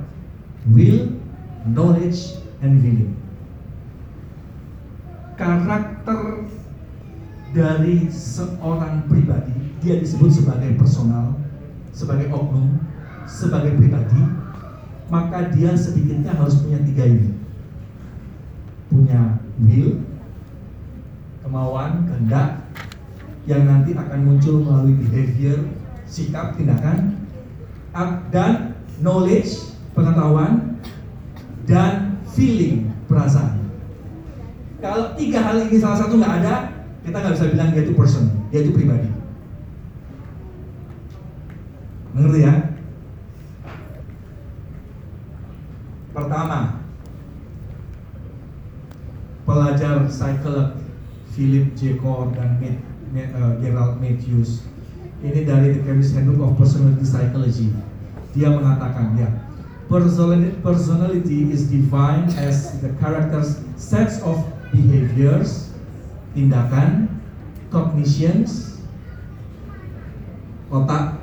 will, 0.67 1.11
knowledge, 1.67 2.39
and 2.63 2.83
feeling. 2.83 3.15
Karakter 5.39 6.47
dari 7.53 8.09
seorang 8.09 9.05
pribadi 9.07 9.53
dia 9.85 10.01
disebut 10.01 10.33
sebagai 10.33 10.73
personal 10.81 11.37
sebagai 11.93 12.33
oknum 12.33 12.81
sebagai 13.29 13.77
pribadi 13.77 14.23
maka 15.13 15.53
dia 15.53 15.77
sedikitnya 15.77 16.33
harus 16.33 16.65
punya 16.65 16.81
tiga 16.81 17.05
ini 17.05 17.37
punya 18.89 19.37
will 19.61 20.01
kemauan 21.45 22.09
kehendak 22.09 22.65
yang 23.45 23.69
nanti 23.69 23.93
akan 23.93 24.21
muncul 24.25 24.65
melalui 24.65 24.97
behavior 24.97 25.61
sikap 26.13 26.61
tindakan 26.61 27.17
dan 28.29 28.77
knowledge 29.01 29.73
pengetahuan 29.97 30.77
dan 31.65 32.21
feeling 32.37 32.93
perasaan 33.09 33.65
Kalau 34.83 35.15
tiga 35.15 35.41
hal 35.41 35.63
ini 35.63 35.79
salah 35.79 35.95
satu 35.95 36.19
nggak 36.19 36.43
ada, 36.43 36.75
kita 37.07 37.15
nggak 37.15 37.35
bisa 37.39 37.47
bilang 37.55 37.71
dia 37.71 37.87
itu 37.87 37.95
person, 37.95 38.35
dia 38.51 38.67
itu 38.67 38.75
pribadi. 38.75 39.07
Mengerti 42.11 42.41
ya? 42.43 42.55
Pertama, 46.11 46.83
pelajar 49.47 50.11
psikolog 50.11 50.75
Philip 51.31 51.79
J. 51.79 52.03
Core 52.03 52.35
dan 52.35 52.59
uh, 52.59 53.55
Gerald 53.63 54.03
Matthews 54.03 54.67
ini 55.23 55.47
dari 55.47 55.79
The 55.79 55.81
Chemist 55.87 56.19
Handbook 56.19 56.43
of 56.43 56.53
Personality 56.59 57.07
Psychology. 57.07 57.71
Dia 58.35 58.51
mengatakan 58.51 59.15
ya 59.15 59.31
personality 60.65 61.53
is 61.53 61.69
defined 61.69 62.33
as 62.41 62.81
the 62.81 62.91
characters 62.97 63.61
sets 63.77 64.25
of 64.25 64.41
behaviors 64.73 65.69
tindakan 66.33 67.13
cognitions 67.69 68.81
otak 70.73 71.21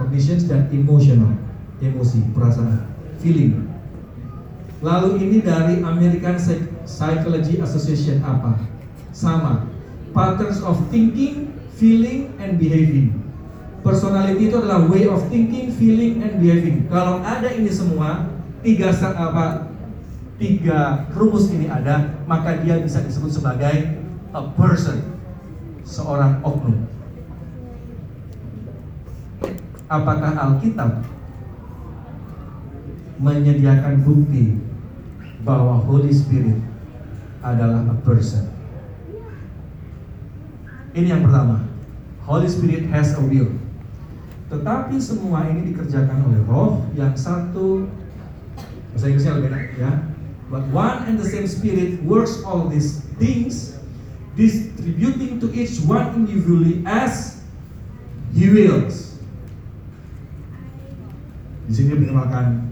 cognitions 0.00 0.48
dan 0.48 0.64
emotional 0.72 1.36
emosi 1.84 2.24
perasaan 2.32 2.88
feeling. 3.20 3.68
Lalu 4.80 5.20
ini 5.20 5.38
dari 5.44 5.84
American 5.84 6.36
Psychology 6.88 7.60
Association 7.60 8.24
apa? 8.24 8.56
Sama. 9.12 9.68
Patterns 10.16 10.64
of 10.64 10.80
thinking 10.88 11.53
feeling 11.76 12.32
and 12.38 12.56
behaving. 12.56 13.14
Personality 13.84 14.48
itu 14.48 14.56
adalah 14.56 14.88
way 14.88 15.04
of 15.04 15.20
thinking 15.28 15.68
feeling 15.76 16.24
and 16.24 16.40
behaving. 16.40 16.88
Kalau 16.88 17.20
ada 17.20 17.52
ini 17.52 17.68
semua 17.68 18.32
tiga 18.64 18.88
apa 18.96 19.68
tiga 20.40 21.04
rumus 21.12 21.52
ini 21.52 21.68
ada 21.68 22.16
maka 22.24 22.58
dia 22.64 22.80
bisa 22.80 23.04
disebut 23.04 23.28
sebagai 23.28 24.00
a 24.32 24.42
person 24.56 25.04
seorang 25.84 26.40
oknum. 26.40 26.88
Apakah 29.84 30.32
Alkitab 30.32 31.04
menyediakan 33.20 34.00
bukti 34.00 34.58
bahwa 35.44 35.76
Holy 35.84 36.10
Spirit 36.10 36.56
adalah 37.44 37.84
a 37.84 37.96
person. 38.00 38.53
Ini 40.94 41.10
yang 41.10 41.26
pertama. 41.26 41.66
Holy 42.22 42.46
Spirit 42.46 42.86
has 42.88 43.18
a 43.18 43.22
will. 43.22 43.50
Tetapi 44.48 44.94
semua 45.02 45.50
ini 45.50 45.74
dikerjakan 45.74 46.30
oleh 46.30 46.40
Roh 46.46 46.86
yang 46.94 47.12
satu 47.18 47.90
bahasa 48.94 49.10
Inggrisnya 49.10 49.34
lebih 49.34 49.50
enak 49.50 49.64
ya. 49.74 49.92
But 50.48 50.70
one 50.70 51.10
and 51.10 51.18
the 51.18 51.26
same 51.26 51.50
Spirit 51.50 51.98
works 52.06 52.38
all 52.46 52.70
these 52.70 53.02
things, 53.18 53.74
distributing 54.38 55.42
to 55.42 55.50
each 55.50 55.82
one 55.82 56.14
individually 56.14 56.86
as 56.86 57.42
He 58.30 58.46
wills. 58.46 59.18
Di 61.66 61.72
sini 61.74 61.98
dikenalkan 61.98 62.70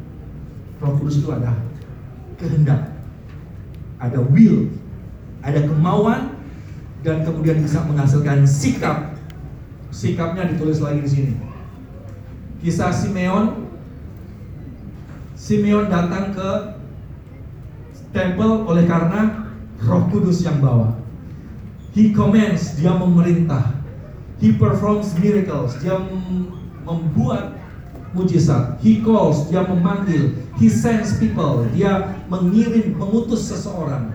Roh 0.78 0.94
Kudus 1.00 1.18
itu 1.18 1.28
ada 1.34 1.58
kehendak, 2.38 2.94
ada 3.98 4.22
will, 4.22 4.70
ada 5.42 5.64
kemauan, 5.66 6.31
dan 7.02 7.26
kemudian 7.26 7.58
bisa 7.62 7.82
menghasilkan 7.86 8.46
sikap. 8.46 9.18
Sikapnya 9.92 10.48
ditulis 10.48 10.80
lagi 10.80 11.04
di 11.04 11.10
sini. 11.10 11.34
Kisah 12.62 12.94
Simeon, 12.94 13.68
Simeon 15.34 15.90
datang 15.90 16.30
ke 16.32 16.50
tempel 18.14 18.62
oleh 18.64 18.86
karena 18.86 19.50
Roh 19.82 20.06
Kudus 20.08 20.46
yang 20.46 20.62
bawa. 20.62 20.94
He 21.92 22.14
commands, 22.16 22.78
dia 22.78 22.94
memerintah. 22.96 23.76
He 24.40 24.56
performs 24.56 25.12
miracles, 25.18 25.76
dia 25.82 25.98
membuat 26.86 27.58
mujizat. 28.16 28.80
He 28.80 29.04
calls, 29.04 29.50
dia 29.52 29.66
memanggil. 29.66 30.38
He 30.56 30.72
sends 30.72 31.20
people, 31.20 31.68
dia 31.74 32.16
mengirim, 32.32 32.96
mengutus 32.96 33.50
seseorang. 33.50 34.14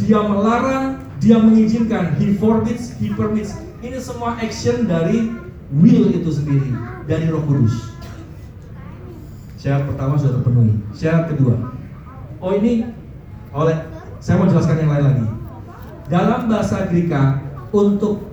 Dia 0.00 0.24
melarang, 0.24 0.95
dia 1.22 1.36
mengizinkan. 1.40 2.16
He 2.20 2.36
forbids, 2.36 2.96
he 3.00 3.12
permits. 3.12 3.56
Ini 3.80 4.00
semua 4.00 4.36
action 4.40 4.88
dari 4.88 5.32
will 5.72 6.10
itu 6.12 6.30
sendiri, 6.32 6.70
dari 7.04 7.28
Roh 7.28 7.44
Kudus. 7.44 7.94
Syarat 9.60 9.88
pertama 9.88 10.14
sudah 10.16 10.40
terpenuhi. 10.40 10.74
Syarat 10.94 11.32
kedua, 11.32 11.54
oh 12.40 12.52
ini 12.54 12.86
oleh 13.50 13.76
saya 14.22 14.40
mau 14.40 14.48
jelaskan 14.48 14.84
yang 14.84 14.90
lain 14.92 15.04
lagi. 15.04 15.26
Dalam 16.06 16.40
bahasa 16.46 16.86
Greka 16.86 17.42
untuk 17.74 18.30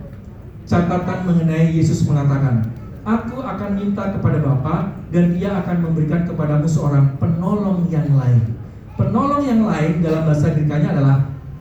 catatan 0.70 1.26
mengenai 1.26 1.74
Yesus 1.74 2.06
mengatakan 2.06 2.70
Aku 3.04 3.44
akan 3.44 3.76
minta 3.76 4.16
kepada 4.16 4.40
Bapa 4.40 4.96
dan 5.12 5.36
ia 5.36 5.60
akan 5.60 5.84
memberikan 5.84 6.24
kepadamu 6.24 6.64
seorang 6.64 7.20
penolong 7.20 7.84
yang 7.92 8.08
lain. 8.16 8.56
Penolong 8.96 9.44
yang 9.44 9.68
lain 9.68 10.00
dalam 10.00 10.24
bahasa 10.24 10.56
Grekanya 10.56 10.96
adalah 10.96 11.18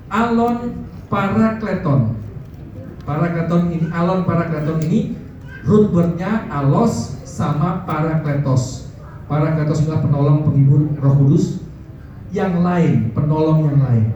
alon 0.06 0.86
parakleton. 1.12 2.16
Parakleton 3.04 3.62
ini, 3.68 3.86
alon 3.92 4.24
parakleton 4.24 4.80
ini 4.88 5.00
root 5.68 5.92
wordnya 5.92 6.48
alos 6.48 7.20
sama 7.28 7.84
parakletos. 7.84 8.88
Parakletos 9.28 9.84
adalah 9.84 10.00
penolong 10.00 10.48
penghibur 10.48 10.88
Roh 10.96 11.14
Kudus 11.20 11.60
yang 12.32 12.64
lain, 12.64 13.12
penolong 13.12 13.68
yang 13.68 13.78
lain. 13.84 14.06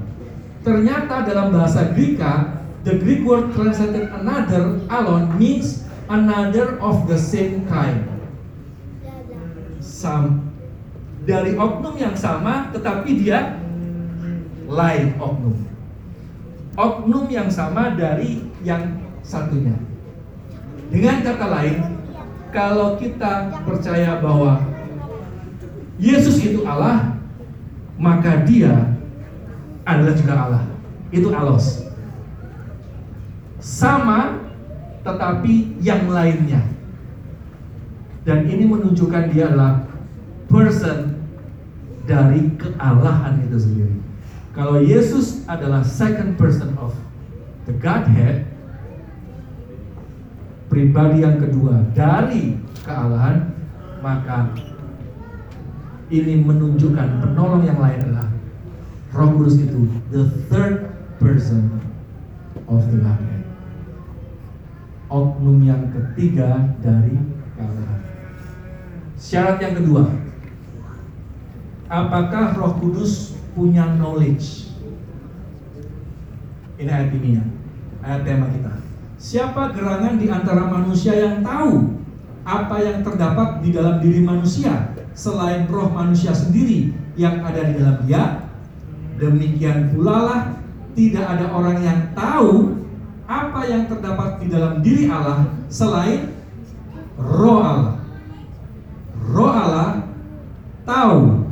Ternyata 0.65 1.29
dalam 1.29 1.53
bahasa 1.53 1.93
Greka, 1.93 2.65
the 2.89 2.97
Greek 2.97 3.23
word 3.29 3.53
translated 3.53 4.09
another 4.17 4.81
alon 4.89 5.37
means 5.37 5.85
another 6.09 6.81
of 6.81 7.05
the 7.07 7.21
same 7.21 7.69
kind. 7.69 8.09
Sam, 9.85 10.49
dari 11.29 11.55
oknum 11.55 11.95
yang 12.01 12.17
sama 12.17 12.73
tetapi 12.73 13.21
dia 13.21 13.61
lain 14.67 15.15
oknum. 15.21 15.76
Oknum 16.77 17.33
yang 17.33 17.49
sama 17.49 17.97
dari 17.97 18.45
yang 18.61 19.01
satunya. 19.25 19.73
Dengan 20.93 21.25
kata 21.25 21.47
lain, 21.49 21.77
kalau 22.53 23.01
kita 23.01 23.65
percaya 23.65 24.21
bahwa 24.21 24.61
Yesus 25.97 26.37
itu 26.45 26.63
Allah, 26.69 27.17
maka 27.97 28.45
dia 28.45 28.93
adalah 29.89 30.15
juga 30.15 30.35
Allah. 30.37 30.65
Itu 31.09 31.33
alos. 31.33 31.89
Sama 33.57 34.45
tetapi 35.01 35.81
yang 35.81 36.13
lainnya. 36.13 36.61
Dan 38.27 38.45
ini 38.51 38.67
menunjukkan 38.67 39.31
dia 39.33 39.49
adalah 39.49 39.87
person 40.51 41.15
dari 42.05 42.53
kealahan 42.59 43.39
itu 43.47 43.59
sendiri. 43.59 43.97
Kalau 44.57 44.81
Yesus 44.81 45.45
adalah 45.45 45.85
second 45.85 46.41
person 46.41 46.73
of 46.81 46.97
the 47.69 47.77
Godhead, 47.77 48.49
pribadi 50.73 51.21
yang 51.21 51.37
kedua 51.37 51.85
dari 51.93 52.57
kealahan, 52.81 53.53
maka 54.01 54.57
ini 56.09 56.41
menunjukkan 56.41 57.21
penolong 57.21 57.69
yang 57.69 57.77
lain 57.77 58.01
adalah 58.01 58.29
Roh 59.13 59.29
Kudus 59.37 59.61
itu 59.61 59.93
the 60.09 60.25
third 60.49 60.89
person 61.21 61.69
of 62.65 62.81
the 62.89 62.99
Godhead 63.05 63.37
oknum 65.11 65.63
yang 65.63 65.87
ketiga 65.95 66.75
dari 66.83 67.15
kalangan. 67.55 68.03
Syarat 69.17 69.57
yang 69.63 69.75
kedua, 69.79 70.05
apakah 71.87 72.59
Roh 72.59 72.75
Kudus 72.83 73.36
punya 73.57 73.97
knowledge? 73.97 74.69
Ini 76.77 76.93
ayat 76.93 77.11
ini 77.17 77.41
ya, 77.41 77.45
ayat 78.05 78.21
tema 78.29 78.53
kita. 78.53 78.73
Siapa 79.17 79.73
gerangan 79.73 80.21
di 80.21 80.29
antara 80.29 80.69
manusia 80.69 81.17
yang 81.17 81.41
tahu 81.41 81.97
apa 82.45 82.77
yang 82.85 83.01
terdapat 83.01 83.65
di 83.65 83.73
dalam 83.73 83.97
diri 84.05 84.21
manusia 84.21 84.93
selain 85.17 85.65
roh 85.73 85.89
manusia 85.89 86.37
sendiri 86.37 86.93
yang 87.17 87.41
ada 87.41 87.65
di 87.65 87.81
dalam 87.81 88.05
dia? 88.05 88.45
Demikian 89.17 89.97
pula 89.97 90.17
lah 90.21 90.41
tidak 90.93 91.25
ada 91.25 91.49
orang 91.49 91.81
yang 91.81 92.01
tahu 92.13 92.77
apa 93.25 93.61
yang 93.65 93.89
terdapat 93.89 94.39
di 94.45 94.47
dalam 94.53 94.85
diri 94.85 95.09
Allah 95.09 95.49
selain 95.73 96.37
roh 97.17 97.61
Allah. 97.65 97.97
Roh 99.17 99.53
Allah 99.53 99.91
tahu. 100.85 101.46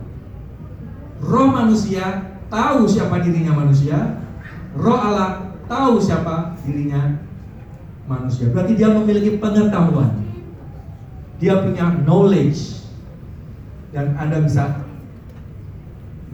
Roh 1.23 1.47
manusia 1.51 2.35
tahu 2.51 2.87
siapa 2.89 3.23
dirinya 3.23 3.55
manusia. 3.55 4.23
Roh 4.75 4.99
Allah 4.99 5.55
tahu 5.71 6.03
siapa 6.03 6.59
dirinya 6.67 7.23
manusia. 8.11 8.51
Berarti 8.51 8.75
dia 8.75 8.91
memiliki 8.91 9.39
pengetahuan. 9.39 10.25
Dia 11.39 11.63
punya 11.63 12.03
knowledge. 12.03 12.83
Dan 13.95 14.19
Anda 14.19 14.43
bisa 14.43 14.83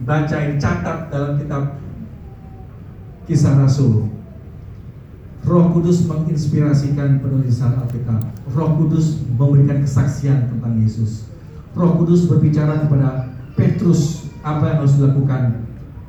baca 0.01 0.37
catat 0.57 1.13
dalam 1.13 1.37
kitab 1.37 1.77
kisah 3.29 3.53
Rasul. 3.61 4.09
Roh 5.41 5.73
Kudus 5.73 6.05
menginspirasikan 6.05 7.21
penulisan 7.21 7.73
Alkitab. 7.81 8.21
Roh 8.53 8.77
Kudus 8.77 9.25
memberikan 9.25 9.81
kesaksian 9.81 10.53
tentang 10.53 10.77
Yesus. 10.77 11.29
Roh 11.73 11.97
Kudus 11.97 12.29
berbicara 12.29 12.85
kepada 12.85 13.33
Petrus 13.57 14.20
apa 14.41 14.63
yang 14.73 14.77
harus 14.81 14.97
dilakukan 14.97 15.41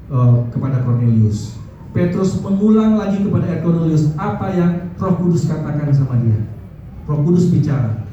uh, 0.09 0.49
kepada 0.49 0.81
Cornelius. 0.85 1.57
Petrus 1.93 2.41
mengulang 2.41 2.97
lagi 2.97 3.21
kepada 3.21 3.61
Cornelius 3.61 4.17
apa 4.17 4.49
yang 4.57 4.73
Roh 4.97 5.15
Kudus 5.21 5.45
katakan 5.45 5.93
sama 5.93 6.17
dia. 6.25 6.49
Roh 7.05 7.21
Kudus 7.21 7.53
bicara. 7.53 8.09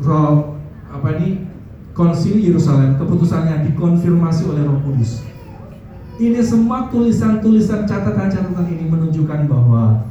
Roh 0.00 0.56
apa 0.88 1.08
ini 1.20 1.44
Konsili 1.92 2.48
Yerusalem 2.48 2.96
keputusannya 2.96 3.68
dikonfirmasi 3.68 4.48
oleh 4.48 4.64
Roh 4.64 4.80
Kudus. 4.80 5.20
Ini 6.20 6.40
semua 6.40 6.88
tulisan-tulisan 6.88 7.84
catatan-catatan 7.84 8.66
ini 8.72 8.88
menunjukkan 8.88 9.48
bahwa 9.48 10.04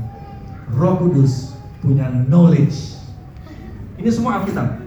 Roh 0.78 0.96
Kudus 1.02 1.58
punya 1.82 2.10
knowledge. 2.30 2.98
Ini 3.98 4.10
semua 4.14 4.42
Alkitab. 4.42 4.86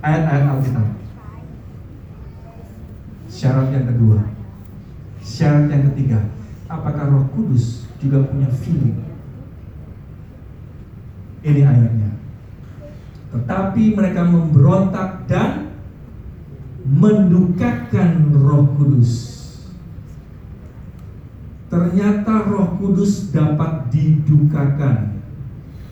Ayat-ayat 0.00 0.44
Alkitab. 0.48 1.01
Syarat 3.42 3.74
yang 3.74 3.90
kedua. 3.90 4.22
Syarat 5.18 5.66
yang 5.66 5.90
ketiga, 5.90 6.30
apakah 6.70 7.10
Roh 7.10 7.26
Kudus 7.34 7.90
juga 7.98 8.22
punya 8.30 8.46
feeling? 8.46 9.02
Ini 11.42 11.66
ayatnya. 11.66 12.22
Tetapi 13.34 13.98
mereka 13.98 14.22
memberontak 14.30 15.26
dan 15.26 15.74
mendukakan 16.86 18.30
Roh 18.30 18.78
Kudus. 18.78 19.10
Ternyata 21.66 22.46
Roh 22.46 22.78
Kudus 22.78 23.34
dapat 23.34 23.90
didukakan 23.90 25.18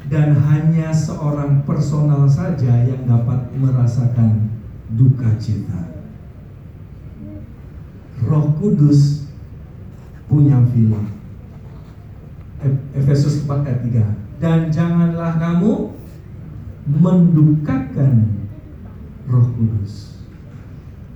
dan 0.06 0.38
hanya 0.38 0.94
seorang 0.94 1.66
personal 1.66 2.30
saja 2.30 2.86
yang 2.86 3.10
dapat 3.10 3.50
merasakan 3.58 4.54
duka 4.94 5.34
cita. 5.34 5.89
Roh 8.24 8.52
Kudus 8.60 9.30
punya 10.28 10.60
feeling. 10.72 11.08
Efesus 12.92 13.48
4 13.48 13.64
ayat 13.64 13.80
3. 14.36 14.40
Dan 14.40 14.58
janganlah 14.68 15.40
kamu 15.40 15.96
mendukakan 16.84 18.44
Roh 19.24 19.48
Kudus. 19.56 20.20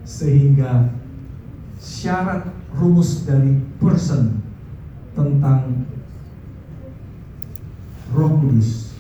Sehingga 0.05 0.92
syarat 1.76 2.48
rumus 2.72 3.28
dari 3.28 3.61
person 3.76 4.40
tentang 5.12 5.84
Roh 8.12 8.32
Kudus 8.40 8.96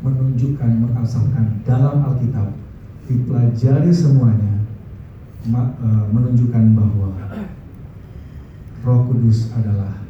menunjukkan 0.00 0.70
mengasalkan 0.80 1.60
dalam 1.64 2.00
Alkitab 2.04 2.56
dipelajari 3.04 3.92
semuanya 3.92 4.59
menunjukkan 6.10 6.64
bahwa 6.76 7.10
Roh 8.80 9.00
Kudus 9.08 9.52
adalah 9.56 10.04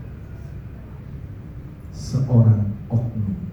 seorang 1.95 2.74
oknum 2.91 3.51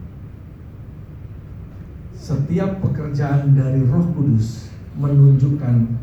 setiap 2.28 2.84
pekerjaan 2.84 3.56
dari 3.56 3.88
Roh 3.88 4.04
Kudus 4.12 4.68
menunjukkan 5.00 5.96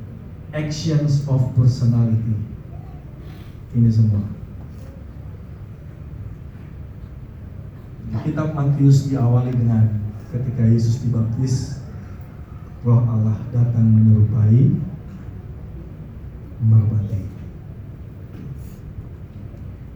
actions 0.56 1.28
of 1.28 1.52
personality. 1.52 2.38
Ini 3.76 3.90
semua. 3.92 4.24
Kitab 8.24 8.56
Matius 8.56 9.12
diawali 9.12 9.52
dengan 9.52 10.00
ketika 10.32 10.64
Yesus 10.64 11.04
dibaptis, 11.04 11.84
Roh 12.86 13.04
Allah 13.04 13.36
datang 13.52 13.84
menyerupai 13.84 14.80
merpati. 16.64 17.22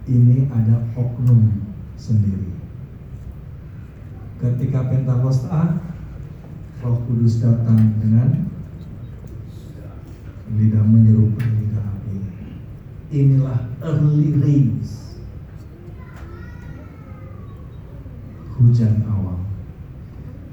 Ini 0.08 0.48
ada 0.48 0.88
oknum 0.96 1.68
sendiri. 1.96 2.56
Ketika 4.38 4.88
Pentakosta 4.88 5.82
Roh 6.78 6.98
Kudus 7.04 7.42
datang 7.42 7.98
dengan 7.98 8.48
lidah 10.54 10.84
menyerupai 10.86 11.48
lidah 11.58 11.84
api. 11.84 12.16
Inilah 13.12 13.60
early 13.82 14.38
rains. 14.38 15.18
Hujan 18.56 19.04
awal. 19.10 19.42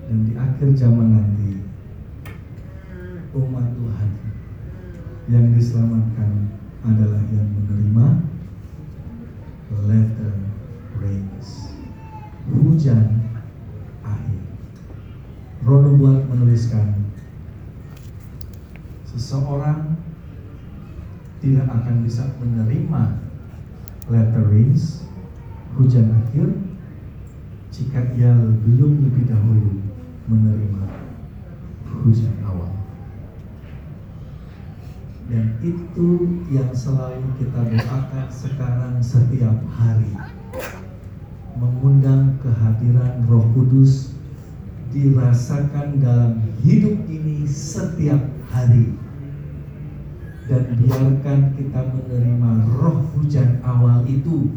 Dan 0.09 0.29
di 0.29 0.33
akhir 0.33 0.73
zaman 0.73 1.07
nanti 1.13 1.61
umat 3.35 3.67
Tuhan 3.75 4.24
yang 5.25 5.55
diselamatkan 5.57 6.53
adalah 6.85 7.21
yang 7.33 7.49
menerima 7.49 8.07
letter 9.89 10.33
rains. 11.01 11.73
Hujan 12.45 13.25
Rono 15.65 15.97
buat 15.97 16.29
menuliskan 16.29 17.09
seseorang 19.01 19.97
tidak 21.41 21.65
akan 21.65 22.05
bisa 22.05 22.37
menerima 22.37 23.25
letterings 24.05 25.09
hujan 25.73 26.13
akhir 26.21 26.53
jika 27.73 28.13
ia 28.13 28.29
belum 28.37 29.09
lebih 29.09 29.25
dahulu 29.25 29.81
menerima 30.29 30.85
hujan. 32.05 32.44
Dan 35.25 35.57
itu 35.65 36.07
yang 36.53 36.69
selalu 36.69 37.25
kita 37.41 37.65
doakan 37.65 38.27
sekarang 38.29 38.95
setiap 39.01 39.57
hari. 39.73 40.13
Mengundang 41.57 42.37
kehadiran 42.43 43.25
Roh 43.25 43.47
Kudus 43.55 44.13
dirasakan 44.93 45.99
dalam 45.99 46.39
hidup 46.61 47.03
ini 47.09 47.43
setiap 47.49 48.21
hari 48.53 48.95
dan 50.45 50.77
biarkan 50.77 51.57
kita 51.57 51.81
menerima 51.89 52.51
roh 52.77 53.01
hujan 53.17 53.57
awal 53.65 54.05
itu 54.05 54.53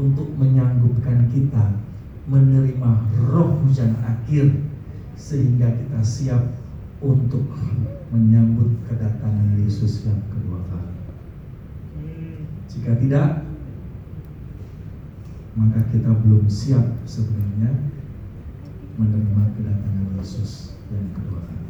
untuk 0.00 0.32
menyanggupkan 0.40 1.28
kita 1.28 1.76
menerima 2.24 2.92
roh 3.28 3.60
hujan 3.60 3.92
akhir 4.00 4.56
sehingga 5.20 5.68
kita 5.68 6.00
siap 6.00 6.42
untuk 6.98 7.46
menyambut 8.10 8.74
kedatangan 8.90 9.54
Yesus 9.60 10.08
yang 10.08 10.18
kedua 10.32 10.64
kali. 10.66 10.94
Jika 12.68 12.98
tidak, 12.98 13.46
maka 15.54 15.80
kita 15.90 16.10
belum 16.22 16.46
siap 16.46 16.86
sebenarnya 17.06 17.90
menerima 18.98 19.42
kedatangan 19.54 20.06
Yesus 20.18 20.74
yang 20.90 21.10
kedua 21.14 21.42
kali. 21.42 21.66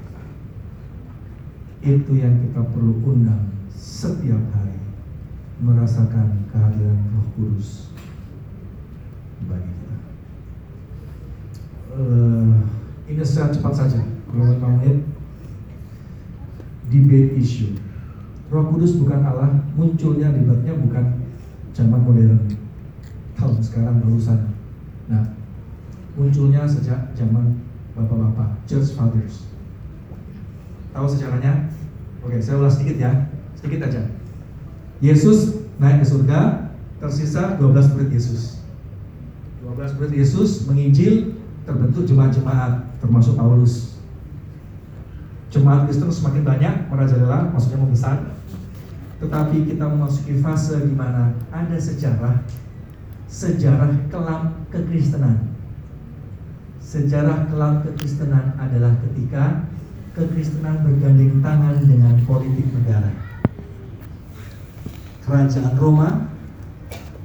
Itu 1.84 2.12
yang 2.16 2.40
kita 2.44 2.64
perlu 2.68 3.00
undang 3.04 3.52
setiap 3.72 4.40
hari 4.52 4.76
merasakan 5.58 6.46
kehadiran 6.54 7.02
Roh 7.14 7.26
Kudus 7.34 7.90
bagi 9.48 9.72
kita. 9.72 9.96
Uh, 11.98 12.62
ini 13.08 13.22
secara 13.24 13.50
cepat 13.50 13.74
saja, 13.74 14.00
kalau 14.28 14.52
lima 14.52 14.68
menit. 14.78 15.07
Debate 17.08 17.40
issue. 17.40 17.72
Roh 18.52 18.68
Kudus 18.68 19.00
bukan 19.00 19.24
Allah, 19.24 19.64
munculnya 19.72 20.28
debatnya 20.28 20.76
bukan 20.76 21.24
zaman 21.72 22.04
modern. 22.04 22.36
Tahun 23.32 23.56
sekarang 23.64 24.04
barusan. 24.04 24.52
Nah, 25.08 25.32
munculnya 26.20 26.68
sejak 26.68 27.16
zaman 27.16 27.64
bapak-bapak, 27.96 28.60
church 28.68 28.92
fathers. 28.92 29.48
Tahu 30.92 31.08
sejarahnya? 31.08 31.72
Oke, 32.20 32.44
saya 32.44 32.60
ulas 32.60 32.76
sedikit 32.76 33.00
ya, 33.00 33.32
sedikit 33.56 33.88
aja. 33.88 34.04
Yesus 35.00 35.64
naik 35.80 36.04
ke 36.04 36.12
surga, 36.12 36.68
tersisa 37.00 37.56
12 37.56 37.92
murid 37.96 38.12
Yesus. 38.12 38.60
12 39.64 39.96
murid 39.96 40.12
Yesus 40.12 40.68
menginjil, 40.68 41.40
terbentuk 41.64 42.04
jemaat-jemaat, 42.04 43.00
termasuk 43.00 43.32
Paulus. 43.32 43.96
Jemaat 45.48 45.88
Kristen 45.88 46.12
semakin 46.12 46.44
banyak 46.44 46.74
merajalela, 46.92 47.48
maksudnya 47.52 47.80
membesar. 47.80 48.36
Tetapi 49.18 49.64
kita 49.64 49.84
memasuki 49.88 50.38
fase 50.44 50.78
di 50.84 50.94
mana 50.94 51.34
ada 51.50 51.74
sejarah, 51.74 52.44
sejarah 53.26 53.90
kelam 54.12 54.62
kekristenan 54.70 55.58
Sejarah 56.88 57.44
kelam 57.52 57.84
kekristenan 57.84 58.56
adalah 58.56 58.96
ketika 59.04 59.68
kekristenan 60.16 60.80
bergandeng 60.80 61.44
tangan 61.44 61.84
dengan 61.84 62.16
politik 62.24 62.64
negara. 62.72 63.12
Kerajaan 65.20 65.76
Roma 65.76 66.32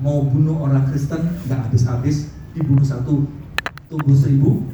mau 0.04 0.28
bunuh 0.28 0.68
orang 0.68 0.84
Kristen 0.92 1.40
nggak 1.48 1.72
habis-habis, 1.72 2.36
dibunuh 2.52 2.84
satu, 2.84 3.24
tumbuh 3.88 4.12
seribu. 4.12 4.68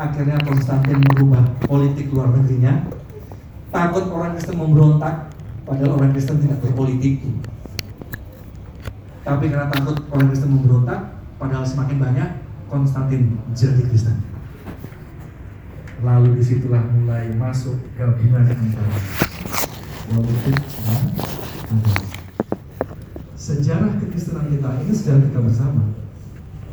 Akhirnya 0.00 0.40
Konstantin 0.40 0.98
merubah 1.04 1.44
politik 1.68 2.08
luar 2.12 2.32
negerinya. 2.32 2.88
Takut 3.72 4.08
orang 4.12 4.36
Kristen 4.36 4.56
memberontak, 4.60 5.32
padahal 5.64 5.96
orang 6.00 6.12
Kristen 6.12 6.40
tidak 6.40 6.60
berpolitik. 6.64 7.24
Tapi 9.22 9.44
karena 9.48 9.68
takut 9.72 9.96
orang 10.12 10.28
Kristen 10.32 10.52
memberontak, 10.52 11.00
padahal 11.36 11.64
semakin 11.64 11.96
banyak, 12.00 12.28
Konstantin 12.68 13.36
jadi 13.52 13.84
Kristen. 13.88 14.16
Lalu 16.02 16.40
di 16.40 16.44
situlah 16.44 16.82
mulai 16.82 17.30
masuk 17.36 17.78
gabungan 17.94 18.48
politik 20.08 20.56
dan 20.82 20.98
agama. 21.70 22.04
Sejarah 23.38 23.98
kekristenan 23.98 24.54
kita 24.54 24.70
ini 24.82 24.92
sejarah 24.94 25.22
kita 25.30 25.40
bersama 25.42 25.82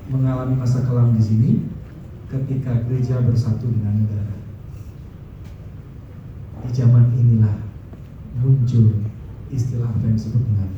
mengalami 0.10 0.58
masa 0.58 0.86
kelam 0.86 1.14
di 1.14 1.22
sini 1.22 1.52
ketika 2.30 2.85
gereja 2.85 3.26
bersatu 3.26 3.65
dengan 3.65 4.06
negara. 4.06 4.38
Di 6.61 6.69
zaman 6.77 7.10
inilah 7.18 7.57
muncul 8.38 9.01
istilah 9.49 9.89
yang 10.06 10.14
disebut 10.14 10.45
dengan 10.45 10.69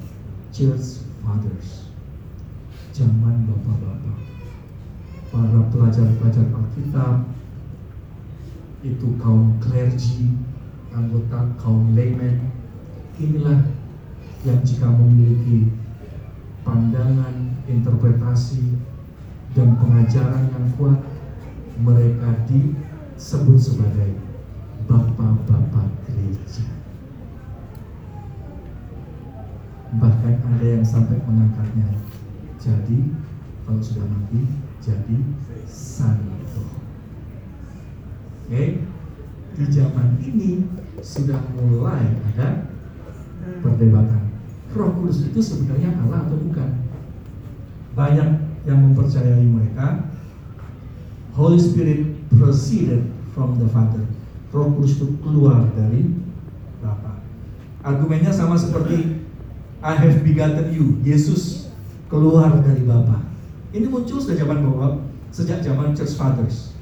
Church 0.56 1.04
Fathers. 1.20 1.92
Zaman 2.96 3.48
bapak-bapak, 3.48 4.20
para 5.32 5.60
pelajar-pelajar 5.72 6.48
Alkitab, 6.56 7.28
itu 8.84 9.08
kaum 9.20 9.60
clergy, 9.60 10.32
anggota 10.96 11.52
kaum 11.60 11.96
layman. 11.96 12.52
Inilah 13.20 13.68
yang 14.48 14.60
jika 14.64 14.88
memiliki 14.88 15.72
pandangan, 16.64 17.60
interpretasi, 17.68 18.80
dan 19.52 19.76
pengajaran 19.76 20.48
yang 20.52 20.68
kuat, 20.80 21.00
mereka 21.80 22.44
disebut 22.50 23.60
sebagai 23.60 24.18
bapak-bapak 24.90 25.88
gereja. 26.10 26.68
Bahkan 29.92 30.34
ada 30.40 30.66
yang 30.66 30.84
sampai 30.84 31.20
mengangkatnya 31.24 31.88
jadi 32.60 33.00
kalau 33.68 33.82
sudah 33.84 34.08
mati 34.08 34.48
jadi 34.82 35.18
santo. 35.68 36.66
Oke, 38.48 38.84
di 39.56 39.66
zaman 39.72 40.20
ini 40.20 40.68
sudah 41.00 41.40
mulai 41.56 42.20
ada 42.32 42.68
perdebatan. 43.64 44.32
Roh 44.72 44.92
Kudus 44.96 45.28
itu 45.28 45.40
sebenarnya 45.44 45.96
Allah 46.04 46.28
atau 46.28 46.40
bukan? 46.40 46.70
Banyak 47.92 48.30
yang 48.64 48.80
mempercayai 48.80 49.44
mereka 49.44 50.11
Holy 51.32 51.60
Spirit 51.60 52.28
proceeded 52.36 53.08
from 53.32 53.56
the 53.60 53.68
Father. 53.72 54.04
Roh 54.52 54.68
Kudus 54.76 55.00
itu 55.00 55.16
keluar 55.24 55.64
dari 55.72 56.12
Bapa. 56.84 57.24
Argumennya 57.88 58.36
sama 58.36 58.60
seperti 58.60 59.24
I 59.80 59.96
have 59.96 60.22
begotten 60.22 60.76
you. 60.76 61.00
Yesus 61.08 61.72
keluar 62.12 62.60
dari 62.60 62.84
Bapa. 62.84 63.24
Ini 63.72 63.88
muncul 63.88 64.20
sejak 64.20 64.44
zaman 64.44 64.60
Bapak, 64.68 64.94
sejak 65.32 65.64
zaman 65.64 65.96
Church 65.96 66.20
Fathers. 66.20 66.76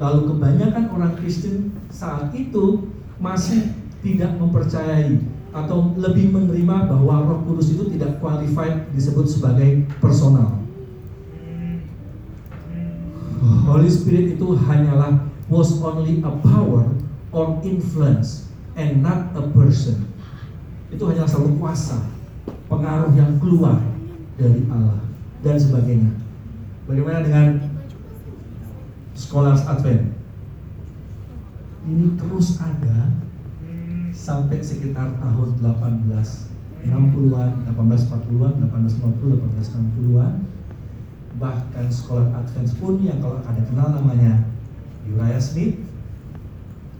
Lalu 0.00 0.32
kebanyakan 0.32 0.84
orang 0.96 1.12
Kristen 1.20 1.76
saat 1.92 2.32
itu 2.32 2.88
masih 3.20 3.76
tidak 4.00 4.32
mempercayai 4.40 5.20
atau 5.52 5.92
lebih 6.00 6.32
menerima 6.32 6.88
bahwa 6.88 7.28
Roh 7.28 7.40
Kudus 7.44 7.76
itu 7.76 7.92
tidak 7.92 8.22
qualified 8.24 8.88
disebut 8.96 9.28
sebagai 9.28 9.84
personal. 10.00 10.57
Holy 13.40 13.90
Spirit 13.90 14.34
itu 14.34 14.58
hanyalah 14.66 15.26
was 15.48 15.78
only 15.80 16.20
a 16.20 16.32
power 16.42 16.90
or 17.32 17.60
influence 17.64 18.50
and 18.74 19.00
not 19.00 19.32
a 19.38 19.44
person 19.54 20.08
itu 20.88 21.04
hanya 21.04 21.28
selalu 21.28 21.60
kuasa, 21.60 22.00
pengaruh 22.72 23.12
yang 23.12 23.36
keluar 23.36 23.76
dari 24.40 24.64
Allah 24.72 25.04
dan 25.44 25.56
sebagainya. 25.60 26.16
Bagaimana 26.88 27.20
dengan 27.20 27.60
Scholars 29.12 29.68
Advent? 29.68 30.16
Ini 31.84 32.16
terus 32.16 32.56
ada 32.60 33.12
sampai 34.16 34.64
sekitar 34.64 35.20
tahun 35.20 35.48
1860-an, 35.60 37.50
1840-an, 37.68 38.52
1850, 38.72 39.44
1860-an. 39.44 40.32
Bahkan 41.38 41.86
Scholar 41.94 42.34
Advent 42.34 42.68
pun 42.82 42.98
yang 43.00 43.22
kalau 43.22 43.38
ada 43.46 43.62
kenal 43.62 43.94
namanya 43.94 44.42
Uriah 45.06 45.38
Smith, 45.38 45.78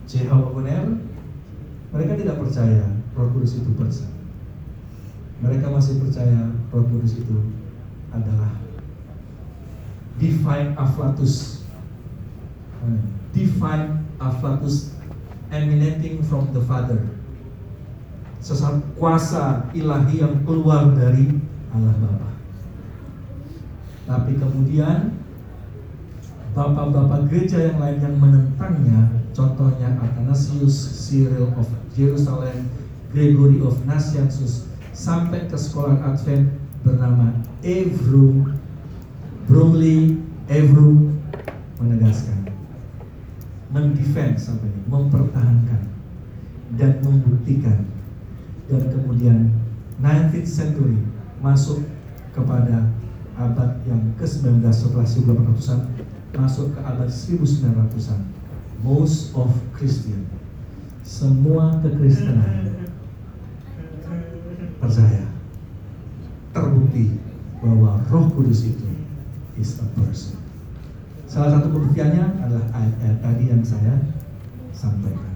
Jehovah 0.09 0.55
Bonner, 0.55 0.87
mereka 1.91 2.17
tidak 2.17 2.41
percaya 2.41 2.87
Roh 3.19 3.29
Kudus 3.35 3.59
itu 3.59 3.71
persen. 3.75 4.09
Mereka 5.43 5.69
masih 5.69 5.99
percaya 6.01 6.55
Roh 6.71 6.87
Kudus 6.87 7.19
itu 7.19 7.51
adalah 8.15 8.55
divine 10.17 10.79
afflatus. 10.79 11.67
Divine 13.35 14.07
afflatus 14.23 14.95
emanating 15.51 16.23
from 16.23 16.49
the 16.55 16.63
Father. 16.63 17.03
Sesat 18.39 18.79
kuasa 18.95 19.67
ilahi 19.75 20.23
yang 20.23 20.47
keluar 20.47 20.95
dari 20.95 21.43
Allah 21.75 21.95
Bapa. 21.99 22.38
Tapi 24.09 24.41
kemudian 24.41 25.21
bapak-bapak 26.57 27.29
gereja 27.29 27.69
yang 27.69 27.77
lain 27.77 28.01
yang 28.01 28.17
menentangnya, 28.17 29.13
contohnya 29.37 30.01
Athanasius, 30.01 30.75
Cyril 30.97 31.53
of 31.53 31.69
Jerusalem, 31.93 32.73
Gregory 33.13 33.61
of 33.61 33.77
Nazianzus 33.85 34.65
sampai 34.97 35.45
ke 35.47 35.55
sekolah 35.61 36.01
Advent 36.01 36.49
bernama 36.81 37.37
Evrum 37.61 38.57
Bromley 39.45 40.17
Evrum 40.49 41.21
menegaskan 41.77 42.49
mendefend 43.69 44.41
sampai 44.41 44.69
ini, 44.73 44.83
mempertahankan 44.89 45.83
dan 46.81 47.01
membuktikan. 47.05 47.85
Dan 48.69 48.93
kemudian 48.93 49.57
19th 50.01 50.49
century 50.49 51.01
masuk 51.41 51.81
kepada 52.37 52.93
abad 53.39 53.79
yang 53.87 54.03
ke-19 54.19 54.67
setelah 54.75 55.07
1800-an 55.07 55.81
masuk 56.35 56.75
ke 56.75 56.81
abad 56.83 57.07
1900-an 57.07 58.21
most 58.83 59.31
of 59.39 59.49
Christian 59.73 60.27
semua 61.07 61.79
kekristenan 61.81 62.75
percaya 64.83 65.31
terbukti 66.53 67.17
bahwa 67.59 68.03
Roh 68.11 68.27
Kudus 68.35 68.67
itu 68.67 68.89
is 69.59 69.83
a 69.83 69.87
person. 69.99 70.39
Salah 71.29 71.59
satu 71.59 71.75
pembuktiannya 71.75 72.41
adalah 72.41 72.67
ayat-ayat 72.73 73.19
tadi 73.21 73.45
yang 73.51 73.63
saya 73.67 74.01
sampaikan. 74.73 75.35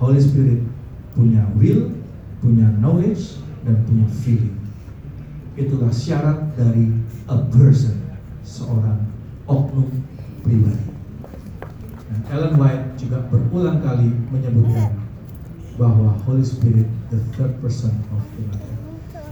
Holy 0.00 0.22
Spirit 0.22 0.64
punya 1.12 1.44
will, 1.58 1.92
punya 2.40 2.70
knowledge, 2.80 3.42
dan 3.66 3.76
punya 3.84 4.06
feeling. 4.24 4.59
Itulah 5.58 5.90
syarat 5.90 6.54
dari 6.54 6.94
a 7.26 7.36
person, 7.50 7.98
seorang 8.46 9.02
oknum 9.50 9.90
pribadi. 10.46 10.86
Dan 12.10 12.20
Ellen 12.30 12.54
White 12.58 12.98
juga 12.98 13.26
berulang 13.30 13.82
kali 13.82 14.10
menyebutkan 14.30 14.94
bahwa 15.78 16.14
Holy 16.28 16.44
Spirit 16.46 16.86
the 17.10 17.18
third 17.34 17.56
person 17.58 17.94
of 18.14 18.22
the 18.38 18.42
Godhead. 18.46 18.78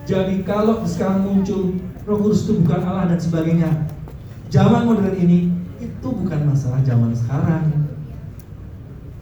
Jadi 0.09 0.35
kalau 0.43 0.83
sekarang 0.89 1.29
muncul 1.29 1.77
Roh 2.09 2.19
Kudus 2.25 2.49
itu 2.49 2.65
bukan 2.65 2.81
Allah 2.81 3.13
dan 3.13 3.21
sebagainya, 3.21 3.71
zaman 4.49 4.89
modern 4.89 5.13
ini 5.21 5.53
itu 5.77 6.09
bukan 6.09 6.49
masalah 6.49 6.81
zaman 6.81 7.13
sekarang. 7.13 7.69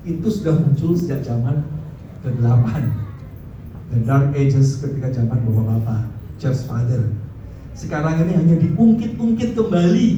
Itu 0.06 0.31
sudah 0.31 0.55
muncul 0.62 0.94
sejak 0.94 1.27
zaman 1.27 1.66
ke-8. 2.23 2.66
The 3.90 3.98
Dark 4.06 4.31
Ages 4.39 4.78
ketika 4.78 5.10
zaman 5.10 5.43
Bapak-Bapak, 5.43 6.15
Church 6.37 6.69
Father. 6.69 7.09
Sekarang 7.77 8.21
ini 8.25 8.33
hanya 8.37 8.57
diungkit-ungkit 8.61 9.57
kembali. 9.57 10.09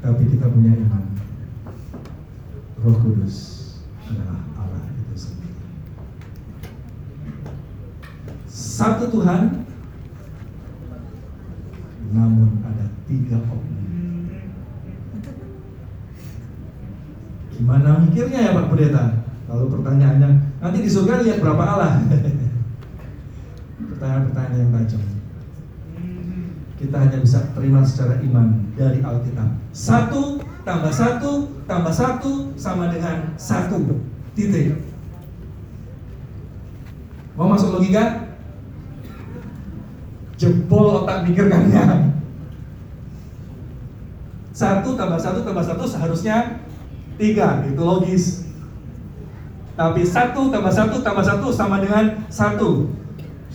Tapi 0.00 0.22
kita 0.28 0.46
punya 0.48 0.72
iman. 0.72 1.04
Roh 2.80 2.96
Kudus 3.02 3.36
adalah 4.08 4.40
Allah 4.56 4.88
itu 4.94 5.14
sendiri. 5.18 5.56
Satu 8.48 9.10
Tuhan, 9.12 9.66
namun 12.14 12.62
ada 12.64 12.88
tiga 13.04 13.36
oknum. 13.42 13.84
Gimana 17.52 18.00
mikirnya 18.06 18.48
ya 18.48 18.56
Pak 18.56 18.68
Pendeta? 18.70 19.04
Lalu 19.50 19.64
pertanyaannya, 19.74 20.30
nanti 20.62 20.78
di 20.84 20.90
surga 20.92 21.20
lihat 21.26 21.42
berapa 21.42 21.64
Allah? 21.66 21.92
pertanyaan-pertanyaan 23.98 24.62
yang 24.62 24.70
tajam. 24.70 25.02
Kita 26.78 26.96
hanya 27.02 27.18
bisa 27.18 27.42
terima 27.58 27.82
secara 27.82 28.22
iman 28.22 28.70
dari 28.78 29.02
Alkitab. 29.02 29.50
Satu 29.74 30.38
tambah 30.62 30.94
satu 30.94 31.50
tambah 31.66 31.90
satu 31.90 32.54
sama 32.54 32.94
dengan 32.94 33.34
satu. 33.34 33.98
Titik. 34.38 34.78
Mau 37.34 37.50
masuk 37.50 37.74
logika? 37.74 38.30
Jebol 40.38 41.02
otak 41.02 41.26
pikirkannya. 41.26 42.14
Satu 44.54 44.94
tambah 44.94 45.18
satu 45.18 45.42
tambah 45.42 45.66
satu 45.66 45.82
seharusnya 45.82 46.62
tiga, 47.18 47.66
itu 47.66 47.82
logis. 47.82 48.46
Tapi 49.74 50.06
satu 50.06 50.50
tambah 50.50 50.70
satu 50.70 51.02
tambah 51.02 51.26
satu 51.26 51.50
sama 51.50 51.82
dengan 51.82 52.22
satu. 52.30 52.90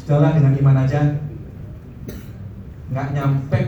Sudahlah 0.03 0.35
dengan 0.35 0.51
iman 0.59 0.83
aja. 0.83 1.15
Nggak 2.91 3.07
nyampe 3.15 3.59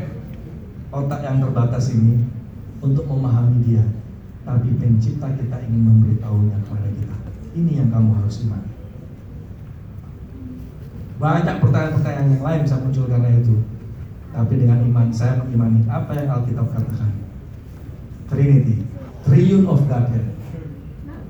otak 0.91 1.23
yang 1.23 1.39
terbatas 1.39 1.95
ini 1.95 2.27
untuk 2.83 3.07
memahami 3.07 3.63
dia. 3.63 3.87
Tapi 4.43 4.75
pencipta 4.75 5.31
kita 5.31 5.63
ingin 5.63 5.87
memberitahunya 5.87 6.59
kepada 6.67 6.91
kita. 6.91 7.15
Ini 7.55 7.71
yang 7.79 7.87
kamu 7.87 8.19
harus 8.19 8.43
imani. 8.43 8.67
Banyak 11.15 11.55
pertanyaan-pertanyaan 11.63 12.27
yang 12.35 12.43
lain 12.43 12.61
bisa 12.67 12.83
muncul 12.83 13.07
karena 13.07 13.31
itu. 13.31 13.55
Tapi 14.35 14.53
dengan 14.59 14.83
iman 14.83 15.07
saya 15.15 15.39
mengimani 15.39 15.87
apa 15.87 16.11
yang 16.19 16.27
Alkitab 16.35 16.67
katakan. 16.67 17.15
Trinity, 18.27 18.83
Triune 19.23 19.71
of 19.71 19.87
Godhead, 19.87 20.35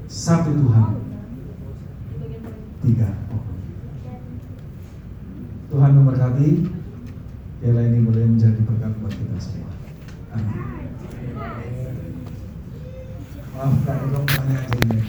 satu 0.10 0.49
Tuhan, 0.49 0.98
tiga. 2.82 3.24
Tuhan 5.76 5.91
memberkati, 5.91 6.72
biarlah 7.60 7.84
ini 7.84 7.99
boleh 8.07 8.23
menjadi 8.31 8.64
berkat 8.64 8.95
buat 8.95 9.11
kita 9.11 9.35
semua. 9.43 9.76
Amin. 10.31 10.56
Maaf, 13.52 13.76
Kak 13.84 14.07
tanya 14.07 14.56
aja 14.56 14.72
boleh. 14.72 15.03